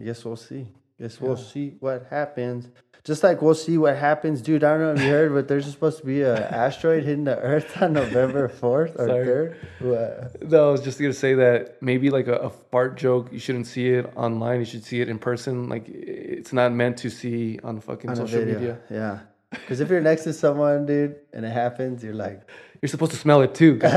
I 0.00 0.04
guess 0.04 0.24
we'll 0.24 0.36
see. 0.36 0.68
Guess 1.00 1.20
we'll 1.20 1.36
see 1.36 1.74
what 1.80 2.06
happens. 2.10 2.68
Just 3.04 3.22
like 3.22 3.40
we'll 3.40 3.54
see 3.54 3.78
what 3.78 3.96
happens, 3.96 4.42
dude. 4.42 4.62
I 4.62 4.76
don't 4.76 4.80
know 4.80 4.92
if 4.92 5.00
you 5.00 5.08
heard, 5.08 5.32
but 5.32 5.48
there's 5.48 5.64
supposed 5.70 5.98
to 6.00 6.04
be 6.04 6.20
an 6.22 6.36
asteroid 6.36 7.04
hitting 7.04 7.24
the 7.24 7.38
Earth 7.38 7.80
on 7.80 7.94
November 7.94 8.48
fourth 8.48 8.96
or 8.98 9.06
third. 9.06 9.56
No, 10.42 10.68
I 10.68 10.72
was 10.72 10.82
just 10.82 10.98
gonna 10.98 11.14
say 11.14 11.34
that 11.34 11.82
maybe 11.82 12.10
like 12.10 12.28
a, 12.28 12.36
a 12.36 12.50
fart 12.50 12.98
joke, 12.98 13.32
you 13.32 13.38
shouldn't 13.38 13.66
see 13.66 13.88
it 13.88 14.12
online. 14.16 14.60
You 14.60 14.66
should 14.66 14.84
see 14.84 15.00
it 15.00 15.08
in 15.08 15.18
person. 15.18 15.70
Like 15.70 15.88
it's 15.88 16.52
not 16.52 16.72
meant 16.72 16.98
to 16.98 17.10
see 17.10 17.58
on 17.64 17.80
fucking 17.80 18.10
On 18.10 18.16
social 18.16 18.44
media. 18.44 18.78
Yeah. 18.90 19.20
Because 19.50 19.80
if 19.80 19.88
you're 19.88 20.02
next 20.02 20.24
to 20.24 20.32
someone, 20.32 20.86
dude, 20.86 21.16
and 21.32 21.44
it 21.44 21.50
happens, 21.50 22.04
you're 22.04 22.14
like, 22.14 22.42
You're 22.82 22.88
supposed 22.88 23.12
to 23.12 23.18
smell 23.18 23.42
it 23.42 23.54
too. 23.54 23.78
I'm 23.84 23.90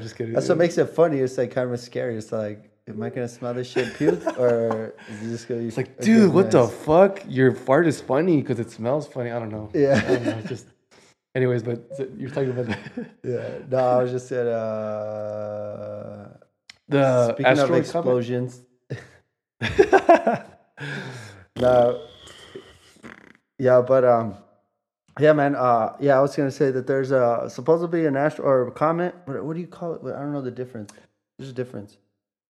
just 0.00 0.16
kidding. 0.16 0.32
that's 0.32 0.48
what 0.48 0.58
makes 0.58 0.76
it 0.76 0.86
funny. 0.86 1.18
It's 1.20 1.38
like 1.38 1.52
kind 1.52 1.72
of 1.72 1.78
scary. 1.78 2.16
It's 2.16 2.32
like, 2.32 2.68
am 2.88 3.00
I 3.02 3.10
gonna 3.10 3.28
smell 3.28 3.54
this 3.54 3.70
shit 3.70 3.94
puke 3.94 4.38
or 4.38 4.94
is 5.08 5.22
it 5.22 5.30
just 5.30 5.46
gonna 5.48 5.60
be? 5.60 5.68
It's 5.68 5.76
like, 5.76 6.00
dude, 6.00 6.32
what 6.32 6.50
the 6.50 6.66
fuck? 6.66 7.22
Your 7.28 7.54
fart 7.54 7.86
is 7.86 8.00
funny 8.00 8.40
because 8.40 8.58
it 8.58 8.70
smells 8.72 9.06
funny. 9.06 9.30
I 9.30 9.38
don't 9.38 9.50
know. 9.50 9.70
Yeah. 9.72 10.02
I 10.04 10.14
don't 10.14 10.24
know. 10.24 10.40
Just, 10.42 10.66
anyways, 11.36 11.62
but 11.62 11.88
you're 12.16 12.30
talking 12.30 12.50
about 12.50 12.66
the, 12.66 12.76
Yeah. 13.22 13.58
No, 13.70 13.78
I 13.78 14.02
was 14.02 14.10
just 14.10 14.32
at 14.32 14.46
uh. 14.46 16.28
the 16.88 17.34
Speaking 17.34 17.58
of 17.58 17.70
explosions, 17.70 18.62
no. 21.56 22.00
Yeah, 23.58 23.80
but 23.82 24.04
um, 24.04 24.34
yeah, 25.20 25.32
man. 25.32 25.54
Uh, 25.54 25.96
yeah, 26.00 26.16
I 26.18 26.20
was 26.20 26.34
gonna 26.36 26.50
say 26.50 26.70
that 26.70 26.86
there's 26.86 27.10
a 27.10 27.46
supposedly 27.48 28.06
an 28.06 28.16
astro 28.16 28.44
or 28.44 28.68
a 28.68 28.70
comet. 28.70 29.14
What, 29.26 29.44
what 29.44 29.54
do 29.54 29.60
you 29.60 29.66
call 29.66 29.94
it? 29.94 30.00
I 30.04 30.18
don't 30.20 30.32
know 30.32 30.42
the 30.42 30.50
difference. 30.50 30.92
There's 31.38 31.50
a 31.50 31.54
difference, 31.54 31.98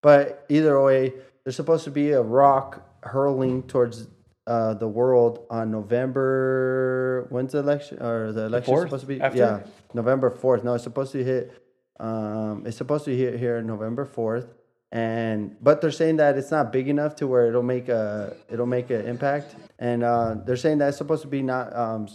but 0.03 0.45
either 0.49 0.81
way, 0.83 1.13
there's 1.45 1.57
supposed 1.57 1.85
to 1.85 1.91
be 1.91 2.11
a 2.13 2.23
rock 2.23 2.83
hurling 3.03 3.63
towards 3.65 4.09
uh 4.47 4.75
the 4.75 4.89
world 4.89 5.47
on 5.51 5.71
November. 5.71 7.27
When's 7.31 7.53
the 7.53 7.59
election? 7.59 8.03
Or 8.03 8.33
the 8.33 8.47
election 8.47 8.75
4th? 8.75 8.83
supposed 8.85 9.01
to 9.03 9.07
be? 9.09 9.21
After? 9.21 9.39
Yeah, 9.39 9.61
November 9.93 10.31
fourth. 10.31 10.65
No, 10.65 10.75
it's 10.75 10.85
supposed 10.85 11.13
to 11.13 11.23
hit. 11.25 11.61
Um, 12.01 12.65
it's 12.67 12.77
supposed 12.77 13.05
to 13.05 13.17
hit 13.17 13.39
here 13.39 13.63
November 13.63 14.05
fourth, 14.05 14.47
and 14.95 15.57
but 15.61 15.81
they're 15.81 15.91
saying 15.91 16.17
that 16.19 16.39
it's 16.39 16.53
not 16.53 16.73
big 16.73 16.89
enough 16.89 17.17
to 17.17 17.27
where 17.27 17.49
it'll 17.49 17.65
make 17.65 17.89
a 17.89 18.37
it'll 18.49 18.65
make 18.65 18.91
an 18.91 19.05
impact, 19.07 19.57
and 19.81 20.05
uh, 20.05 20.37
they're 20.47 20.57
saying 20.57 20.79
that 20.79 20.89
it's 20.91 20.99
supposed 20.99 21.23
to 21.23 21.29
be 21.29 21.43
not 21.43 21.75
um 21.77 22.07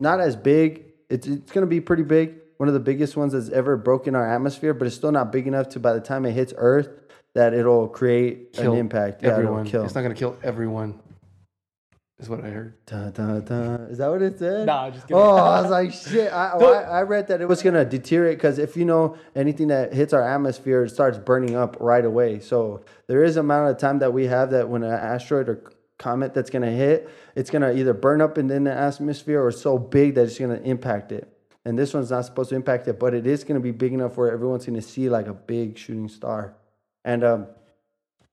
not 0.00 0.18
as 0.18 0.34
big. 0.34 0.86
It's 1.10 1.26
it's 1.26 1.52
gonna 1.52 1.66
be 1.66 1.82
pretty 1.82 2.04
big, 2.04 2.36
one 2.56 2.68
of 2.68 2.74
the 2.74 2.80
biggest 2.80 3.18
ones 3.18 3.34
that's 3.34 3.50
ever 3.50 3.76
broken 3.76 4.14
our 4.14 4.26
atmosphere, 4.26 4.72
but 4.72 4.86
it's 4.86 4.96
still 4.96 5.12
not 5.12 5.30
big 5.30 5.46
enough 5.46 5.68
to 5.70 5.78
by 5.78 5.92
the 5.92 6.00
time 6.00 6.24
it 6.24 6.32
hits 6.32 6.54
Earth 6.56 6.88
that 7.34 7.52
it'll 7.52 7.86
create 7.86 8.54
Kill 8.54 8.72
an 8.72 8.78
impact. 8.78 9.22
Yeah, 9.22 9.32
everyone. 9.32 9.60
it'll 9.60 9.70
kill. 9.70 9.84
It's 9.84 9.94
not 9.94 10.00
gonna 10.00 10.14
kill 10.14 10.38
everyone. 10.42 11.00
Is 12.22 12.28
what 12.28 12.44
I 12.44 12.50
heard. 12.50 12.74
Dun, 12.86 13.10
dun, 13.10 13.44
dun. 13.44 13.80
Is 13.90 13.98
that 13.98 14.08
what 14.08 14.22
it 14.22 14.38
said? 14.38 14.64
No, 14.64 14.72
Nah, 14.72 14.90
just 14.90 15.08
kidding. 15.08 15.16
Oh, 15.20 15.34
I 15.34 15.60
was 15.60 15.70
like, 15.72 15.92
shit. 15.92 16.32
I, 16.32 16.52
oh, 16.54 16.72
I, 16.72 16.82
I 16.82 17.02
read 17.02 17.26
that 17.26 17.40
it 17.40 17.48
was 17.48 17.62
gonna 17.64 17.84
deteriorate 17.84 18.38
because 18.38 18.60
if 18.60 18.76
you 18.76 18.84
know 18.84 19.16
anything 19.34 19.66
that 19.68 19.92
hits 19.92 20.12
our 20.12 20.22
atmosphere, 20.22 20.84
it 20.84 20.90
starts 20.90 21.18
burning 21.18 21.56
up 21.56 21.76
right 21.80 22.04
away. 22.04 22.38
So 22.38 22.84
there 23.08 23.24
is 23.24 23.36
amount 23.36 23.72
of 23.72 23.78
time 23.78 23.98
that 23.98 24.12
we 24.12 24.26
have 24.26 24.52
that 24.52 24.68
when 24.68 24.84
an 24.84 24.92
asteroid 24.92 25.48
or 25.48 25.72
comet 25.98 26.32
that's 26.32 26.48
gonna 26.48 26.70
hit, 26.70 27.10
it's 27.34 27.50
gonna 27.50 27.72
either 27.72 27.92
burn 27.92 28.20
up 28.20 28.38
in 28.38 28.46
the 28.46 28.72
atmosphere 28.72 29.44
or 29.44 29.50
so 29.50 29.76
big 29.76 30.14
that 30.14 30.22
it's 30.22 30.38
gonna 30.38 30.60
impact 30.62 31.10
it. 31.10 31.28
And 31.64 31.76
this 31.76 31.92
one's 31.92 32.12
not 32.12 32.24
supposed 32.24 32.50
to 32.50 32.54
impact 32.54 32.86
it, 32.86 33.00
but 33.00 33.14
it 33.14 33.26
is 33.26 33.42
gonna 33.42 33.58
be 33.58 33.72
big 33.72 33.92
enough 33.92 34.16
where 34.16 34.30
everyone's 34.30 34.64
gonna 34.64 34.80
see 34.80 35.08
like 35.08 35.26
a 35.26 35.34
big 35.34 35.76
shooting 35.76 36.08
star. 36.08 36.54
And 37.04 37.24
um, 37.24 37.46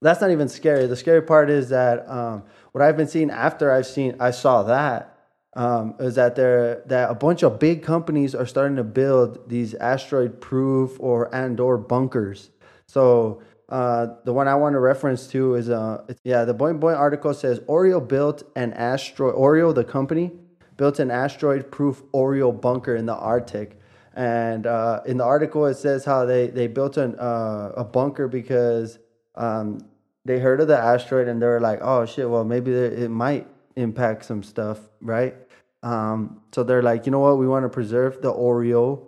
that's 0.01 0.21
not 0.21 0.31
even 0.31 0.47
scary. 0.49 0.85
The 0.87 0.95
scary 0.95 1.21
part 1.21 1.49
is 1.49 1.69
that 1.69 2.09
um, 2.09 2.43
what 2.71 2.81
I've 2.81 2.97
been 2.97 3.07
seeing 3.07 3.29
after 3.29 3.71
I've 3.71 3.85
seen 3.85 4.15
I 4.19 4.31
saw 4.31 4.63
that 4.63 5.17
um, 5.55 5.95
is 5.99 6.15
that 6.15 6.35
there 6.35 6.83
that 6.87 7.09
a 7.09 7.15
bunch 7.15 7.43
of 7.43 7.59
big 7.59 7.83
companies 7.83 8.33
are 8.33 8.45
starting 8.45 8.77
to 8.77 8.83
build 8.83 9.49
these 9.49 9.73
asteroid 9.75 10.41
proof 10.41 10.97
or 10.99 11.33
and 11.33 11.59
or 11.59 11.77
bunkers. 11.77 12.51
So 12.85 13.41
uh, 13.67 14.07
the 14.25 14.33
one 14.33 14.47
I 14.47 14.55
want 14.55 14.73
to 14.73 14.79
reference 14.79 15.27
to 15.27 15.55
is 15.55 15.69
uh 15.69 16.03
yeah 16.23 16.45
the 16.45 16.55
Boing 16.55 16.79
Boing 16.79 16.97
article 16.97 17.33
says 17.33 17.59
Oreo 17.61 18.05
built 18.05 18.43
an 18.55 18.73
asteroid 18.73 19.35
Oreo 19.35 19.75
the 19.75 19.83
company 19.83 20.31
built 20.79 20.97
an 20.97 21.11
asteroid-proof 21.11 22.01
Oreo 22.13 22.59
bunker 22.59 22.95
in 22.95 23.05
the 23.05 23.13
Arctic. 23.13 23.77
And 24.15 24.65
uh, 24.65 25.01
in 25.05 25.17
the 25.17 25.25
article, 25.25 25.65
it 25.65 25.75
says 25.75 26.05
how 26.05 26.25
they 26.25 26.47
they 26.47 26.67
built 26.67 26.97
an 26.97 27.15
uh, 27.19 27.73
a 27.75 27.83
bunker 27.83 28.27
because 28.27 28.97
um, 29.39 29.79
they 30.25 30.37
heard 30.39 30.61
of 30.61 30.67
the 30.67 30.77
asteroid 30.77 31.27
and 31.27 31.41
they 31.41 31.47
were 31.47 31.61
like, 31.61 31.79
oh 31.81 32.05
shit, 32.05 32.29
well 32.29 32.43
maybe 32.43 32.71
it 32.71 33.09
might 33.09 33.47
impact 33.75 34.25
some 34.25 34.43
stuff, 34.43 34.79
right? 35.01 35.35
Um, 35.81 36.41
so 36.53 36.63
they're 36.63 36.83
like, 36.83 37.05
you 37.05 37.11
know 37.11 37.19
what? 37.19 37.37
We 37.37 37.47
want 37.47 37.63
to 37.63 37.69
preserve 37.69 38.21
the 38.21 38.31
Oreo 38.31 39.07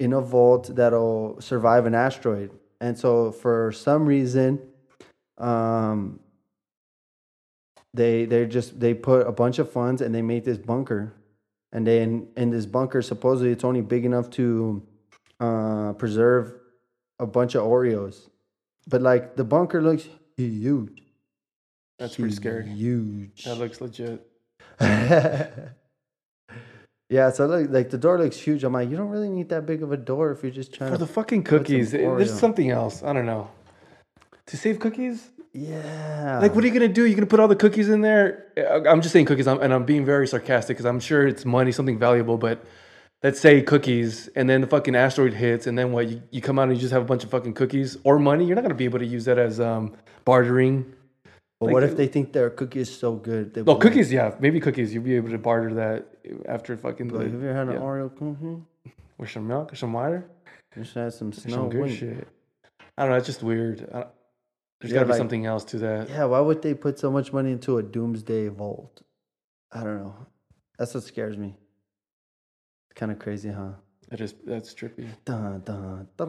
in 0.00 0.12
a 0.12 0.20
vault 0.20 0.74
that'll 0.74 1.40
survive 1.40 1.86
an 1.86 1.94
asteroid. 1.94 2.50
And 2.80 2.98
so 2.98 3.30
for 3.30 3.70
some 3.72 4.06
reason, 4.06 4.58
um, 5.38 6.20
they 7.94 8.24
they 8.24 8.46
just 8.46 8.78
they 8.78 8.94
put 8.94 9.26
a 9.26 9.32
bunch 9.32 9.58
of 9.58 9.70
funds 9.70 10.00
and 10.00 10.14
they 10.14 10.22
made 10.22 10.44
this 10.44 10.58
bunker, 10.58 11.12
and 11.72 11.86
then 11.86 12.28
in 12.36 12.50
this 12.50 12.66
bunker 12.66 13.02
supposedly 13.02 13.50
it's 13.50 13.64
only 13.64 13.80
big 13.80 14.04
enough 14.04 14.30
to 14.30 14.82
uh, 15.40 15.92
preserve 15.94 16.54
a 17.18 17.26
bunch 17.26 17.54
of 17.54 17.64
Oreos, 17.64 18.30
but 18.86 19.02
like 19.02 19.36
the 19.36 19.44
bunker 19.44 19.80
looks 19.82 20.08
huge. 20.36 21.02
That's 21.98 22.16
pretty 22.16 22.34
scary. 22.34 22.66
Huge. 22.66 23.44
That 23.44 23.56
looks 23.56 23.80
legit. 23.80 24.26
yeah, 27.10 27.30
so 27.30 27.46
look, 27.46 27.70
like 27.70 27.90
the 27.90 27.98
door 27.98 28.18
looks 28.18 28.36
huge. 28.36 28.64
I'm 28.64 28.72
like, 28.72 28.88
you 28.88 28.96
don't 28.96 29.08
really 29.10 29.28
need 29.28 29.48
that 29.50 29.66
big 29.66 29.82
of 29.82 29.92
a 29.92 29.96
door 29.96 30.30
if 30.30 30.42
you're 30.42 30.52
just 30.52 30.72
trying 30.72 30.90
For 30.92 30.96
to. 30.98 31.04
the 31.04 31.12
fucking 31.12 31.42
cookies, 31.44 31.92
it- 31.92 32.00
there's 32.00 32.38
something 32.38 32.70
else. 32.70 33.02
I 33.02 33.12
don't 33.12 33.26
know. 33.26 33.50
To 34.46 34.56
save 34.56 34.78
cookies? 34.80 35.30
yeah. 35.52 36.38
Like, 36.40 36.54
what 36.54 36.62
are 36.64 36.66
you 36.66 36.72
gonna 36.72 36.88
do? 36.88 37.04
You're 37.04 37.16
gonna 37.16 37.26
put 37.26 37.40
all 37.40 37.48
the 37.48 37.56
cookies 37.56 37.88
in 37.88 38.00
there? 38.00 38.46
I'm 38.88 39.00
just 39.00 39.12
saying 39.12 39.26
cookies, 39.26 39.46
I'm, 39.46 39.60
and 39.60 39.72
I'm 39.74 39.84
being 39.84 40.04
very 40.04 40.26
sarcastic 40.26 40.76
because 40.76 40.86
I'm 40.86 41.00
sure 41.00 41.26
it's 41.26 41.44
money, 41.44 41.72
something 41.72 41.98
valuable. 41.98 42.38
But 42.38 42.64
let's 43.22 43.40
say 43.40 43.62
cookies, 43.62 44.28
and 44.36 44.48
then 44.48 44.60
the 44.60 44.66
fucking 44.66 44.94
asteroid 44.96 45.34
hits, 45.34 45.66
and 45.66 45.76
then 45.78 45.92
what? 45.92 46.08
You, 46.08 46.22
you 46.30 46.40
come 46.40 46.58
out 46.58 46.64
and 46.68 46.72
you 46.74 46.80
just 46.80 46.92
have 46.92 47.02
a 47.02 47.06
bunch 47.06 47.24
of 47.24 47.30
fucking 47.30 47.54
cookies 47.54 47.96
or 48.04 48.18
money. 48.18 48.44
You're 48.46 48.56
not 48.56 48.62
gonna 48.62 48.74
be 48.74 48.84
able 48.84 48.98
to 49.00 49.06
use 49.06 49.24
that 49.26 49.38
as 49.38 49.60
um, 49.60 49.94
bartering. 50.24 50.94
But 51.60 51.72
what 51.72 51.82
if 51.82 51.94
they 51.94 52.06
think 52.06 52.32
their 52.32 52.48
cookie 52.48 52.80
is 52.80 52.96
so 52.96 53.16
good? 53.16 53.52
They 53.52 53.60
Well, 53.60 53.74
won't- 53.74 53.82
cookies, 53.82 54.10
yeah, 54.10 54.34
maybe 54.40 54.60
cookies. 54.60 54.94
You'll 54.94 55.02
be 55.04 55.16
able 55.16 55.28
to 55.28 55.36
barter 55.38 55.74
that 55.74 56.06
after 56.48 56.74
fucking 56.74 57.08
Like, 57.08 57.24
have 57.30 57.42
you 57.42 57.48
ever 57.50 57.54
had 57.54 57.68
an 57.68 57.74
yeah. 57.74 57.80
Oreo 57.80 58.08
cookie? 58.16 58.62
with 59.18 59.30
some 59.30 59.46
milk 59.46 59.70
or 59.70 59.76
some 59.76 59.92
water, 59.92 60.24
Just 60.74 60.94
had 60.94 61.12
some 61.12 61.30
some 61.34 61.50
snow. 61.52 61.68
good 61.68 61.82
Wait. 61.82 61.94
shit. 61.98 62.26
I 62.96 63.02
don't 63.02 63.10
know. 63.10 63.16
It's 63.18 63.26
just 63.26 63.42
weird. 63.42 63.86
I, 63.92 64.06
there's 64.80 64.90
Yeah, 64.92 64.94
gotta 64.94 65.04
be 65.06 65.10
like- 65.12 65.18
something 65.18 65.44
else 65.44 65.64
to 65.64 65.78
that. 65.80 66.08
Yeah, 66.08 66.24
why 66.24 66.40
would 66.40 66.62
they 66.62 66.72
put 66.72 66.98
so 66.98 67.10
much 67.10 67.30
money 67.30 67.52
into 67.52 67.76
a 67.76 67.82
doomsday 67.82 68.48
vault? 68.48 69.02
I 69.70 69.84
don't 69.84 69.98
know. 69.98 70.14
That's 70.78 70.94
what 70.94 71.02
scares 71.04 71.36
me. 71.36 71.56
It's 72.90 72.98
kind 72.98 73.12
of 73.12 73.18
crazy, 73.18 73.50
huh? 73.50 73.72
That 74.10 74.20
is 74.20 74.34
that's 74.44 74.74
trippy. 74.74 75.06
Dun, 75.24 75.62
dun, 75.64 76.08
dun. 76.16 76.28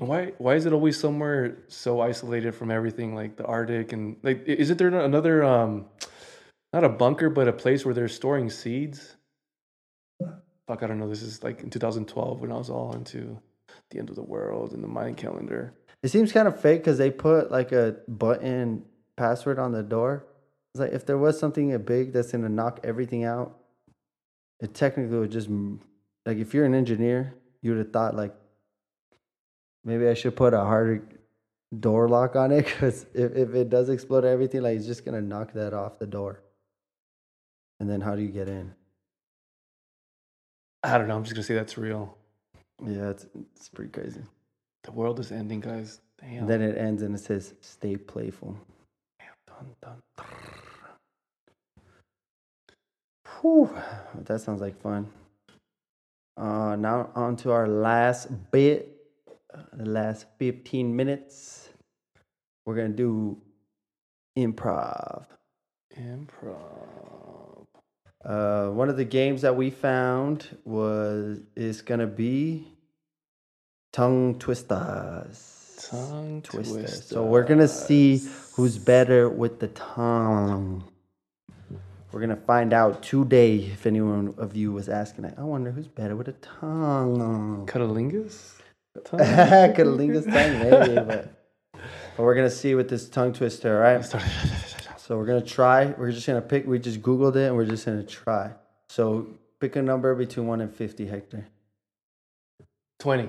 And 0.00 0.08
why 0.08 0.32
why 0.38 0.56
is 0.56 0.66
it 0.66 0.72
always 0.72 0.98
somewhere 0.98 1.58
so 1.68 2.00
isolated 2.00 2.52
from 2.56 2.72
everything 2.72 3.14
like 3.14 3.36
the 3.36 3.44
Arctic 3.44 3.92
and 3.92 4.16
like 4.24 4.42
is 4.48 4.70
it 4.70 4.78
there 4.78 4.88
another 4.88 5.44
um 5.44 5.86
not 6.72 6.82
a 6.82 6.88
bunker 6.88 7.30
but 7.30 7.46
a 7.46 7.52
place 7.52 7.84
where 7.84 7.94
they're 7.94 8.08
storing 8.08 8.50
seeds? 8.50 9.14
Fuck, 10.66 10.82
I 10.82 10.88
don't 10.88 10.98
know. 10.98 11.08
This 11.08 11.22
is 11.22 11.44
like 11.44 11.62
in 11.62 11.70
2012 11.70 12.40
when 12.40 12.50
I 12.50 12.56
was 12.56 12.70
all 12.70 12.92
into 12.94 13.38
the 13.90 14.00
end 14.00 14.10
of 14.10 14.16
the 14.16 14.22
world 14.22 14.72
and 14.72 14.82
the 14.82 14.88
Mayan 14.88 15.14
calendar. 15.14 15.74
It 16.02 16.08
seems 16.08 16.32
kind 16.32 16.48
of 16.48 16.60
fake 16.60 16.80
because 16.80 16.98
they 16.98 17.10
put 17.10 17.52
like 17.52 17.70
a 17.70 17.96
button 18.08 18.84
password 19.16 19.60
on 19.60 19.70
the 19.70 19.84
door. 19.84 20.26
It's 20.74 20.80
like 20.80 20.92
if 20.92 21.06
there 21.06 21.18
was 21.18 21.38
something 21.38 21.76
big 21.78 22.12
that's 22.12 22.32
gonna 22.32 22.48
knock 22.48 22.80
everything 22.82 23.22
out, 23.22 23.60
it 24.60 24.74
technically 24.74 25.18
would 25.18 25.30
just 25.30 25.48
like 26.26 26.38
if 26.38 26.54
you're 26.54 26.64
an 26.64 26.74
engineer, 26.74 27.34
you 27.62 27.70
would 27.72 27.78
have 27.78 27.92
thought 27.92 28.14
like 28.14 28.34
maybe 29.84 30.08
I 30.08 30.14
should 30.14 30.36
put 30.36 30.54
a 30.54 30.60
harder 30.60 31.02
door 31.80 32.08
lock 32.08 32.36
on 32.36 32.52
it 32.52 32.64
because 32.64 33.06
if, 33.14 33.34
if 33.36 33.54
it 33.54 33.68
does 33.68 33.88
explode 33.88 34.24
everything, 34.24 34.62
like 34.62 34.76
it's 34.76 34.86
just 34.86 35.04
gonna 35.04 35.20
knock 35.20 35.52
that 35.54 35.74
off 35.74 35.98
the 35.98 36.06
door. 36.06 36.42
And 37.80 37.90
then 37.90 38.00
how 38.00 38.14
do 38.14 38.22
you 38.22 38.28
get 38.28 38.48
in? 38.48 38.72
I 40.82 40.98
don't 40.98 41.08
know. 41.08 41.16
I'm 41.16 41.24
just 41.24 41.34
gonna 41.34 41.44
say 41.44 41.54
that's 41.54 41.76
real. 41.78 42.16
Yeah, 42.84 43.10
it's 43.10 43.26
it's 43.56 43.68
pretty 43.68 43.90
crazy. 43.90 44.20
The 44.84 44.92
world 44.92 45.18
is 45.18 45.32
ending, 45.32 45.60
guys. 45.60 46.00
Damn. 46.20 46.40
And 46.40 46.48
then 46.48 46.62
it 46.62 46.76
ends 46.76 47.02
and 47.02 47.14
it 47.14 47.20
says, 47.20 47.54
"Stay 47.60 47.96
playful." 47.96 48.56
Dun, 49.46 49.74
dun, 49.80 50.02
dun. 50.16 50.26
Whew, 53.44 53.68
that 54.24 54.40
sounds 54.40 54.62
like 54.62 54.80
fun. 54.80 55.06
Uh, 56.34 56.76
now 56.76 57.10
on 57.14 57.36
to 57.36 57.52
our 57.52 57.68
last 57.68 58.28
bit, 58.50 58.96
uh, 59.54 59.64
the 59.74 59.84
last 59.84 60.24
fifteen 60.38 60.96
minutes. 60.96 61.68
We're 62.64 62.74
gonna 62.74 62.88
do 62.88 63.36
improv. 64.38 65.26
Improv. 65.94 67.66
Uh, 68.24 68.68
one 68.70 68.88
of 68.88 68.96
the 68.96 69.04
games 69.04 69.42
that 69.42 69.54
we 69.54 69.68
found 69.68 70.56
was 70.64 71.40
is 71.54 71.82
gonna 71.82 72.06
be 72.06 72.66
tongue 73.92 74.38
twisters. 74.38 75.86
Tongue 75.90 76.40
twisters. 76.40 77.04
So 77.08 77.22
we're 77.22 77.44
gonna 77.44 77.68
see 77.68 78.22
who's 78.54 78.78
better 78.78 79.28
with 79.28 79.60
the 79.60 79.68
tongue. 79.68 80.84
We're 82.14 82.20
gonna 82.20 82.36
find 82.36 82.72
out 82.72 83.02
today 83.02 83.56
if 83.56 83.86
anyone 83.86 84.34
of 84.38 84.54
you 84.54 84.70
was 84.70 84.88
asking. 84.88 85.24
it. 85.24 85.34
I 85.36 85.42
wonder 85.42 85.72
who's 85.72 85.88
better 85.88 86.14
with 86.14 86.28
a 86.28 86.32
tongue. 86.34 87.66
Cutalingus? 87.66 88.52
Cutalingus 88.96 90.24
tongue, 90.24 90.60
maybe, 90.60 90.94
but 91.08 91.34
but 91.72 92.22
we're 92.22 92.36
gonna 92.36 92.48
see 92.48 92.76
with 92.76 92.88
this 92.88 93.08
tongue 93.08 93.32
twister. 93.32 93.84
All 93.84 93.94
right. 93.94 94.06
So 94.96 95.18
we're 95.18 95.26
gonna 95.26 95.42
try. 95.42 95.86
We're 95.98 96.12
just 96.12 96.26
gonna 96.26 96.40
pick. 96.40 96.66
We 96.66 96.78
just 96.78 97.02
googled 97.02 97.34
it, 97.34 97.48
and 97.48 97.56
we're 97.56 97.66
just 97.66 97.84
gonna 97.84 98.04
try. 98.04 98.52
So 98.88 99.26
pick 99.58 99.74
a 99.74 99.82
number 99.82 100.14
between 100.14 100.46
one 100.46 100.60
and 100.60 100.72
fifty, 100.72 101.06
Hector. 101.06 101.48
20. 103.00 103.28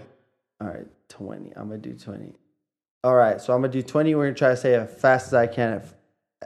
All 0.62 0.68
right, 0.68 0.86
20. 1.10 1.52
I'm 1.58 1.68
going 1.68 1.82
to 1.82 1.90
do 1.90 2.00
20. 2.00 2.34
All 3.04 3.16
right, 3.16 3.42
so 3.42 3.52
I'm 3.54 3.60
going 3.60 3.74
to 3.74 3.82
do 3.82 3.86
20. 3.86 4.16
We're 4.16 4.24
going 4.24 4.36
to 4.36 4.40
try 4.40 4.50
to 4.52 4.56
say 4.56 4.76
it 4.76 4.90
as 4.90 5.02
fast 5.02 5.28
as 5.28 5.34
I 5.34 5.48
can 5.48 5.82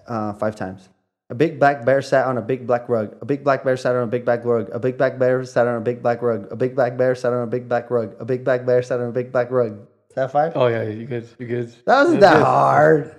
uh, 0.08 0.34
five 0.34 0.56
times. 0.56 0.90
A 1.32 1.36
big 1.36 1.60
black 1.60 1.86
bear 1.86 2.02
sat 2.02 2.26
on 2.26 2.38
a 2.38 2.42
big 2.42 2.66
black 2.66 2.90
rug. 2.90 3.16
A 3.22 3.26
big 3.26 3.44
black 3.44 3.64
bear 3.64 3.78
sat 3.78 3.96
on 3.96 4.04
a 4.04 4.08
big 4.08 4.26
black 4.26 4.44
rug. 4.44 4.70
A 4.74 4.80
big 4.80 4.98
black 4.98 5.20
bear 5.20 5.44
sat 5.46 5.68
on 5.68 5.76
a 5.76 5.82
big 5.82 6.02
black 6.02 6.22
rug. 6.24 6.48
A 6.52 6.56
big 6.56 6.74
black 6.76 6.98
bear 6.98 7.14
sat 7.14 7.34
on 7.34 7.44
a 7.44 7.48
big 7.48 7.70
black 7.70 7.92
rug. 7.92 8.16
A 8.20 8.26
big 8.26 8.44
black 8.44 8.66
bear 8.66 8.82
sat 8.82 9.00
on 9.00 9.10
a 9.10 9.12
big 9.12 9.32
black 9.32 9.52
rug. 9.52 9.74
Is 10.10 10.16
that 10.16 10.32
five? 10.32 10.54
Oh, 10.56 10.66
yeah, 10.68 10.84
you 10.84 11.06
good. 11.06 11.28
You 11.38 11.46
good. 11.46 11.68
that 11.86 12.02
wasn't 12.04 12.22
that 12.22 12.38
it. 12.38 12.44
hard. 12.44 13.16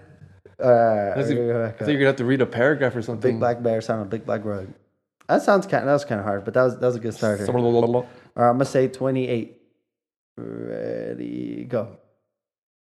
All 0.63 0.71
right, 0.71 1.15
That's 1.15 1.29
a- 1.31 1.35
go 1.37 1.51
I 1.63 1.67
back 1.69 1.79
thought 1.79 1.87
you 1.89 1.95
were 1.95 1.99
going 1.99 2.01
to 2.01 2.07
have 2.07 2.17
to 2.17 2.25
read 2.25 2.41
a 2.43 2.47
paragraph 2.47 2.97
or 2.97 3.03
something. 3.03 3.35
Big 3.35 3.39
black 3.41 3.63
bear 3.63 3.81
sat 3.81 3.95
on 3.97 4.03
a 4.03 4.07
big 4.07 4.27
black 4.27 4.45
rug. 4.45 4.67
That 5.29 5.43
sounds 5.43 5.67
kind. 5.69 5.87
That 5.87 5.93
was 5.93 6.05
kind 6.05 6.19
of 6.21 6.25
hard, 6.27 6.45
but 6.45 6.55
that 6.55 6.65
was 6.65 6.75
that 6.79 6.87
was 6.87 6.97
a 6.97 7.01
good 7.01 7.15
starter. 7.15 7.45
All 7.49 8.09
right, 8.35 8.49
I'm 8.49 8.55
gonna 8.57 8.65
say 8.65 8.89
28. 8.89 9.57
Ready, 10.37 11.65
go. 11.69 11.97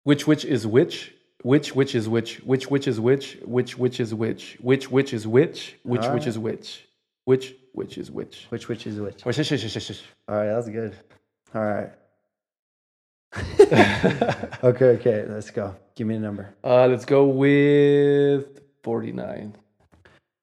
Which 0.04 0.28
which 0.28 0.44
is 0.44 0.64
which? 0.66 1.12
Which 1.42 1.74
which 1.74 1.94
is 1.94 2.08
which? 2.08 2.38
Which 2.38 2.70
which 2.70 2.88
is 2.88 3.00
which? 3.00 3.38
Which 3.44 3.78
which 3.78 4.00
is 4.00 4.14
which? 4.14 4.58
Which 4.60 4.90
which 4.90 5.12
is 5.12 5.26
which? 5.28 5.76
Which 5.84 6.06
which 6.06 6.26
is 6.26 6.38
which? 6.38 6.86
Which 7.24 7.54
which 7.72 7.98
is 7.98 8.10
which? 8.10 8.46
Which 8.48 8.68
which 8.68 8.86
is 8.86 9.00
which? 9.00 9.22
Oh, 9.26 9.30
shush, 9.30 9.48
shush, 9.48 9.60
shush, 9.60 9.72
shush, 9.72 9.86
shush. 9.86 10.02
All 10.28 10.36
right, 10.36 10.46
that 10.46 10.56
was 10.56 10.68
good. 10.68 10.96
All 11.54 11.64
right. 11.64 11.90
okay, 14.64 14.86
okay, 14.96 15.26
let's 15.28 15.50
go. 15.50 15.76
Give 15.94 16.06
me 16.06 16.16
a 16.16 16.20
number. 16.20 16.54
Uh, 16.64 16.86
let's 16.86 17.04
go 17.04 17.26
with 17.26 18.60
49. 18.82 19.56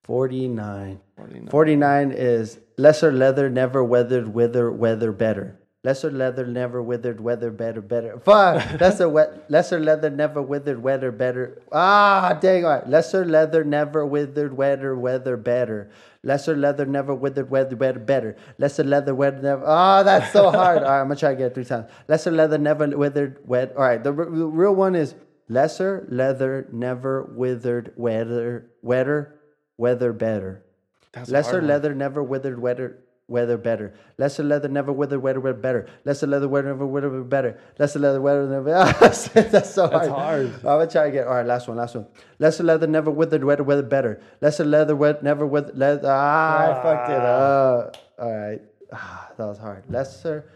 49. 0.04 1.00
49. 1.16 1.48
49 1.48 2.12
is 2.12 2.60
lesser 2.78 3.12
leather, 3.12 3.50
never 3.50 3.84
weathered, 3.84 4.34
wither, 4.34 4.72
weather 4.72 5.12
better. 5.12 5.58
Lesser 5.84 6.10
leather, 6.10 6.46
never 6.48 6.82
withered, 6.82 7.20
weather 7.20 7.52
better, 7.52 7.82
better. 7.82 8.18
Fuck. 8.20 8.80
Lesser 8.80 9.10
wet, 9.10 9.44
lesser 9.50 9.82
leather, 9.82 10.10
never 10.10 10.42
withered, 10.42 10.82
weather 10.82 11.12
better. 11.12 11.62
Ah, 11.74 12.38
dang. 12.40 12.64
All 12.64 12.72
right. 12.72 12.88
Lesser 12.88 13.26
leather, 13.26 13.66
never 13.66 14.06
withered, 14.06 14.56
weather, 14.56 14.96
weather 14.96 15.36
better. 15.36 15.90
Lesser 16.24 16.56
leather, 16.56 16.86
never 16.86 17.14
withered, 17.14 17.50
weather, 17.50 17.76
better, 17.76 18.00
better. 18.00 18.38
Lesser 18.58 18.86
leather, 18.86 19.14
weather, 19.14 19.42
never. 19.42 19.64
Ah, 19.68 20.04
that's 20.04 20.32
so 20.32 20.50
hard. 20.52 20.78
All 20.78 20.84
right, 20.90 21.02
I'm 21.02 21.08
gonna 21.08 21.18
try 21.20 21.32
to 21.32 21.36
get 21.36 21.48
it 21.48 21.54
three 21.56 21.66
times. 21.66 21.92
Lesser 22.08 22.32
leather, 22.32 22.58
never 22.58 22.88
withered, 22.88 23.40
wet. 23.46 23.74
All 23.76 23.84
right, 23.84 24.02
the, 24.02 24.14
r- 24.14 24.30
the 24.30 24.46
real 24.46 24.74
one 24.74 24.96
is 24.96 25.16
lesser 25.50 26.08
leather, 26.10 26.66
never 26.72 27.24
withered, 27.36 27.92
weather, 27.98 28.72
wetter, 28.82 29.36
weather 29.78 30.14
better. 30.14 30.64
That's 31.12 31.30
Lesser 31.30 31.62
leather, 31.62 31.94
never 31.94 32.24
withered, 32.24 32.58
weather. 32.60 33.03
Weather 33.28 33.58
better. 33.58 33.94
Lesser 34.18 34.44
leather, 34.44 34.68
never 34.68 34.92
weather, 34.92 35.20
weather, 35.20 35.40
weather 35.40 35.58
better. 35.58 35.88
Lesser 36.06 36.28
leather, 36.28 36.48
weather, 36.48 36.70
never 36.70 36.86
weather, 36.86 37.10
weather 37.10 37.24
better. 37.24 37.60
Lesser 37.80 38.00
leather, 38.00 38.22
weather, 38.22 38.48
never. 38.48 38.72
That's 39.00 39.74
so 39.74 39.88
hard. 39.88 39.94
That's 39.94 40.08
hard. 40.08 40.46
I'm 40.58 40.62
gonna 40.62 40.88
try 40.88 41.08
again. 41.08 41.28
All 41.28 41.34
right, 41.36 41.46
last 41.46 41.68
one, 41.68 41.78
last 41.78 41.96
one. 41.96 42.08
Lesser 42.40 42.64
leather, 42.64 42.88
never 42.88 43.12
withered, 43.12 43.44
weather, 43.44 43.64
weather 43.64 43.84
better. 43.84 44.22
Lesser 44.42 44.66
leather, 44.66 44.96
wet, 44.96 45.24
never 45.24 45.46
with 45.46 45.76
leather. 45.76 46.10
Ah, 46.12 46.80
I 46.80 46.84
fucked 46.84 47.10
it 47.10 47.22
up. 47.22 47.98
All 48.20 48.32
right, 48.32 48.62
ah, 48.92 49.32
that 49.38 49.46
was 49.46 49.58
hard. 49.58 49.84
Lesser 49.90 50.52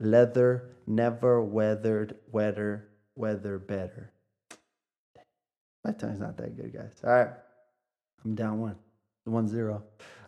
leather, 0.00 0.70
never 0.86 1.42
weathered, 1.42 2.16
weather, 2.30 2.88
weather 3.16 3.58
better. 3.58 4.12
My 5.84 5.92
tongue's 5.92 6.20
not 6.20 6.36
that 6.38 6.56
good, 6.56 6.72
guys. 6.72 6.92
All 7.04 7.10
right, 7.10 7.30
I'm 8.24 8.34
down 8.34 8.60
one, 8.60 8.76
one 9.24 9.48
zero. 9.48 9.82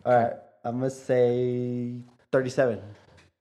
All 0.07 0.15
right, 0.15 0.33
I'm 0.65 0.79
gonna 0.79 0.91
say 0.91 1.95
thirty-seven. 2.33 2.81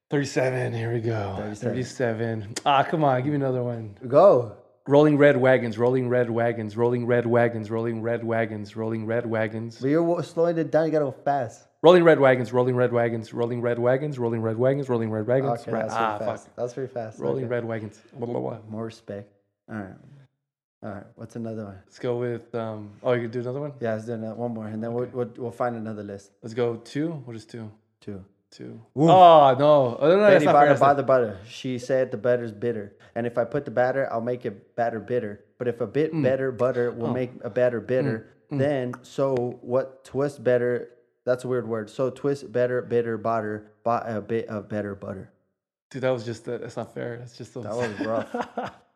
37. 0.10 0.74
Here 0.74 0.92
we 0.92 1.02
go. 1.02 1.36
37. 1.38 1.76
37. 1.76 2.54
Ah, 2.66 2.82
come 2.82 3.04
on. 3.04 3.22
Give 3.22 3.30
me 3.30 3.36
another 3.36 3.62
one. 3.62 3.96
Go. 4.08 4.58
Rolling 4.88 5.20
red 5.20 5.38
wagons, 5.38 5.78
rolling 5.78 6.10
red 6.10 6.32
wagons, 6.32 6.76
rolling 6.76 7.06
red 7.06 7.28
wagons, 7.28 7.70
rolling 7.70 8.02
red 8.02 8.24
wagons, 8.24 8.76
rolling 8.76 9.06
red 9.06 9.28
wagons. 9.28 9.78
But 9.80 9.90
you're 9.90 10.24
slowing 10.24 10.58
it 10.58 10.72
down. 10.72 10.88
You 10.88 10.92
gotta 10.92 11.06
go 11.06 11.12
fast. 11.12 11.68
Rolling 11.84 12.04
red 12.04 12.20
wagons, 12.20 12.52
rolling 12.52 12.76
red 12.76 12.92
wagons, 12.92 13.32
rolling 13.34 13.62
red 13.62 13.78
wagons, 13.78 14.18
rolling 14.18 14.42
red 14.42 14.58
wagons, 14.58 14.90
rolling 14.90 15.12
red 15.12 15.28
wagons. 15.28 15.62
Okay, 15.62 15.72
that's 15.72 15.94
ah, 15.94 16.18
pretty 16.18 16.32
fast. 16.32 16.46
fuck. 16.48 16.56
That's 16.56 16.74
pretty 16.74 16.92
fast. 16.92 17.20
Rolling 17.20 17.44
Okay. 17.44 17.52
red 17.52 17.66
wagons. 17.66 18.02
Blah, 18.14 18.26
blah, 18.28 18.40
blah. 18.40 18.58
More 18.68 18.86
respect. 18.86 19.32
All 19.70 19.78
right. 19.78 19.94
All 20.82 20.92
right. 20.92 21.04
What's 21.16 21.36
another 21.36 21.66
one? 21.66 21.80
Let's 21.86 22.00
go 22.00 22.18
with. 22.18 22.54
Um, 22.56 22.92
oh, 23.04 23.12
you 23.14 23.24
can 23.24 23.32
do 23.32 23.42
another 23.42 23.60
one? 23.60 23.74
Yeah, 23.82 23.94
let's 23.94 24.06
do 24.06 24.14
another, 24.14 24.36
one 24.36 24.54
more, 24.54 24.68
and 24.68 24.82
then 24.82 24.94
we'll, 24.94 25.08
we'll 25.12 25.32
we'll 25.38 25.52
find 25.52 25.76
another 25.76 26.04
list. 26.04 26.32
Let's 26.42 26.54
go 26.54 26.78
two. 26.78 27.12
What 27.26 27.36
is 27.36 27.46
two? 27.46 27.70
Two. 28.00 28.24
Two. 28.52 28.82
Oh, 28.96 29.56
no. 29.60 29.98
Oh, 30.00 30.10
no, 30.10 30.16
no, 30.18 30.28
Betty 30.28 30.46
butter, 30.46 30.70
that's 30.70 30.82
not- 30.82 31.06
butter. 31.06 31.38
She 31.48 31.78
said 31.78 32.10
the 32.10 32.18
butter's 32.18 32.52
bitter, 32.52 32.96
and 33.14 33.28
if 33.28 33.38
I 33.38 33.44
put 33.44 33.64
the 33.66 33.70
batter, 33.72 34.12
I'll 34.12 34.22
make 34.22 34.44
it 34.46 34.76
batter 34.76 35.00
bitter. 35.00 35.44
But 35.60 35.68
if 35.68 35.82
a 35.82 35.86
bit 35.88 36.14
Mm. 36.14 36.24
better 36.24 36.52
butter 36.52 36.90
will 36.92 37.08
Oh. 37.08 37.14
make 37.14 37.32
a 37.44 37.50
batter 37.50 37.80
bitter, 37.82 38.28
then 38.50 38.94
so 39.04 39.36
what? 39.62 40.04
Twist 40.06 40.44
better. 40.44 40.90
That's 41.26 41.44
a 41.44 41.48
weird 41.48 41.68
word. 41.68 41.90
So 41.92 42.10
twist 42.10 42.52
better, 42.52 42.82
bitter, 42.82 43.18
butter, 43.20 43.72
buy 43.84 44.02
a 44.08 44.20
bit 44.22 44.48
of 44.48 44.68
better 44.70 44.96
butter. 44.96 45.30
Dude, 45.92 46.02
that 46.04 46.10
was 46.10 46.26
just. 46.26 46.46
That's 46.46 46.78
not 46.78 46.94
fair. 46.96 47.18
That's 47.20 47.38
just. 47.38 47.54
So 47.54 47.62
That 47.62 47.76
was 47.76 48.00
rough. 48.00 48.34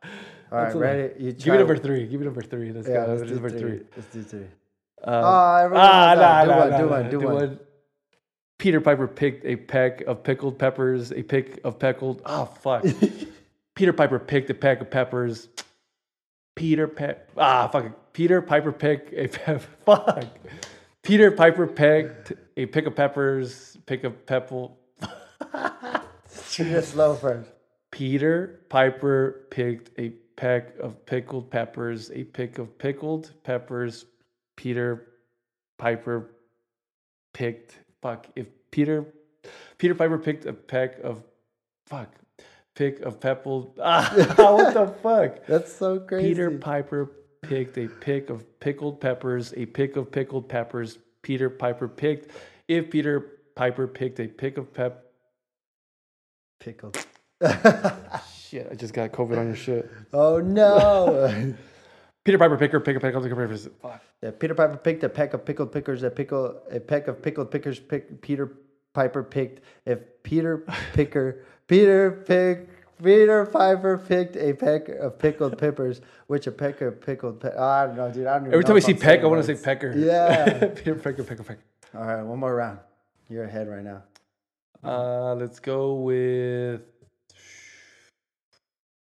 All 0.53 0.59
right, 0.59 0.75
ready? 0.75 1.13
You 1.23 1.31
Give 1.33 1.47
me 1.53 1.57
number 1.57 1.77
three. 1.77 2.05
Give 2.07 2.19
me 2.19 2.25
number 2.25 2.41
three. 2.43 2.71
Let's 2.71 2.87
Yeah, 2.87 3.05
go. 3.05 3.11
let's 3.13 3.19
Let's 3.21 3.29
do 3.31 3.33
number 3.35 3.49
three. 3.49 3.59
three. 3.59 3.81
Let's 3.97 4.07
do 4.13 4.21
three. 4.23 4.39
Um, 5.03 5.23
Ah, 5.25 5.57
everyone 5.63 5.85
ah, 5.85 6.13
nah. 6.15 6.43
Do 6.43 6.49
nah, 6.51 6.57
one, 6.59 6.69
nah, 6.69 6.77
do 6.77 6.85
nah, 6.85 6.91
one, 6.91 7.09
do 7.09 7.19
one. 7.19 7.59
Peter 8.59 8.79
Piper 8.79 9.07
picked 9.07 9.45
a 9.45 9.55
peck 9.55 10.01
of 10.01 10.23
pickled 10.23 10.57
peppers, 10.59 11.11
a 11.11 11.23
pick 11.23 11.59
of 11.63 11.79
pickled. 11.79 12.21
Oh 12.25 12.45
fuck. 12.45 12.85
Peter 13.75 13.91
Piper 13.93 14.19
picked 14.19 14.49
a 14.51 14.53
peck 14.53 14.79
of 14.79 14.89
peppers. 14.91 15.47
Peter 16.55 16.87
Pe- 16.87 17.15
ah 17.35 17.67
fuck. 17.67 17.85
it. 17.85 17.91
Peter 18.13 18.41
Piper 18.41 18.71
picked 18.71 19.11
a 19.13 19.27
pe- 19.39 19.59
fuck. 19.85 20.23
Peter 21.01 21.31
Piper 21.31 21.65
picked 21.67 22.31
a 22.55 22.67
pick 22.67 22.85
of 22.85 22.95
peppers, 22.95 23.75
pick 23.87 24.03
of 24.03 24.25
pepple. 24.27 24.77
Shoot 26.47 26.67
it 26.67 26.85
slow 26.85 27.15
first. 27.15 27.49
Peter 27.91 28.61
Piper 28.69 29.47
picked 29.49 29.89
a 29.99 30.13
peck 30.43 30.77
of 30.79 31.05
pickled 31.05 31.49
peppers, 31.49 32.11
a 32.11 32.25
pick 32.25 32.57
of 32.57 32.77
pickled 32.77 33.31
peppers. 33.45 34.05
Peter 34.57 35.07
Piper 35.77 36.31
picked 37.33 37.79
fuck 38.01 38.27
if 38.35 38.47
Peter 38.69 39.05
Peter 39.77 39.95
Piper 39.95 40.17
picked 40.17 40.45
a 40.45 40.51
peck 40.51 40.99
of 40.99 41.23
fuck 41.87 42.13
pick 42.75 42.99
of 42.99 43.21
peppled 43.21 43.79
ah 43.81 44.13
what 44.35 44.73
the 44.73 44.87
fuck 45.01 45.45
That's 45.47 45.71
so 45.73 46.01
crazy. 46.01 46.27
Peter 46.27 46.51
Piper 46.51 47.11
picked 47.41 47.77
a 47.77 47.87
pick 47.87 48.29
of 48.29 48.59
pickled 48.59 48.99
peppers, 48.99 49.53
a 49.55 49.65
pick 49.65 49.95
of 49.95 50.11
pickled 50.11 50.49
peppers. 50.49 50.97
Peter 51.21 51.49
Piper 51.49 51.87
picked 51.87 52.31
if 52.67 52.89
Peter 52.89 53.39
Piper 53.55 53.87
picked 53.87 54.19
a 54.19 54.27
pick 54.27 54.57
of 54.57 54.73
pep 54.73 55.05
Pickle. 56.59 56.91
shit 58.53 58.67
I 58.71 58.75
just 58.75 58.93
got 58.93 59.11
COVID 59.11 59.37
on 59.37 59.47
your 59.47 59.55
shit. 59.55 59.89
oh 60.13 60.39
no. 60.39 61.55
Peter 62.23 62.37
Piper 62.37 62.57
picker 62.57 62.79
picker 62.79 62.99
pick 62.99 63.15
up 63.15 63.23
peppers. 63.23 63.67
Fuck. 63.81 64.01
Yeah, 64.21 64.31
Peter 64.31 64.55
Piper 64.55 64.77
picked 64.77 65.03
a 65.03 65.09
peck 65.09 65.33
of 65.33 65.43
pickled 65.43 65.73
pickers. 65.73 66.03
A 66.03 66.09
pickle, 66.09 66.61
a 66.71 66.79
peck 66.79 67.09
of 67.09 67.21
pickled 67.21 67.51
pickers. 67.51 67.79
Pick, 67.79 68.21
Peter 68.21 68.59
Piper 68.93 69.23
picked. 69.23 69.61
If 69.85 69.99
Peter 70.23 70.59
Picker, 70.93 71.43
Peter 71.67 72.23
pick, 72.25 72.69
Peter 73.03 73.45
Piper 73.45 73.97
picked 73.97 74.37
a 74.37 74.53
peck 74.53 74.87
of 74.87 75.19
pickled 75.19 75.57
peppers, 75.57 75.99
which 76.27 76.47
a 76.47 76.51
peck 76.51 76.79
of 76.79 77.01
pickled. 77.01 77.41
Pe- 77.41 77.51
oh, 77.57 77.61
I 77.61 77.87
don't 77.87 77.97
know, 77.97 78.09
dude. 78.09 78.27
I 78.27 78.35
don't 78.35 78.43
even 78.43 78.53
Every 78.53 78.63
know 78.63 78.67
time 78.67 78.77
I 78.77 78.79
see 78.79 78.93
peck, 78.93 79.01
saying 79.03 79.23
I 79.23 79.27
want 79.27 79.45
to 79.45 79.57
say 79.57 79.61
pecker. 79.61 79.93
Yeah. 79.97 80.67
Peter 80.75 80.95
Picker 80.95 81.23
picker 81.23 81.43
picker. 81.43 81.63
All 81.93 82.05
right, 82.05 82.23
one 82.23 82.39
more 82.39 82.55
round. 82.55 82.79
You're 83.29 83.43
ahead 83.43 83.67
right 83.67 83.83
now. 83.83 84.03
Uh, 84.81 85.35
let's 85.35 85.59
go 85.59 85.95
with. 85.95 86.81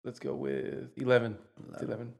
Let's 0.06 0.20
go 0.20 0.36
with 0.36 0.92
eleven. 0.98 1.36
It's 1.74 1.82
eleven. 1.82 2.14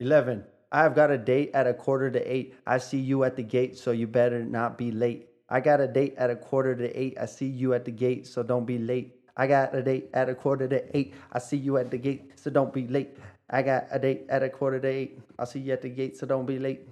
Eleven. 0.00 0.44
I've 0.70 0.94
got 0.94 1.10
a 1.10 1.16
date 1.16 1.50
at 1.54 1.66
a 1.66 1.72
quarter 1.72 2.10
to 2.10 2.20
eight. 2.20 2.54
I 2.66 2.76
see 2.78 2.98
you 2.98 3.24
at 3.24 3.36
the 3.36 3.42
gate, 3.42 3.78
so 3.78 3.90
you 3.90 4.06
better 4.06 4.44
not 4.44 4.76
be 4.76 4.90
late. 4.92 5.28
I 5.48 5.60
got 5.60 5.80
a 5.80 5.86
date 5.88 6.14
at 6.18 6.28
a 6.30 6.36
quarter 6.36 6.74
to 6.76 6.88
eight. 6.98 7.16
I 7.18 7.24
see 7.26 7.46
you 7.46 7.72
at 7.72 7.84
the 7.86 7.90
gate, 7.90 8.26
so 8.26 8.42
don't 8.42 8.66
be 8.66 8.76
late. 8.78 9.16
I 9.36 9.46
got 9.46 9.74
a 9.74 9.82
date 9.82 10.10
at 10.12 10.28
a 10.28 10.34
quarter 10.34 10.68
to 10.68 10.96
eight. 10.96 11.14
I 11.32 11.38
see 11.38 11.56
you 11.56 11.78
at 11.78 11.90
the 11.90 11.98
gate, 11.98 12.32
so 12.38 12.50
don't 12.50 12.72
be 12.72 12.86
late. 12.86 13.16
I 13.48 13.62
got 13.62 13.86
a 13.90 13.98
date 13.98 14.26
at 14.28 14.42
a 14.42 14.50
quarter 14.50 14.78
to 14.78 14.88
eight. 14.88 15.18
I'll 15.38 15.46
see 15.46 15.60
you 15.60 15.72
at 15.72 15.80
the 15.82 15.88
gate, 15.88 16.16
so 16.18 16.26
don't 16.26 16.44
be 16.46 16.58
late. 16.58 16.88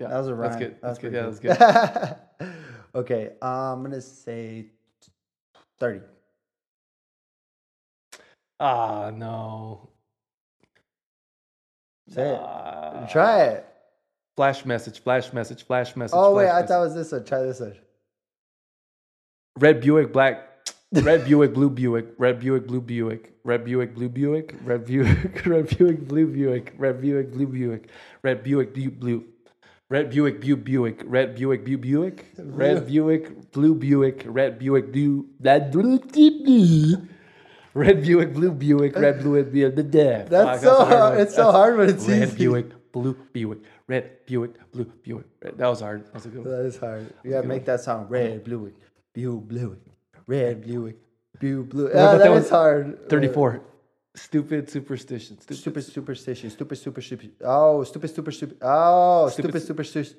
Yeah, 0.00 0.08
That 0.08 0.18
was 0.18 0.28
a 0.28 0.34
rhyme. 0.34 0.50
That's 0.82 0.98
good. 0.98 1.12
That 1.12 1.24
That's 1.24 1.38
good. 1.40 1.56
Yeah, 1.58 1.86
pretty 1.92 1.98
that's 1.98 2.20
good. 2.40 2.48
okay, 2.94 3.30
I'm 3.42 3.82
gonna 3.82 4.00
say 4.00 4.66
thirty. 5.78 6.00
Ah, 8.60 9.10
no. 9.14 9.88
Say 12.10 12.36
Ah. 12.38 13.04
it. 13.04 13.10
Try 13.10 13.42
it. 13.44 13.66
Flash 14.36 14.64
message. 14.64 15.00
Flash 15.00 15.32
message. 15.32 15.64
Flash 15.64 15.96
message. 15.96 16.14
Oh 16.16 16.34
wait, 16.34 16.44
flash 16.44 16.52
I 16.52 16.60
message. 16.60 16.68
thought 16.68 16.80
it 16.80 16.84
was 16.84 16.94
this 16.94 17.12
one. 17.12 17.24
Try 17.24 17.42
this 17.42 17.60
one. 17.60 17.76
Red 19.58 19.80
Buick, 19.80 20.12
black. 20.12 20.46
Red 20.92 21.24
Buick, 21.24 21.54
blue 21.54 21.70
Buick, 21.70 22.06
red 22.18 22.40
Buick, 22.40 22.66
blue 22.66 22.80
Buick, 22.80 23.32
red 23.44 23.64
Buick, 23.64 23.94
blue 23.94 24.08
Buick, 24.08 24.56
red 24.64 24.84
Buick, 24.84 25.46
red 25.46 25.68
Buick, 25.78 26.08
blue 26.08 26.26
Buick, 26.26 26.74
red 26.78 27.00
Buick, 27.00 27.30
blue 27.30 27.46
Buick, 27.46 27.88
red 28.24 28.42
Buick, 28.42 28.74
blue 28.74 28.90
blue, 28.90 29.24
red 29.88 30.10
Buick, 30.10 30.40
blue 30.40 30.56
Buick, 30.56 31.02
red 31.04 31.36
Buick, 31.36 31.64
blue 31.64 31.78
Buick, 31.78 32.26
red 32.38 32.88
Buick, 32.88 33.52
blue 33.52 33.74
Buick, 33.76 34.24
red 34.26 34.58
Buick, 34.58 34.90
blue 34.92 35.26
that 35.38 35.70
red 37.74 38.02
Buick, 38.02 38.32
blue 38.34 38.52
Buick, 38.52 38.96
red 38.96 39.22
Buick, 39.22 39.50
blue 39.52 39.70
the 39.70 39.82
death. 39.82 40.28
That's 40.28 40.62
so 40.62 40.84
hard. 40.84 41.20
It's 41.20 41.34
so 41.34 41.50
hard, 41.52 41.76
but 41.76 41.88
it's 41.88 42.06
red 42.08 42.28
easy. 42.28 42.36
Buick, 42.36 42.92
blue 42.92 43.14
Buick, 43.32 43.58
red 43.86 44.26
Buick, 44.26 44.54
blue 44.72 44.84
Buick. 45.02 45.26
Red- 45.42 45.58
That 45.58 45.68
was 45.68 45.80
hard. 45.80 46.06
That 46.06 46.14
was 46.14 46.26
a 46.26 46.28
good 46.28 46.44
one. 46.44 46.50
That 46.50 46.64
is 46.66 46.76
hard. 46.78 47.12
You 47.24 47.30
gotta 47.32 47.46
make 47.48 47.64
that 47.66 47.80
song. 47.80 48.06
Red, 48.08 48.44
blue, 48.44 48.72
blue, 49.14 49.40
blue, 49.40 49.76
red, 50.26 50.62
blue, 50.66 50.94
blue, 51.40 51.64
blue. 51.64 51.86
Ah, 51.88 51.90
about 51.90 52.12
Yeah, 52.12 52.18
that 52.18 52.30
one? 52.30 52.44
hard. 52.50 53.08
Thirty-four. 53.08 53.62
Stupid 54.16 54.68
superstition. 54.68 55.40
Stupid. 55.40 55.56
Stupid 55.56 55.84
superstition. 55.84 56.50
Stupid 56.50 56.76
superstition. 56.78 57.32
Oh, 57.44 57.84
stupid, 57.84 58.10
super, 58.10 58.32
stupid. 58.32 58.56
Oh, 58.60 59.28
stupid, 59.28 59.50
Stupid- 59.50 59.66
superstition. 59.66 60.16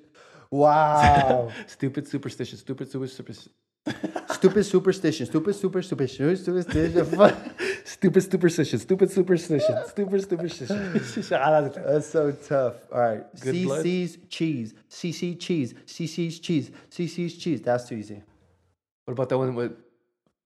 Wow. 0.49 1.51
Stupid 1.67 2.07
superstition. 2.07 2.57
Stupid 2.57 2.89
super 2.91 3.07
superstition. 3.07 3.51
Stupid 4.41 4.63
superstition. 4.65 5.25
Stupid, 5.27 5.55
super, 5.55 5.81
superstition. 5.81 6.35
Superstition. 6.35 7.35
Stupid 7.85 8.23
superstition. 8.23 8.79
Stupid 8.79 9.11
superstition. 9.11 9.75
Stupid 9.87 10.21
superstition. 10.29 10.77
That's- 11.29 12.09
so 12.09 12.31
tough. 12.31 12.75
All 12.91 12.99
right. 12.99 13.23
Good 13.39 13.63
blood? 13.63 13.85
CC's 13.85 14.17
cheese. 14.29 14.73
CC 14.89 15.39
cheese. 15.39 15.73
CC's 15.85 16.39
cheese. 16.39 16.71
CC's 16.89 17.37
cheese. 17.37 17.61
That's 17.61 17.85
too 17.87 17.95
easy. 17.95 18.21
what 19.05 19.13
about 19.13 19.29
that 19.29 19.37
one 19.37 19.55
with 19.55 19.73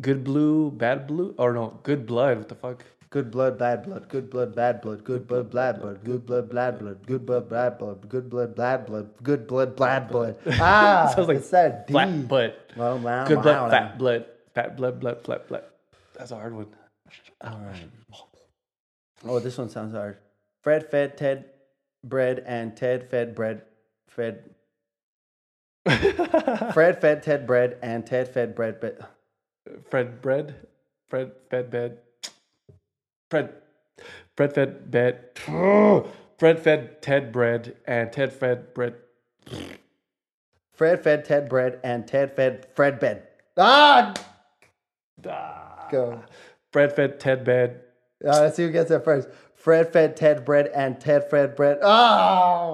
good 0.02 0.24
blue, 0.24 0.72
bad 0.72 1.08
blue? 1.08 1.34
Or 1.38 1.54
no, 1.54 1.80
good 1.84 2.06
blood. 2.06 2.38
What 2.38 2.50
the 2.50 2.56
fuck? 2.56 2.84
Good 3.16 3.32
blood, 3.32 3.58
bad 3.58 3.84
blood. 3.86 4.10
Good 4.10 4.30
blood, 4.30 4.54
bad 4.54 4.82
blood. 4.82 5.06
Good 5.06 5.26
blood, 5.26 5.50
bad 5.50 5.80
blood. 5.80 6.04
Good 6.04 6.26
blood, 6.26 6.50
bad 6.50 6.80
blood. 6.80 7.08
Good 7.08 7.26
blood, 7.26 7.50
bad 7.50 7.78
blood. 7.78 8.10
Good 8.10 8.30
blood, 8.30 8.56
bad 8.58 8.86
blood. 8.86 9.10
Good 9.24 9.48
blood, 9.48 9.78
bad 9.78 10.08
blood. 10.12 10.36
Ah, 10.60 11.14
Sounds 11.16 11.30
like 11.30 11.38
it's 11.38 11.50
that 11.52 11.88
D. 11.88 11.94
Flat. 11.94 12.74
Well, 12.76 13.00
wow, 13.00 13.26
Good 13.26 13.42
blood, 13.42 13.72
fat 13.72 13.98
blood. 13.98 14.26
Fat 14.54 14.76
blood, 14.76 15.00
blood, 15.00 15.24
flat 15.24 15.48
blood. 15.48 15.64
That's 16.18 16.32
a 16.32 16.36
hard 16.36 16.54
one. 16.54 16.68
All 17.40 17.58
right. 17.66 17.90
Oh, 19.24 19.40
this 19.40 19.58
one 19.58 19.70
sounds 19.70 19.96
hard. 19.96 20.18
Fred 20.62 20.92
fed 20.92 21.18
Ted 21.18 21.46
bread, 22.04 22.44
and 22.46 22.76
Ted 22.76 23.10
fed 23.10 23.34
bread. 23.34 23.62
Fed. 24.10 24.44
Fred 26.74 27.00
fed 27.00 27.24
Ted 27.24 27.48
bread, 27.48 27.78
and 27.82 28.06
Ted 28.06 28.34
fed 28.34 28.56
bread. 28.56 28.82
But 28.82 29.00
Fred 29.90 30.22
bread. 30.22 30.56
Fred 31.08 31.32
fed 31.50 31.72
bed. 31.72 32.00
Fred. 33.36 33.54
Fred 34.38 34.54
fed 34.54 34.92
bed. 34.92 35.20
Fred 36.38 36.60
fed 36.60 37.02
Ted 37.02 37.32
bread, 37.34 37.76
and 37.86 38.12
Ted 38.14 38.32
fed 38.32 38.74
bread. 38.74 38.96
Fred 40.72 41.04
fed 41.04 41.26
Ted 41.26 41.50
bread, 41.50 41.80
and 41.84 42.08
Ted 42.08 42.34
fed 42.36 42.68
Fred 42.76 42.98
bed. 43.00 43.24
Ah, 43.58 44.14
Ah. 45.28 45.88
go. 45.92 46.24
Fred 46.72 46.94
fed 46.96 47.20
Ted 47.20 47.44
bed. 47.44 47.82
Uh, 48.26 48.40
let's 48.42 48.56
see 48.56 48.64
who 48.64 48.72
gets 48.72 48.88
there 48.90 49.00
first. 49.02 49.28
Fred 49.56 49.92
fed 49.92 50.16
Ted 50.16 50.46
bread, 50.46 50.68
and 50.74 50.98
Ted 51.00 51.30
fed 51.30 51.56
bread. 51.58 51.80
Oh, 51.82 52.74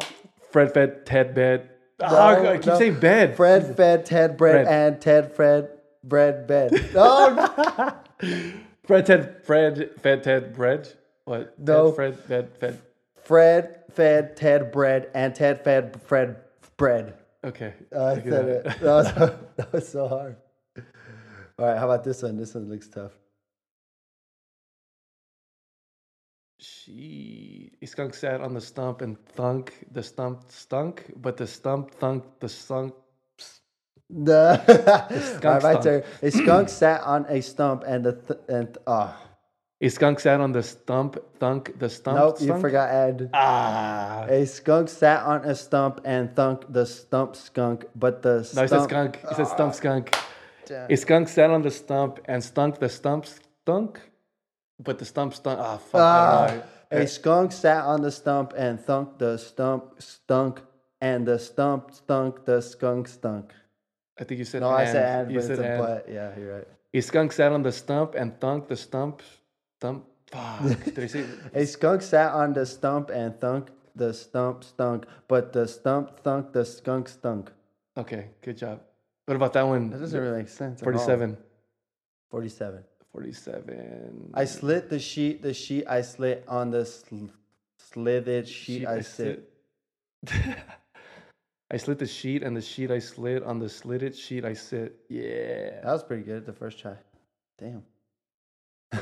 Fred 0.52 0.74
fed 0.76 1.06
Ted 1.08 1.34
bed. 1.34 1.70
No, 2.00 2.08
Ah, 2.08 2.30
I 2.52 2.58
keep 2.58 2.66
no. 2.68 2.78
saying 2.78 3.00
bed. 3.00 3.36
Fred 3.36 3.76
fed 3.76 4.06
Ted 4.06 4.38
bread, 4.38 4.66
Bread. 4.66 4.68
and 4.68 5.02
Ted 5.02 5.34
fed 5.36 5.70
bread 6.04 6.46
bed. 6.48 6.72
Oh, 6.96 7.94
Fred 8.84 9.06
Ted 9.06 9.46
Fred 9.46 9.92
fed 10.00 10.24
Ted 10.24 10.54
bread. 10.54 10.92
What? 11.26 11.58
No. 11.60 11.88
Ted, 11.88 11.96
Fred 11.96 12.20
fed 12.20 12.58
fed. 12.58 12.82
Fred 13.24 13.84
fed 13.92 14.36
Ted 14.36 14.72
bread, 14.72 15.10
and 15.14 15.36
Ted 15.36 15.64
fed 15.64 16.02
Fred 16.02 16.38
bread. 16.78 17.14
Okay. 17.44 17.74
Oh, 17.92 18.06
I 18.08 18.16
said 18.16 18.50
it. 18.50 18.64
that. 18.80 18.82
Was, 18.82 19.06
that 19.56 19.74
was 19.74 19.88
so 19.88 20.08
hard. 20.08 20.36
All 21.58 21.66
right, 21.66 21.78
how 21.78 21.86
about 21.86 22.04
this 22.04 22.24
one? 22.24 22.38
This 22.38 22.56
one 22.56 22.70
looks 22.70 22.88
tough. 22.88 23.12
She 26.60 27.72
skunk 27.86 28.14
sat 28.14 28.42
on 28.42 28.54
the 28.54 28.62
stump 28.62 29.02
and 29.02 29.18
thunk. 29.30 29.74
The 29.92 30.04
stump 30.04 30.52
stunk, 30.52 31.12
but 31.16 31.38
the 31.38 31.48
stump 31.48 31.92
thunk. 31.92 32.26
The 32.40 32.50
stunk. 32.50 32.94
The 34.12 34.62
right, 35.44 35.64
my 35.64 35.80
stunk. 35.80 35.84
turn. 35.84 36.04
A 36.22 36.32
skunk 36.40 36.70
sat 36.70 37.02
on 37.02 37.26
a 37.28 37.42
stump, 37.42 37.84
and 37.88 38.06
the 38.06 38.14
th- 38.14 38.40
and 38.50 38.78
oh 38.86 39.16
A 39.80 39.90
skunk 39.90 40.20
sat 40.20 40.42
on 40.42 40.52
the 40.52 40.62
stump. 40.64 41.18
Thunk. 41.40 41.80
The 41.80 41.90
stump. 41.90 42.18
nope, 42.18 42.42
you 42.42 42.60
forgot 42.60 42.90
add. 42.90 43.30
Ah. 43.34 44.26
A 44.28 44.46
skunk 44.46 44.90
sat 44.90 45.24
on 45.24 45.46
a 45.46 45.56
stump 45.56 46.02
and 46.04 46.36
thunk 46.36 46.66
the 46.72 46.86
stump 46.86 47.36
skunk, 47.38 47.86
but 47.96 48.22
the 48.22 48.48
No, 48.54 48.62
he 48.64 48.68
said 48.68 48.84
skunk. 48.84 49.20
He 49.30 49.36
said 49.36 49.48
stump 49.48 49.74
skunk. 49.74 50.16
Damn. 50.66 50.92
A 50.92 50.96
skunk 50.98 51.28
sat 51.30 51.50
on 51.50 51.62
the 51.62 51.72
stump 51.72 52.20
and 52.26 52.44
stunk. 52.44 52.80
The 52.80 52.90
stump 52.90 53.26
stunk, 53.26 54.00
but 54.78 55.00
the 55.00 55.06
stump 55.06 55.34
stunk. 55.34 55.60
Ah, 55.60 55.78
fuck. 55.78 56.02
Ah, 56.02 56.64
a 56.92 57.08
skunk 57.08 57.54
sat 57.54 57.86
on 57.86 58.02
the 58.02 58.12
stump 58.12 58.54
and 58.58 58.78
thunk 58.78 59.18
the 59.18 59.38
stump 59.38 60.02
stunk, 60.02 60.62
and 61.00 61.26
the 61.26 61.40
stump 61.40 61.92
stunk 61.94 62.44
the 62.46 62.62
skunk 62.62 63.08
stunk. 63.08 63.54
I 64.20 64.24
think 64.24 64.40
you 64.40 64.46
said. 64.46 64.62
No, 64.62 64.70
I 64.70 64.86
said 64.86 65.26
and, 65.26 65.32
You 65.32 65.40
but 65.40 65.44
said 65.48 65.60
it's 65.60 65.62
a 65.62 65.72
and. 65.72 65.80
but. 65.80 66.10
Yeah, 66.10 66.38
you're 66.38 66.56
right. 66.56 66.68
A 66.94 67.02
skunk 67.02 67.32
sat 67.32 67.52
on 67.52 67.64
the 67.64 67.72
stump 67.72 68.16
and 68.16 68.40
thunk 68.40 68.68
the 68.68 68.76
stump. 68.76 69.22
Stump. 69.80 70.06
Fuck. 70.32 70.84
Did 70.96 71.00
I 71.00 71.08
say? 71.08 71.26
A 71.54 71.66
skunk 71.66 72.02
sat 72.02 72.32
on 72.34 72.54
the 72.54 72.66
stump 72.66 73.10
and 73.10 73.40
thunk 73.40 73.70
the 73.96 74.14
stump 74.14 74.64
stunk, 74.64 75.06
but 75.28 75.54
the 75.54 75.68
stump 75.68 76.20
thunk 76.20 76.54
the 76.54 76.66
skunk 76.66 77.10
stunk. 77.10 77.52
Okay, 77.98 78.30
good 78.42 78.58
job. 78.58 78.82
What 79.26 79.36
about 79.36 79.54
that 79.54 79.68
one? 79.68 79.90
That 79.90 80.00
doesn't 80.00 80.20
really 80.20 80.38
make 80.40 80.50
sense. 80.50 80.82
47. 80.82 81.38
47. 82.30 82.84
47. 83.12 84.32
I 84.34 84.46
slit 84.46 84.90
the 84.90 85.00
sheet, 85.00 85.42
the 85.42 85.54
sheet 85.54 85.86
I 85.88 86.02
slit 86.02 86.46
on 86.48 86.72
the 86.72 86.86
sl- 86.86 87.28
slitted 87.78 88.48
sheet, 88.48 88.88
I 88.88 89.02
sit. 89.02 89.52
I 91.74 91.78
slit 91.78 92.00
the 92.00 92.06
sheet 92.06 92.44
and 92.44 92.56
the 92.56 92.62
sheet 92.62 92.92
I 92.92 93.00
slit 93.00 93.44
on 93.44 93.58
the 93.58 93.70
slitted 93.70 94.14
sheet 94.14 94.44
I 94.44 94.54
sit. 94.54 94.98
Yeah. 95.08 95.80
That 95.82 95.86
was 95.86 96.04
pretty 96.04 96.24
good 96.24 96.46
the 96.46 96.52
first 96.52 96.78
try. 96.78 96.96
Damn. 97.58 97.84
that 98.92 99.02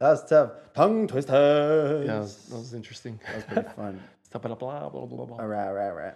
was 0.00 0.24
tough. 0.26 0.52
Tongue 0.74 1.06
twisters. 1.06 2.06
Yeah, 2.06 2.14
that 2.14 2.20
was, 2.20 2.36
that 2.46 2.56
was 2.56 2.72
interesting. 2.72 3.20
That 3.26 3.36
was 3.36 3.44
pretty 3.44 3.68
fun. 3.76 4.00
It, 4.32 4.40
blah, 4.40 4.54
blah, 4.54 4.88
blah, 4.88 5.06
blah. 5.26 5.38
All 5.38 5.46
right, 5.48 5.66
all 5.66 5.74
right, 5.74 5.88
all 5.88 5.96
right. 5.96 6.14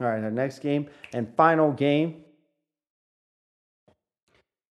All 0.00 0.06
right, 0.06 0.22
our 0.22 0.30
next 0.30 0.60
game 0.60 0.88
and 1.12 1.34
final 1.34 1.72
game 1.72 2.22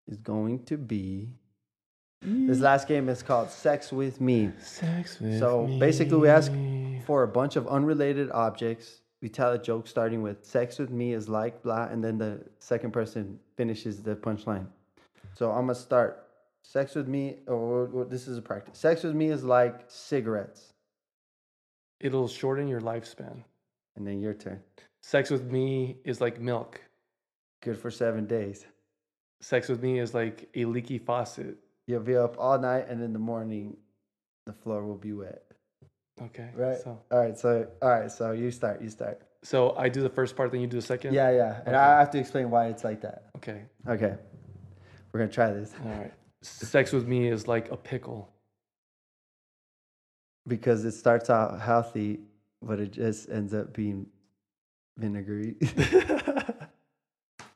is 0.07 0.15
going 0.15 0.63
to 0.63 0.77
be. 0.77 1.27
This 2.21 2.59
last 2.59 2.87
game 2.87 3.09
is 3.09 3.21
called 3.21 3.49
Sex 3.49 3.91
with 3.91 4.21
Me. 4.21 4.51
Sex 4.61 5.19
with 5.19 5.39
So 5.39 5.67
me. 5.67 5.73
So 5.73 5.79
basically, 5.79 6.17
we 6.17 6.29
ask 6.29 6.53
for 7.05 7.23
a 7.23 7.27
bunch 7.27 7.57
of 7.57 7.67
unrelated 7.67 8.31
objects. 8.31 8.98
We 9.21 9.29
tell 9.29 9.51
a 9.53 9.57
joke 9.59 9.87
starting 9.87 10.21
with 10.21 10.45
"sex 10.45 10.79
with 10.79 10.91
me 10.91 11.13
is 11.13 11.27
like 11.29 11.61
blah," 11.63 11.85
and 11.91 12.03
then 12.03 12.17
the 12.17 12.45
second 12.59 12.91
person 12.91 13.39
finishes 13.57 14.01
the 14.01 14.15
punchline. 14.15 14.67
So 15.33 15.51
I'm 15.51 15.63
gonna 15.67 15.75
start. 15.75 16.25
Sex 16.63 16.93
with 16.95 17.07
me, 17.07 17.39
or, 17.47 17.87
or 17.87 18.05
this 18.05 18.27
is 18.27 18.37
a 18.37 18.41
practice. 18.41 18.77
Sex 18.77 19.03
with 19.03 19.15
me 19.15 19.29
is 19.29 19.43
like 19.43 19.85
cigarettes, 19.87 20.73
It'll 21.99 22.27
shorten 22.27 22.67
your 22.67 22.81
lifespan. 22.81 23.43
and 23.95 24.05
then 24.07 24.19
your 24.21 24.33
turn. 24.33 24.61
Sex 25.01 25.29
with 25.29 25.51
me 25.51 25.97
is 26.05 26.21
like 26.21 26.39
milk. 26.39 26.81
Good 27.61 27.77
for 27.77 27.91
seven 27.91 28.25
days. 28.27 28.65
Sex 29.41 29.67
with 29.69 29.81
me 29.83 29.99
is 29.99 30.13
like 30.13 30.49
a 30.55 30.65
leaky 30.65 30.97
faucet. 30.97 31.57
You'll 31.87 32.01
be 32.01 32.15
up 32.15 32.35
all 32.37 32.59
night, 32.59 32.87
and 32.89 33.01
in 33.03 33.13
the 33.13 33.19
morning, 33.19 33.77
the 34.45 34.53
floor 34.53 34.85
will 34.85 34.97
be 34.97 35.13
wet. 35.13 35.48
Okay. 36.21 36.49
Right. 36.55 36.77
So, 36.79 36.99
All 37.11 37.19
right. 37.19 37.37
So 37.37 37.67
all 37.81 37.89
right. 37.89 38.11
So 38.11 38.31
you 38.31 38.51
start. 38.51 38.81
You 38.81 38.89
start. 38.89 39.21
so 39.43 39.75
I 39.77 39.87
do 39.89 40.01
the 40.01 40.09
first 40.09 40.35
part, 40.35 40.51
then 40.51 40.61
you 40.61 40.67
do 40.67 40.77
the 40.77 40.85
second? 40.85 41.13
Yeah, 41.13 41.31
yeah. 41.31 41.57
And 41.65 41.69
Okay. 41.69 41.77
I 41.77 41.99
have 41.99 42.11
to 42.11 42.19
explain 42.19 42.49
why 42.49 42.67
it's 42.67 42.83
like 42.83 43.01
that. 43.01 43.25
Okay. 43.37 43.63
Okay. 43.87 44.15
We're 45.11 45.19
gonna 45.21 45.31
try 45.31 45.51
this. 45.53 45.73
All 45.85 45.91
right. 45.91 46.13
Sex 46.41 46.91
with 46.91 47.07
me 47.07 47.27
is 47.27 47.47
like 47.47 47.71
a 47.71 47.77
pickle. 47.77 48.31
because 50.47 50.83
it 50.85 50.93
starts 50.93 51.29
out 51.29 51.61
healthy, 51.61 52.19
but 52.61 52.79
it 52.79 52.91
just 52.91 53.29
ends 53.29 53.53
up 53.53 53.73
being 53.73 54.07
vinegary. 54.97 55.55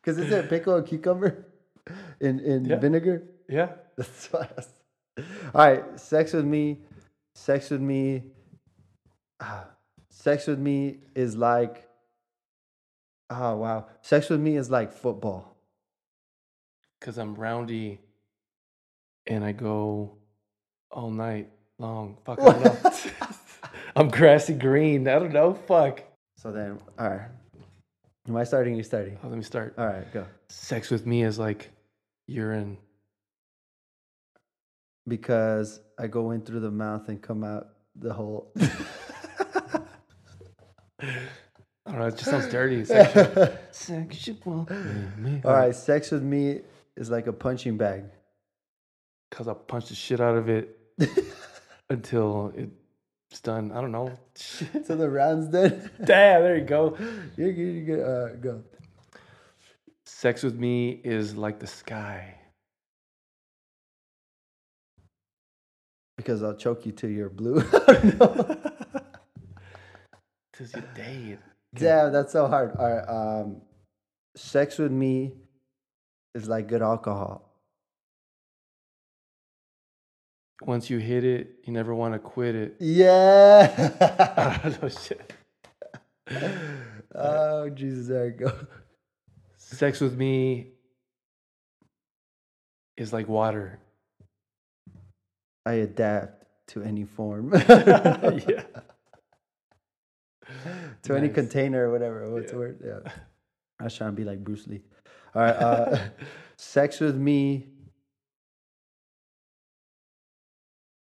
Because 0.01 0.17
is 0.19 0.31
it 0.33 0.49
pickle 0.49 0.73
or 0.75 0.81
cucumber 0.81 1.45
in 2.19 2.39
in 2.41 2.65
Yeah. 2.65 2.75
vinegar? 2.77 3.23
yeah. 3.47 3.69
That's 3.97 4.31
was- 4.33 4.73
All 5.55 5.65
right, 5.65 5.97
sex 5.99 6.33
with 6.33 6.43
me, 6.45 6.81
sex 7.33 7.69
with 7.69 7.79
me, 7.79 8.23
ah, 9.39 9.65
sex 10.09 10.47
with 10.47 10.59
me 10.59 10.99
is 11.15 11.35
like. 11.35 11.87
Oh 13.29 13.55
wow, 13.55 13.87
sex 14.01 14.29
with 14.29 14.39
me 14.39 14.57
is 14.57 14.69
like 14.69 14.91
football. 14.91 15.57
Because 16.99 17.17
I'm 17.17 17.35
roundy 17.35 17.99
and 19.27 19.43
I 19.43 19.51
go 19.51 20.17
all 20.91 21.09
night 21.09 21.49
long. 21.79 22.17
Fuck, 22.25 22.39
i'm 23.95 24.09
grassy 24.09 24.53
green. 24.53 25.07
I 25.07 25.19
don't 25.19 25.33
know. 25.33 25.53
Fuck. 25.53 26.03
So 26.37 26.51
then, 26.51 26.79
all 26.99 27.09
right. 27.09 27.29
Am 28.27 28.35
I 28.37 28.43
starting? 28.43 28.75
You 28.75 28.83
starting? 28.83 29.17
Oh, 29.23 29.27
let 29.27 29.37
me 29.37 29.43
start. 29.43 29.75
All 29.77 29.85
right, 29.85 30.11
go. 30.13 30.25
Sex 30.49 30.89
with 30.89 31.05
me 31.05 31.23
is 31.23 31.37
like 31.37 31.69
urine. 32.27 32.77
Because 35.07 35.81
I 35.99 36.07
go 36.07 36.31
in 36.31 36.41
through 36.41 36.61
the 36.61 36.71
mouth 36.71 37.09
and 37.09 37.21
come 37.21 37.43
out 37.43 37.67
the 37.95 38.13
hole. 38.13 38.53
I 41.85 41.91
don't 41.91 41.99
know. 41.99 42.07
It 42.07 42.17
just 42.17 42.29
sounds 42.29 42.47
dirty. 42.47 42.85
Sexual. 42.85 43.47
Sexual. 43.71 44.67
All 45.43 45.51
right, 45.53 45.75
sex 45.75 46.11
with 46.11 46.23
me 46.23 46.61
is 46.95 47.09
like 47.09 47.27
a 47.27 47.33
punching 47.33 47.77
bag. 47.77 48.05
Because 49.29 49.47
I 49.47 49.53
punch 49.53 49.89
the 49.89 49.95
shit 49.95 50.21
out 50.21 50.37
of 50.37 50.47
it 50.47 50.77
until 51.89 52.53
it's 52.55 53.41
done. 53.41 53.71
I 53.71 53.81
don't 53.81 53.91
know. 53.91 54.13
Shit. 54.37 54.85
So 54.85 54.95
the 54.95 55.09
round's 55.09 55.47
done. 55.47 55.89
Damn, 56.03 56.43
there 56.43 56.57
you 56.57 56.65
go. 56.65 56.95
you're 57.35 57.51
good. 57.51 57.57
You're 57.57 57.97
good. 57.97 58.05
All 58.05 58.25
right, 58.27 58.41
go. 58.41 58.63
Sex 60.05 60.43
with 60.43 60.55
me 60.55 61.01
is 61.03 61.35
like 61.35 61.59
the 61.59 61.67
sky. 61.67 62.35
Because 66.15 66.43
I'll 66.43 66.55
choke 66.55 66.85
you 66.85 66.91
till 66.91 67.09
you're 67.09 67.29
blue. 67.29 67.63
I 70.53 70.59
don't 70.59 70.73
know. 70.73 70.79
Tis 70.81 70.95
your 70.97 71.05
day. 71.05 71.37
Damn, 71.75 72.13
that's 72.13 72.31
so 72.31 72.47
hard. 72.47 72.75
All 72.77 72.91
right, 72.91 73.07
um, 73.07 73.61
sex 74.35 74.77
with 74.77 74.91
me 74.91 75.33
is 76.35 76.47
like 76.47 76.67
good 76.67 76.81
alcohol. 76.81 77.49
Once 80.61 80.89
you 80.89 80.97
hit 80.97 81.23
it, 81.23 81.55
you 81.65 81.73
never 81.73 81.93
want 81.93 82.13
to 82.13 82.19
quit 82.19 82.55
it. 82.55 82.75
Yeah. 82.79 83.91
I 84.81 84.87
shit. 84.87 85.33
oh 87.15 87.69
Jesus, 87.69 88.07
there 88.07 88.27
you 88.27 88.31
go. 88.31 88.53
Sex 89.57 89.99
with 89.99 90.15
me 90.15 90.67
is 92.95 93.11
like 93.11 93.27
water. 93.27 93.79
I 95.65 95.73
adapt 95.73 96.45
to 96.67 96.83
any 96.83 97.05
form. 97.05 97.53
yeah. 97.69 98.63
To 101.03 101.15
any 101.15 101.29
container 101.29 101.87
or 101.87 101.91
whatever. 101.91 102.29
What's 102.31 102.47
the 102.51 102.53
Yeah. 102.53 102.59
word? 102.59 103.03
Yeah. 103.05 103.11
I 103.79 103.83
was 103.85 103.95
trying 103.95 104.11
to 104.11 104.15
be 104.15 104.23
like 104.23 104.43
Bruce 104.43 104.67
Lee. 104.67 104.81
All 105.35 105.41
right. 105.41 105.55
Uh, 105.55 105.97
sex 106.57 106.99
with 106.99 107.15
me. 107.15 107.67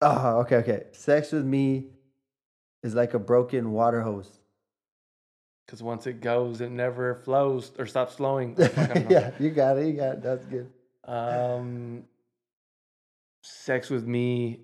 Oh, 0.01 0.39
okay, 0.41 0.57
okay. 0.57 0.83
Sex 0.91 1.31
with 1.31 1.45
me 1.45 1.87
is 2.83 2.93
like 2.93 3.13
a 3.13 3.19
broken 3.19 3.71
water 3.71 4.01
hose. 4.01 4.29
Because 5.65 5.81
once 5.81 6.05
it 6.05 6.21
goes, 6.21 6.61
it 6.61 6.69
never 6.69 7.15
flows 7.15 7.71
or 7.79 7.85
stops 7.87 8.15
flowing. 8.15 8.55
Fuck, 8.55 8.77
I 8.77 8.85
don't 8.93 9.03
know. 9.05 9.09
yeah, 9.09 9.31
you 9.39 9.49
got 9.49 9.77
it. 9.77 9.87
You 9.87 9.93
got 9.93 10.13
it. 10.15 10.21
That's 10.23 10.45
good. 10.45 10.69
Um, 11.05 12.03
sex 13.41 13.89
with 13.89 14.05
me 14.05 14.61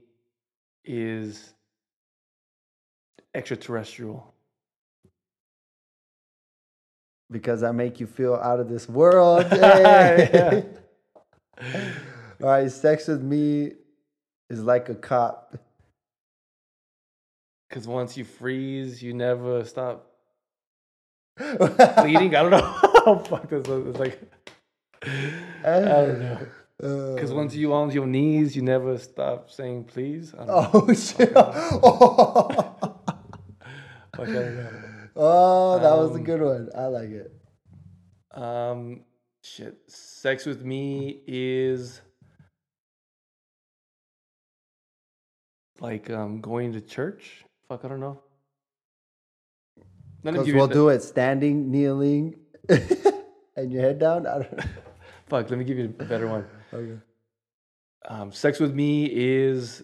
is 0.86 1.54
extraterrestrial. 3.34 4.31
Because 7.32 7.64
I 7.64 7.72
make 7.72 8.00
you 8.00 8.08
feel 8.08 8.36
out 8.36 8.60
of 8.60 8.68
this 8.70 8.88
world. 8.90 9.46
Yeah. 9.52 10.62
All 12.42 12.48
right. 12.50 12.72
Sex 12.72 13.08
with 13.08 13.22
me 13.22 13.74
is 14.50 14.62
like 14.64 14.90
a 14.90 14.96
cop. 14.96 15.56
Because 17.70 17.88
once 17.88 18.18
you 18.18 18.26
freeze, 18.26 19.02
you 19.02 19.14
never 19.14 19.64
stop 19.64 20.08
bleeding. 21.38 22.36
I 22.36 22.42
don't 22.42 22.52
know. 22.52 22.76
oh, 23.06 23.24
fuck 23.28 23.48
this. 23.48 23.66
It's 23.68 24.00
like, 24.00 24.20
I 25.04 25.80
don't 25.80 26.20
know. 26.20 26.38
Because 26.78 27.32
Uh, 27.32 27.36
once 27.36 27.54
you 27.56 27.74
on 27.74 27.92
your 27.92 28.08
knees, 28.08 28.56
you 28.56 28.64
never 28.64 28.98
stop 28.98 29.52
saying 29.52 29.84
please. 29.86 30.34
I 30.34 30.38
don't 30.46 30.48
know. 30.48 30.70
Oh 30.74 30.94
shit! 30.94 31.32
Oh, 31.36 33.00
Fuck, 34.16 34.28
I 34.28 34.34
don't 34.34 34.58
know. 34.58 34.70
Oh 35.16 35.80
that 35.80 35.97
was 35.97 36.12
a 36.12 36.16
Um, 36.16 36.24
good 36.24 36.41
one. 36.41 36.70
I 36.76 36.86
like 36.86 37.09
it. 37.09 37.32
Um, 38.34 39.03
shit. 39.43 39.78
Sex 39.88 40.45
with 40.45 40.64
me 40.64 41.22
is 41.28 42.01
like 45.80 46.09
um 46.09 46.41
going 46.41 46.74
to 46.74 46.82
church. 46.82 47.43
Fuck, 47.68 47.86
I 47.86 47.88
don't 47.88 47.99
know. 47.99 48.22
None 50.24 50.36
of 50.36 50.41
Because 50.41 50.47
you. 50.47 50.55
we'll 50.55 50.68
do 50.68 50.89
it 50.89 51.01
standing, 51.01 51.72
kneeling, 51.72 52.36
and 53.55 53.72
your 53.72 53.82
head 53.82 53.97
down. 53.99 54.28
I 54.28 54.39
don't 54.39 54.57
know. 54.57 54.64
Fuck, 55.28 55.49
let 55.49 55.57
me 55.57 55.66
give 55.66 55.78
you 55.78 55.86
a 55.86 56.03
better 56.03 56.28
one. 56.28 56.45
Okay. 56.74 56.97
Um, 58.07 58.32
sex 58.32 58.62
with 58.62 58.74
me 58.74 59.05
is 59.12 59.84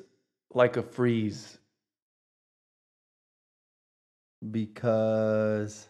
like 0.54 0.78
a 0.78 0.82
freeze. 0.84 1.58
Because 4.52 5.88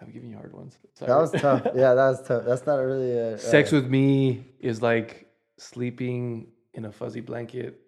I'm 0.00 0.10
giving 0.10 0.30
you 0.30 0.36
hard 0.36 0.52
ones. 0.52 0.78
that 1.00 1.08
was 1.08 1.30
tough. 1.32 1.62
Yeah, 1.74 1.94
that 1.94 2.08
was 2.08 2.22
tough. 2.26 2.44
That's 2.44 2.66
not 2.66 2.76
really 2.76 3.12
a 3.16 3.38
Sex 3.38 3.72
uh, 3.72 3.76
with 3.76 3.86
me 3.86 4.44
is 4.60 4.82
like 4.82 5.26
sleeping 5.58 6.48
in 6.74 6.84
a 6.84 6.92
fuzzy 6.92 7.20
blanket. 7.20 7.80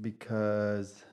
because 0.00 1.04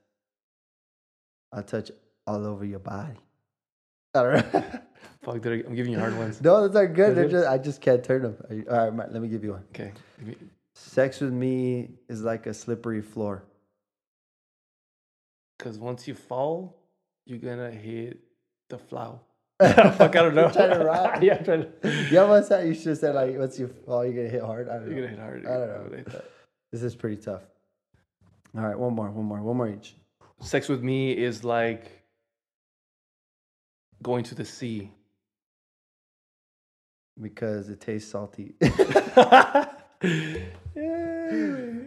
I 1.52 1.62
touch 1.64 1.92
all 2.28 2.46
over 2.46 2.64
your 2.66 2.80
body. 2.80 3.18
I 4.16 4.24
don't 4.24 4.54
know. 4.54 4.62
Fuck, 5.24 5.46
I, 5.46 5.50
I'm 5.68 5.76
giving 5.76 5.92
you 5.92 6.00
hard 6.00 6.18
ones. 6.18 6.42
no, 6.42 6.68
those 6.68 6.76
are 6.76 6.88
good. 6.88 7.16
They're 7.16 7.28
just, 7.28 7.48
I 7.48 7.58
just 7.58 7.82
can't 7.82 8.04
turn 8.04 8.22
them. 8.22 8.66
All 8.70 8.90
right, 8.92 9.12
let 9.12 9.22
me 9.22 9.28
give 9.28 9.44
you 9.44 9.52
one. 9.52 9.64
Okay. 9.72 9.92
Sex 10.76 11.20
with 11.20 11.34
me 11.34 11.96
is 12.08 12.22
like 12.22 12.46
a 12.46 12.54
slippery 12.54 13.02
floor. 13.02 13.44
Because 15.60 15.78
once 15.78 16.08
you 16.08 16.16
fall, 16.16 16.82
you're 17.26 17.38
gonna 17.38 17.70
hit 17.70 18.22
the 18.70 18.78
flow. 18.78 19.20
Fuck, 19.60 20.16
I 20.16 20.22
don't 20.22 20.36
know. 20.36 20.50
Trying 20.50 20.80
to 20.80 20.86
rhyme. 20.86 21.22
yeah, 21.22 21.36
I'm 21.36 21.44
trying 21.44 21.64
to. 21.64 22.08
Yeah, 22.10 22.24
what's 22.24 22.48
that? 22.48 22.66
You 22.66 22.74
should 22.74 22.98
say 22.98 23.12
like, 23.12 23.38
once 23.38 23.60
you 23.60 23.68
fall, 23.68 24.06
you're 24.06 24.14
gonna 24.14 24.30
hit 24.30 24.42
hard. 24.42 24.70
I 24.70 24.76
don't 24.76 24.90
know. 24.90 24.96
You're 24.96 25.06
gonna 25.08 25.16
hit 25.16 25.20
hard. 25.20 25.46
I 25.46 25.58
don't 25.58 26.08
know. 26.08 26.22
This 26.72 26.82
is 26.82 26.96
pretty 26.96 27.18
tough. 27.18 27.44
All 28.58 28.64
right, 28.64 28.80
one 28.80 28.96
more, 28.96 29.12
one 29.12 29.26
more, 29.26 29.42
one 29.42 29.58
more 29.58 29.68
each. 29.68 29.96
Sex 30.40 30.70
with 30.70 30.82
me 30.82 31.12
is 31.12 31.44
like 31.44 32.04
going 34.02 34.24
to 34.24 34.36
the 34.36 34.46
sea. 34.46 34.92
Because 37.22 37.68
it 37.68 37.82
tastes 37.82 38.10
salty. 38.10 38.54
Yeah. 38.62 39.66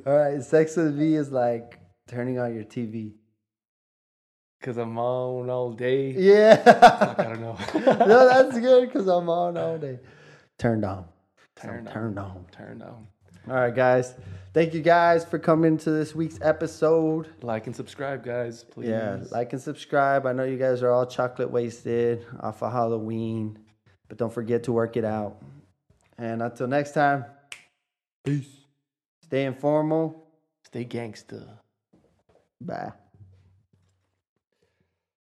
All 0.05 0.15
right, 0.15 0.43
sex 0.43 0.77
with 0.77 0.95
me 0.95 1.15
is 1.15 1.33
like 1.33 1.79
turning 2.07 2.39
on 2.39 2.55
your 2.55 2.65
TV. 2.65 3.13
Cause 4.63 4.77
I'm 4.79 4.97
on 4.97 5.51
all 5.51 5.73
day. 5.73 6.13
Fuck, 6.13 6.21
I 6.21 6.25
Yeah. 6.25 7.15
don't 7.19 7.41
know. 7.41 7.59
no, 8.07 8.29
that's 8.29 8.59
good 8.59 8.87
because 8.89 9.09
I'm 9.09 9.29
on 9.29 9.57
all 9.57 9.77
day. 9.77 9.99
Turned 10.59 10.85
on. 10.85 11.05
Turned 11.57 11.89
on. 11.89 11.95
Turned 11.95 12.19
on. 12.19 12.47
Turned 12.53 12.83
on. 12.83 13.07
All 13.49 13.55
right, 13.55 13.75
guys. 13.75 14.15
Thank 14.55 14.73
you 14.73 14.81
guys 14.81 15.25
for 15.25 15.39
coming 15.41 15.79
to 15.79 15.91
this 15.91 16.15
week's 16.15 16.39
episode. 16.43 17.29
Like 17.43 17.67
and 17.67 17.75
subscribe, 17.75 18.25
guys. 18.25 18.63
Please. 18.63 18.91
Yeah, 18.91 19.19
like 19.33 19.53
and 19.53 19.61
subscribe. 19.61 20.27
I 20.27 20.33
know 20.33 20.45
you 20.45 20.59
guys 20.59 20.83
are 20.85 20.93
all 20.93 21.07
chocolate 21.07 21.51
wasted 21.51 22.25
off 22.39 22.63
of 22.63 22.71
Halloween, 22.71 23.59
but 24.09 24.17
don't 24.17 24.33
forget 24.33 24.63
to 24.65 24.73
work 24.73 24.97
it 24.97 25.05
out. 25.05 25.43
And 26.19 26.41
until 26.41 26.69
next 26.69 26.93
time, 26.93 27.25
peace. 28.23 28.47
Stay 29.25 29.45
informal. 29.45 30.29
Stay 30.67 30.85
gangster. 30.85 31.43
Bye. 32.61 32.93